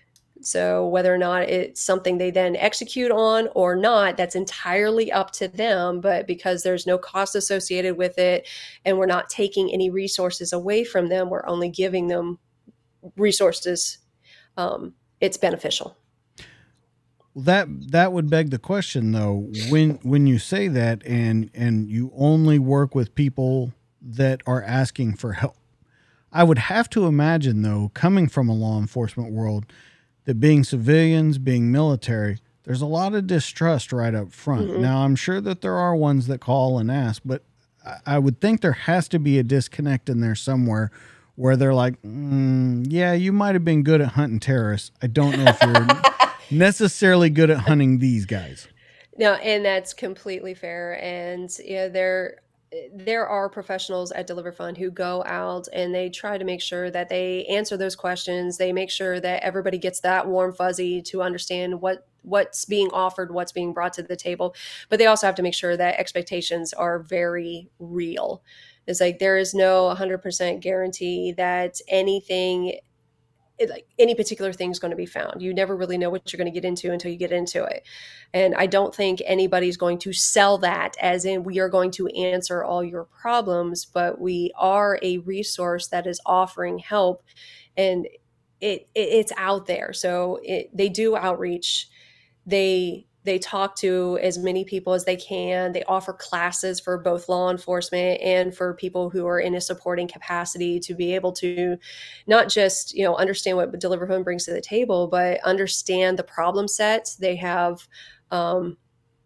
[0.42, 5.32] So, whether or not it's something they then execute on or not, that's entirely up
[5.32, 6.00] to them.
[6.00, 8.48] But because there's no cost associated with it
[8.84, 12.38] and we're not taking any resources away from them, we're only giving them
[13.16, 13.98] resources,
[14.56, 15.96] um, it's beneficial.
[17.36, 22.10] That that would beg the question though when when you say that and and you
[22.16, 23.72] only work with people
[24.02, 25.56] that are asking for help
[26.32, 29.66] I would have to imagine though coming from a law enforcement world
[30.24, 34.68] that being civilians, being military, there's a lot of distrust right up front.
[34.68, 34.82] Mm-hmm.
[34.82, 37.42] Now, I'm sure that there are ones that call and ask, but
[38.06, 40.90] I would think there has to be a disconnect in there somewhere
[41.36, 44.90] where they're like, mm, yeah, you might have been good at hunting terrorists.
[45.00, 46.28] I don't know if you're
[46.58, 48.68] necessarily good at hunting these guys.
[49.16, 51.02] No, and that's completely fair.
[51.02, 52.36] And yeah, there
[52.94, 57.08] there are professionals at DeliverFund who go out and they try to make sure that
[57.08, 58.58] they answer those questions.
[58.58, 63.32] They make sure that everybody gets that warm fuzzy to understand what what's being offered,
[63.32, 64.54] what's being brought to the table.
[64.88, 68.42] But they also have to make sure that expectations are very real.
[68.86, 72.78] It's like there is no 100% guarantee that anything
[73.68, 75.42] like any particular thing is going to be found.
[75.42, 77.84] You never really know what you're going to get into until you get into it.
[78.32, 82.08] And I don't think anybody's going to sell that as in we are going to
[82.08, 87.22] answer all your problems, but we are a resource that is offering help
[87.76, 88.06] and
[88.60, 89.92] it, it it's out there.
[89.92, 91.88] So it, they do outreach.
[92.46, 95.70] They they talk to as many people as they can.
[95.70, 100.08] They offer classes for both law enforcement and for people who are in a supporting
[100.08, 101.76] capacity to be able to
[102.26, 106.24] not just you know understand what Deliver Home brings to the table, but understand the
[106.24, 107.14] problem sets.
[107.14, 107.86] They have
[108.32, 108.76] um,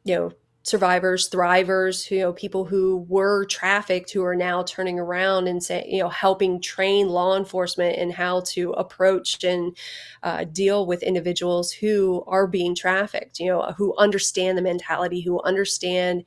[0.04, 0.32] you know
[0.64, 5.86] survivors, thrivers, you know, people who were trafficked who are now turning around and say,
[5.86, 9.76] you know, helping train law enforcement in how to approach and
[10.22, 15.38] uh, deal with individuals who are being trafficked, you know, who understand the mentality, who
[15.42, 16.24] understand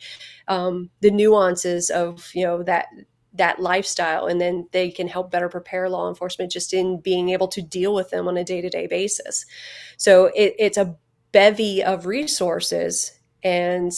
[0.47, 2.85] um, the nuances of, you know, that
[3.33, 7.47] that lifestyle and then they can help better prepare law enforcement just in being able
[7.47, 9.45] to deal with them on a day-to-day basis.
[9.97, 10.95] So it, it's a
[11.31, 13.11] bevy of resources
[13.43, 13.91] and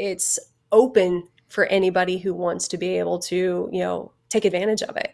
[0.00, 0.38] it's
[0.72, 5.12] open for anybody who wants to be able to, you know, take advantage of it.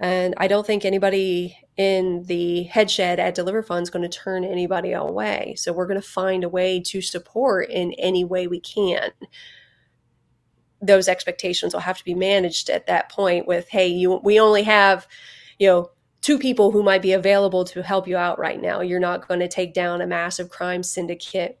[0.00, 4.92] And I don't think anybody in the headshed at DeliverFund is going to turn anybody
[4.92, 5.54] away.
[5.56, 9.10] So we're going to find a way to support in any way we can.
[10.80, 14.62] Those expectations will have to be managed at that point with, hey, you we only
[14.62, 15.06] have,
[15.58, 15.90] you know,
[16.22, 18.80] two people who might be available to help you out right now.
[18.80, 21.60] You're not going to take down a massive crime syndicate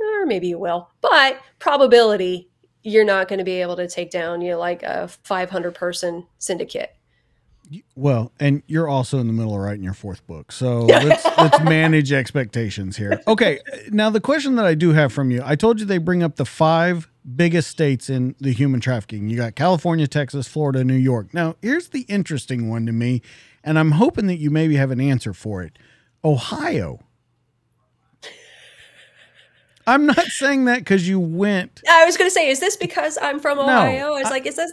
[0.00, 2.50] or maybe you will, but probability
[2.82, 6.26] you're not going to be able to take down you know like a 500 person
[6.38, 6.94] syndicate.
[7.94, 11.60] Well, and you're also in the middle of writing your fourth book, so let's let's
[11.60, 13.20] manage expectations here.
[13.28, 13.60] Okay,
[13.90, 16.36] now the question that I do have from you, I told you they bring up
[16.36, 19.28] the five biggest states in the human trafficking.
[19.28, 21.32] You got California, Texas, Florida, New York.
[21.32, 23.22] Now, here's the interesting one to me,
[23.62, 25.78] and I'm hoping that you maybe have an answer for it.
[26.24, 27.00] Ohio
[29.90, 31.82] I'm not saying that because you went.
[31.88, 33.98] I was going to say, is this because I'm from Ohio?
[33.98, 34.72] No, I was I, like, is this?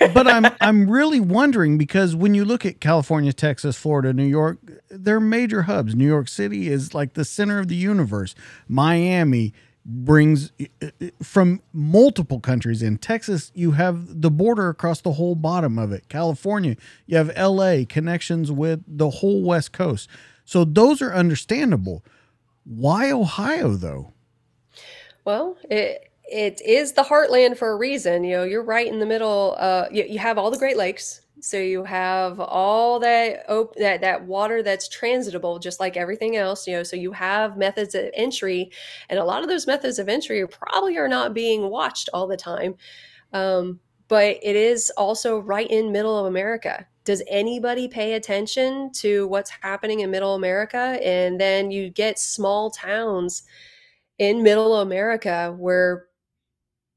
[0.12, 4.58] but I'm I'm really wondering because when you look at California, Texas, Florida, New York,
[4.90, 5.94] they're major hubs.
[5.94, 8.34] New York City is like the center of the universe.
[8.66, 9.54] Miami
[9.84, 15.34] brings uh, uh, from multiple countries in Texas you have the border across the whole
[15.34, 20.06] bottom of it California you have LA connections with the whole west coast
[20.44, 22.04] so those are understandable
[22.64, 24.12] why Ohio though
[25.24, 28.24] well, it it is the heartland for a reason.
[28.24, 29.56] You know, you're right in the middle.
[29.58, 34.00] Uh, you, you have all the Great Lakes, so you have all that op- that
[34.02, 36.66] that water that's transitable, just like everything else.
[36.66, 38.70] You know, so you have methods of entry,
[39.08, 42.36] and a lot of those methods of entry probably are not being watched all the
[42.36, 42.76] time.
[43.32, 46.86] Um, but it is also right in middle of America.
[47.04, 50.98] Does anybody pay attention to what's happening in middle America?
[51.02, 53.44] And then you get small towns
[54.20, 56.04] in middle America where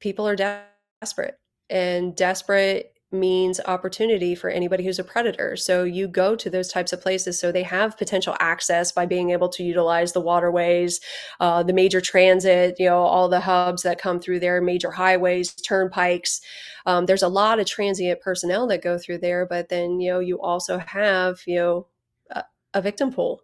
[0.02, 1.40] people are desperate
[1.70, 5.56] and desperate means opportunity for anybody who's a predator.
[5.56, 9.30] So you go to those types of places so they have potential access by being
[9.30, 11.00] able to utilize the waterways,
[11.40, 15.54] uh, the major transit, you know, all the hubs that come through there, major highways,
[15.54, 16.42] turnpikes.
[16.86, 20.20] Um, there's a lot of transient personnel that go through there, but then, you know,
[20.20, 21.88] you also have, you know,
[22.32, 22.44] a,
[22.74, 23.42] a victim pool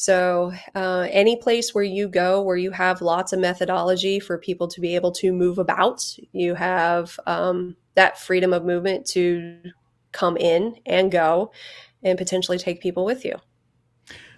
[0.00, 4.68] so, uh, any place where you go where you have lots of methodology for people
[4.68, 9.58] to be able to move about, you have um, that freedom of movement to
[10.12, 11.50] come in and go
[12.04, 13.40] and potentially take people with you.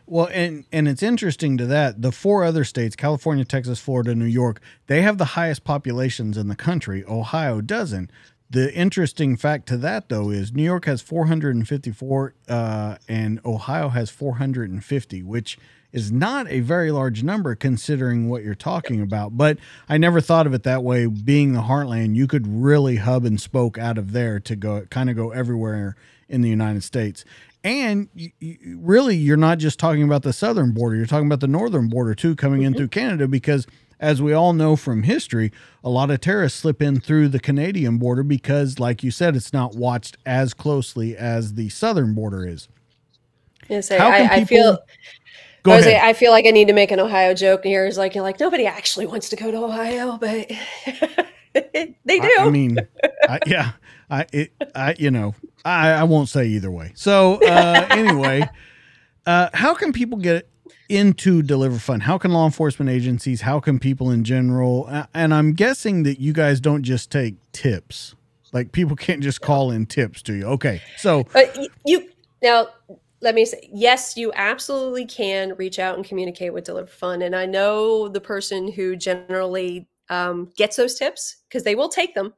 [0.07, 4.25] Well, and and it's interesting to that the four other states, California, Texas, Florida, New
[4.25, 7.05] York, they have the highest populations in the country.
[7.05, 8.11] Ohio doesn't.
[8.51, 14.11] The interesting fact to that, though, is New York has 454 uh, and Ohio has
[14.11, 15.57] 450, which
[15.93, 19.37] is not a very large number considering what you're talking about.
[19.37, 19.59] But
[19.89, 21.07] I never thought of it that way.
[21.07, 25.09] Being the heartland, you could really hub and spoke out of there to go kind
[25.09, 25.95] of go everywhere
[26.29, 27.25] in the United States.
[27.63, 31.41] And you, you, really, you're not just talking about the southern border, you're talking about
[31.41, 32.79] the northern border too, coming in mm-hmm.
[32.79, 33.67] through Canada because
[34.01, 35.53] as we all know from history,
[35.85, 39.53] a lot of terrorists slip in through the Canadian border because, like you said, it's
[39.53, 42.69] not watched as closely as the southern border is.
[43.69, 44.79] Yes, I, I, feel.
[45.63, 45.85] Go I, ahead.
[45.85, 47.87] Say, I feel like I need to make an Ohio joke here.
[47.87, 50.51] Is like you're like nobody actually wants to go to Ohio, but
[51.53, 52.37] they do.
[52.39, 52.79] I, I mean,
[53.47, 53.73] yeah,
[54.09, 56.93] I, it, I, you know, I, I won't say either way.
[56.97, 58.49] So uh, anyway,
[59.27, 60.50] uh, how can people get
[60.89, 62.03] into DeliverFund?
[62.03, 66.33] How can law enforcement agencies, how can people in general, and I'm guessing that you
[66.33, 68.15] guys don't just take tips.
[68.53, 70.45] Like people can't just call in tips to you.
[70.47, 70.83] Okay.
[70.97, 72.09] So but you
[72.43, 72.69] now
[73.21, 77.25] let me say yes, you absolutely can reach out and communicate with DeliverFund.
[77.25, 82.15] And I know the person who generally um, gets those tips because they will take
[82.15, 82.35] them.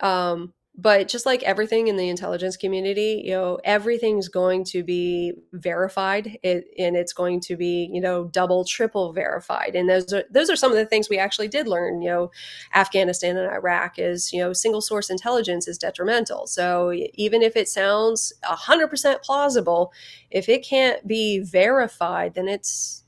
[0.00, 5.32] Um, but just like everything in the intelligence community you know everything's going to be
[5.52, 9.74] verified it, and it's going to be you know double triple verified.
[9.74, 12.30] And those are those are some of the things we actually did learn you know
[12.74, 16.46] afghanistan and iraq is you know single source intelligence is detrimental.
[16.46, 19.92] So even if it sounds 100% plausible
[20.30, 23.02] if it can't be verified then it's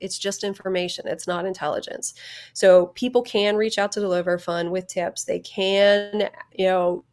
[0.00, 1.06] it's just information.
[1.06, 2.14] It's not intelligence.
[2.52, 5.24] So people can reach out to DeliverFund with tips.
[5.24, 7.04] They can you know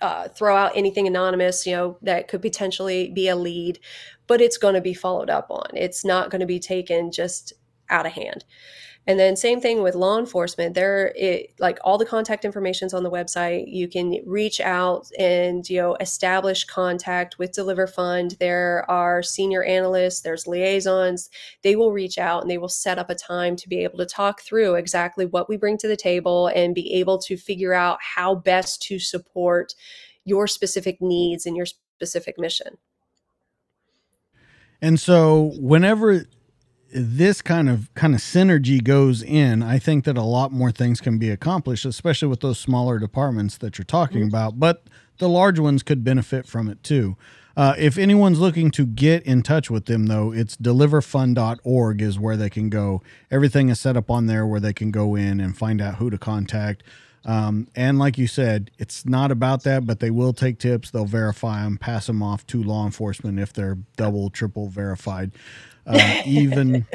[0.00, 3.78] uh, throw out anything anonymous you know that could potentially be a lead
[4.26, 5.66] but it's going to be followed up on.
[5.74, 7.52] It's not going to be taken just
[7.90, 8.44] out of hand
[9.06, 10.74] and then same thing with law enforcement.
[10.74, 13.64] There, it, like all the contact information is on the website.
[13.66, 18.38] You can reach out and you know establish contact with DeliverFund.
[18.38, 20.20] There are senior analysts.
[20.20, 21.30] There's liaisons.
[21.62, 24.06] They will reach out and they will set up a time to be able to
[24.06, 27.98] talk through exactly what we bring to the table and be able to figure out
[28.00, 29.74] how best to support
[30.24, 32.78] your specific needs and your specific mission.
[34.80, 36.24] And so, whenever
[36.92, 41.00] this kind of kind of synergy goes in, I think that a lot more things
[41.00, 44.28] can be accomplished, especially with those smaller departments that you're talking mm-hmm.
[44.28, 44.60] about.
[44.60, 44.84] But
[45.18, 47.16] the large ones could benefit from it too.
[47.56, 52.36] Uh, if anyone's looking to get in touch with them, though, it's deliverfund.org is where
[52.36, 53.02] they can go.
[53.30, 56.08] Everything is set up on there where they can go in and find out who
[56.08, 56.82] to contact.
[57.24, 60.90] Um, and like you said, it's not about that, but they will take tips.
[60.90, 65.32] They'll verify them, pass them off to law enforcement if they're double, triple verified.
[65.86, 66.86] Uh, even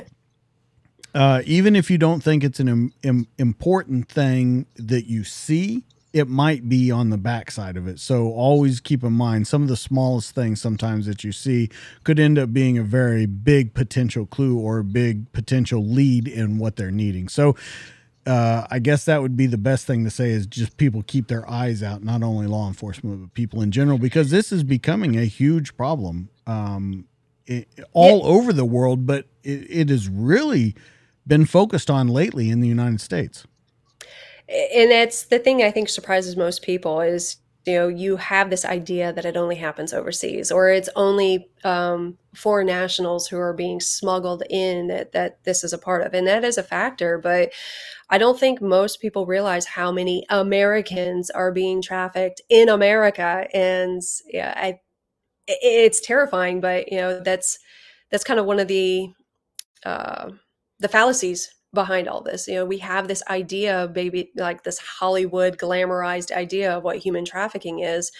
[1.14, 5.84] uh, even if you don't think it's an Im- Im- important thing that you see,
[6.14, 8.00] it might be on the backside of it.
[8.00, 11.70] So always keep in mind some of the smallest things sometimes that you see
[12.04, 16.58] could end up being a very big potential clue or a big potential lead in
[16.58, 17.28] what they're needing.
[17.30, 17.56] So
[18.26, 21.28] uh, I guess that would be the best thing to say is just people keep
[21.28, 25.18] their eyes out, not only law enforcement, but people in general, because this is becoming
[25.18, 26.30] a huge problem.
[26.46, 27.06] Um,
[27.94, 30.76] all over the world, but it, it has really
[31.26, 33.46] been focused on lately in the United States.
[34.50, 38.64] And that's the thing I think surprises most people is you know you have this
[38.64, 43.82] idea that it only happens overseas or it's only um, foreign nationals who are being
[43.82, 46.14] smuggled in that, that this is a part of.
[46.14, 47.52] And that is a factor but
[48.10, 53.48] i don't think most people realize how many americans are being trafficked in america.
[53.54, 54.02] And
[54.32, 54.80] yeah i
[55.48, 57.58] it's terrifying, but you know that's
[58.12, 59.10] that's kind of one of the
[59.86, 60.32] uh,
[60.80, 62.48] the fallacies behind all this.
[62.48, 67.26] You know, we have this idea, maybe like this Hollywood glamorized idea of what human
[67.26, 68.12] trafficking is,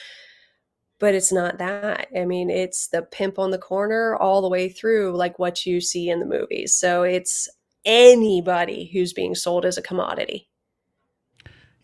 [1.00, 2.08] but it's not that.
[2.16, 5.80] I mean, it's the pimp on the corner all the way through, like what you
[5.82, 6.76] see in the movies.
[6.76, 7.48] So it's
[7.86, 10.50] anybody who's being sold as a commodity.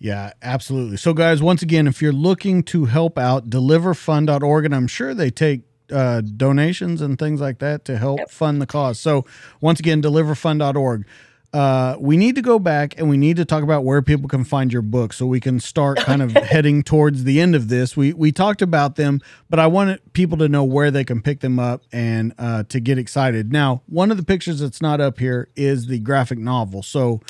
[0.04, 0.98] Yeah, absolutely.
[0.98, 5.30] So, guys, once again, if you're looking to help out, deliverfund.org, and I'm sure they
[5.30, 8.30] take uh, donations and things like that to help yep.
[8.30, 9.00] fund the cause.
[9.00, 9.26] So,
[9.62, 11.06] once again, deliverfund.org.
[11.54, 14.44] Uh, we need to go back and we need to talk about where people can
[14.44, 17.96] find your book so we can start kind of heading towards the end of this.
[17.96, 21.40] We we talked about them, but I wanted people to know where they can pick
[21.40, 23.54] them up and uh, to get excited.
[23.54, 26.84] Now, one of the pictures that's not up here is the graphic novel.
[26.84, 27.22] So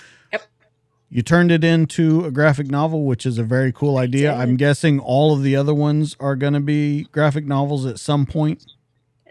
[1.13, 4.33] you turned it into a graphic novel, which is a very cool idea.
[4.33, 8.25] I'm guessing all of the other ones are going to be graphic novels at some
[8.25, 8.65] point.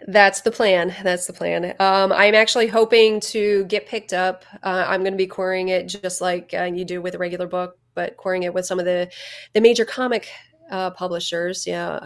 [0.07, 0.95] That's the plan.
[1.03, 1.75] That's the plan.
[1.81, 4.45] Um, I'm actually hoping to get picked up.
[4.63, 7.47] Uh, I'm going to be querying it just like uh, you do with a regular
[7.47, 9.11] book, but querying it with some of the
[9.51, 10.29] the major comic
[10.71, 11.67] uh, publishers.
[11.67, 11.99] Yeah,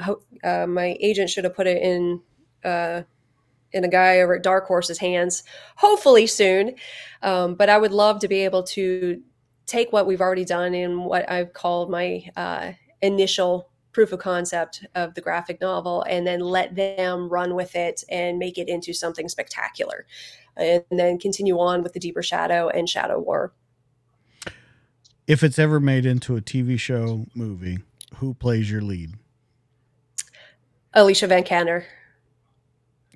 [0.43, 2.19] uh, my agent should have put it in
[2.63, 3.03] uh,
[3.73, 5.43] in a guy over at Dark Horse's hands,
[5.75, 6.73] hopefully soon.
[7.21, 9.21] Um, but I would love to be able to
[9.67, 12.71] take what we've already done in what I've called my uh,
[13.01, 18.03] initial proof of concept of the graphic novel and then let them run with it
[18.09, 20.05] and make it into something spectacular
[20.55, 23.53] and then continue on with the deeper shadow and shadow war.
[25.27, 27.79] If it's ever made into a tv show movie
[28.15, 29.15] who plays your lead?
[30.93, 31.83] Alicia Vikander.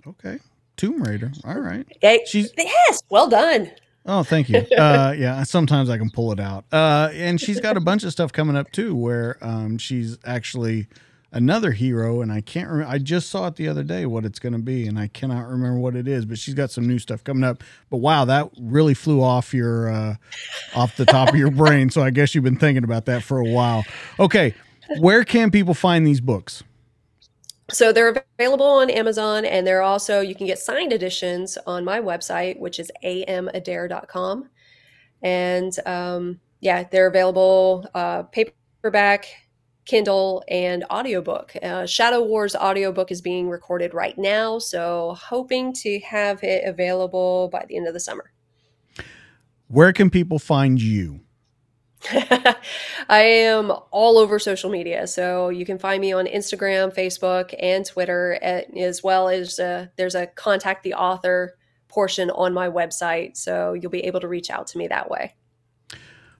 [0.06, 0.40] Okay.
[0.76, 1.32] Tomb raider.
[1.45, 1.88] All right.
[2.28, 3.03] She's yes.
[3.10, 3.72] Well done
[4.06, 4.65] Oh, thank you.
[4.78, 6.65] Uh, yeah, sometimes I can pull it out.
[6.72, 10.88] Uh, and she's got a bunch of stuff coming up too, where um, she's actually
[11.32, 12.69] another hero, and I can't.
[12.69, 12.91] remember.
[12.91, 15.48] I just saw it the other day what it's going to be, and I cannot
[15.48, 16.26] remember what it is.
[16.26, 17.64] But she's got some new stuff coming up.
[17.90, 20.15] But wow, that really flew off your uh,
[20.76, 21.90] off the top of your brain.
[21.90, 23.84] So I guess you've been thinking about that for a while.
[24.19, 24.53] Okay,
[24.99, 26.64] where can people find these books?
[27.73, 31.99] So they're available on Amazon, and they're also you can get signed editions on my
[31.99, 34.49] website, which is amadair.com.
[35.22, 39.27] And um, yeah, they're available uh, paperback,
[39.85, 41.53] Kindle, and audiobook.
[41.61, 47.49] Uh, Shadow Wars audiobook is being recorded right now, so hoping to have it available
[47.52, 48.31] by the end of the summer.
[49.68, 51.22] Where can people find you?
[53.10, 55.07] I am all over social media.
[55.07, 60.15] So you can find me on Instagram, Facebook, and Twitter, as well as uh, there's
[60.15, 61.57] a contact the author
[61.88, 63.38] portion on my website.
[63.38, 65.36] So you'll be able to reach out to me that way.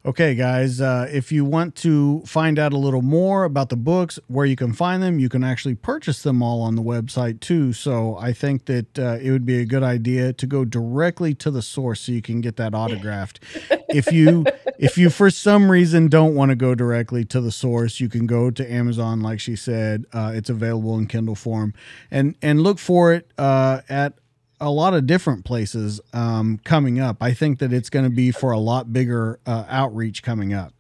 [0.04, 4.18] Okay, guys, uh, if you want to find out a little more about the books,
[4.26, 7.72] where you can find them, you can actually purchase them all on the website too.
[7.72, 11.52] So I think that uh, it would be a good idea to go directly to
[11.52, 13.42] the source so you can get that autographed.
[13.90, 14.44] if you
[14.80, 18.26] if you for some reason don't want to go directly to the source, you can
[18.26, 20.06] go to Amazon, like she said.
[20.12, 21.76] Uh, it's available in Kindle form,
[22.10, 24.14] and and look for it uh, at
[24.62, 27.18] a lot of different places um, coming up.
[27.20, 30.74] I think that it's going to be for a lot bigger uh, outreach coming up.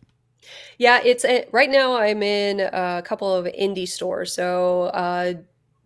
[0.77, 1.97] Yeah, it's a, right now.
[1.97, 4.33] I'm in a couple of indie stores.
[4.33, 5.33] So uh,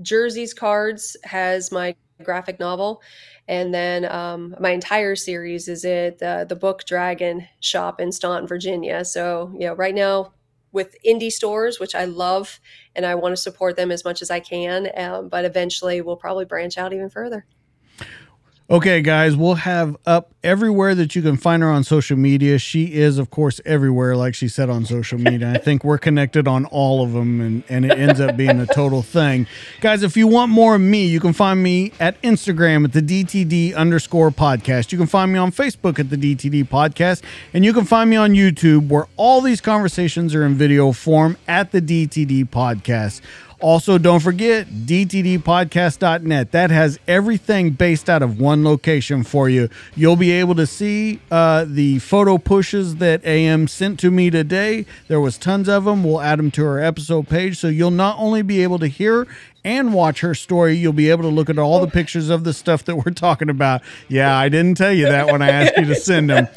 [0.02, 3.02] Jersey's Cards has my graphic novel,
[3.48, 8.48] and then um, my entire series is at uh, the Book Dragon shop in Staunton,
[8.48, 9.06] Virginia.
[9.06, 10.34] So yeah, right now
[10.72, 12.60] with indie stores, which I love,
[12.96, 14.90] and I want to support them as much as I can.
[14.98, 17.46] Um, but eventually, we'll probably branch out even further.
[18.68, 22.58] Okay, guys, we'll have up everywhere that you can find her on social media.
[22.58, 25.52] She is, of course, everywhere, like she said on social media.
[25.52, 28.66] I think we're connected on all of them, and, and it ends up being a
[28.66, 29.46] total thing.
[29.82, 33.04] Guys, if you want more of me, you can find me at Instagram at the
[33.04, 34.92] DTD underscore podcast.
[34.92, 37.22] You can find me on Facebook at the DTD podcast,
[37.54, 41.38] and you can find me on YouTube where all these conversations are in video form
[41.48, 43.22] at the DTD podcast.
[43.62, 46.52] Also, don't forget dtdpodcast.net.
[46.52, 49.70] That has everything based out of one location for you.
[49.96, 54.86] You'll be able to see uh, the photo pushes that AM sent to me today.
[55.08, 56.04] There was tons of them.
[56.04, 59.26] We'll add them to our episode page, so you'll not only be able to hear
[59.64, 62.54] and watch her story, you'll be able to look at all the pictures of the
[62.54, 63.82] stuff that we're talking about.
[64.08, 66.48] Yeah, I didn't tell you that when I asked you to send them.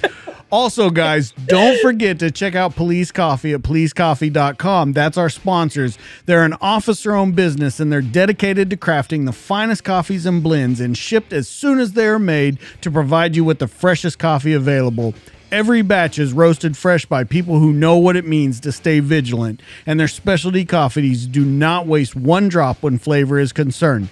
[0.51, 4.95] Also, guys, don't forget to check out Police Coffee at policecoffee.com.
[4.95, 5.99] That's our sponsors.
[6.25, 10.81] They're an officer owned business and they're dedicated to crafting the finest coffees and blends
[10.81, 14.55] and shipped as soon as they are made to provide you with the freshest coffee
[14.55, 15.13] available.
[15.53, 19.63] Every batch is roasted fresh by people who know what it means to stay vigilant,
[19.87, 24.09] and their specialty coffees do not waste one drop when flavor is concerned.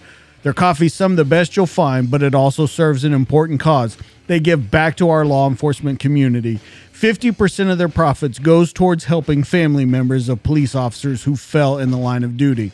[0.47, 3.59] Their coffee is some of the best you'll find, but it also serves an important
[3.59, 3.98] cause.
[4.28, 6.60] They give back to our law enforcement community.
[6.93, 11.90] 50% of their profits goes towards helping family members of police officers who fell in
[11.90, 12.70] the line of duty.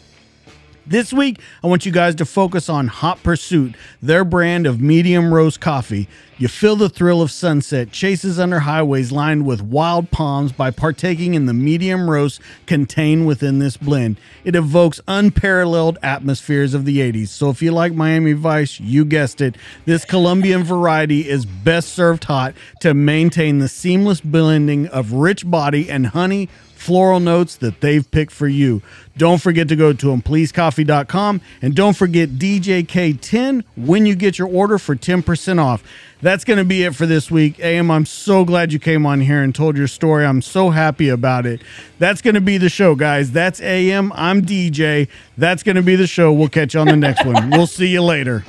[0.84, 5.32] This week, I want you guys to focus on Hot Pursuit, their brand of medium
[5.32, 6.08] roast coffee.
[6.38, 11.34] You feel the thrill of sunset, chases under highways lined with wild palms by partaking
[11.34, 14.18] in the medium roast contained within this blend.
[14.42, 17.28] It evokes unparalleled atmospheres of the 80s.
[17.28, 19.54] So if you like Miami Vice, you guessed it.
[19.84, 25.88] This Colombian variety is best served hot to maintain the seamless blending of rich body
[25.88, 26.48] and honey
[26.82, 28.82] floral notes that they've picked for you.
[29.16, 34.78] Don't forget to go to policecoffee.com and don't forget DJK10 when you get your order
[34.78, 35.84] for 10% off.
[36.20, 37.60] That's going to be it for this week.
[37.60, 40.24] AM, I'm so glad you came on here and told your story.
[40.24, 41.60] I'm so happy about it.
[41.98, 43.32] That's going to be the show, guys.
[43.32, 44.12] That's AM.
[44.14, 45.08] I'm DJ.
[45.38, 46.32] That's going to be the show.
[46.32, 47.50] We'll catch you on the next one.
[47.50, 48.44] We'll see you later.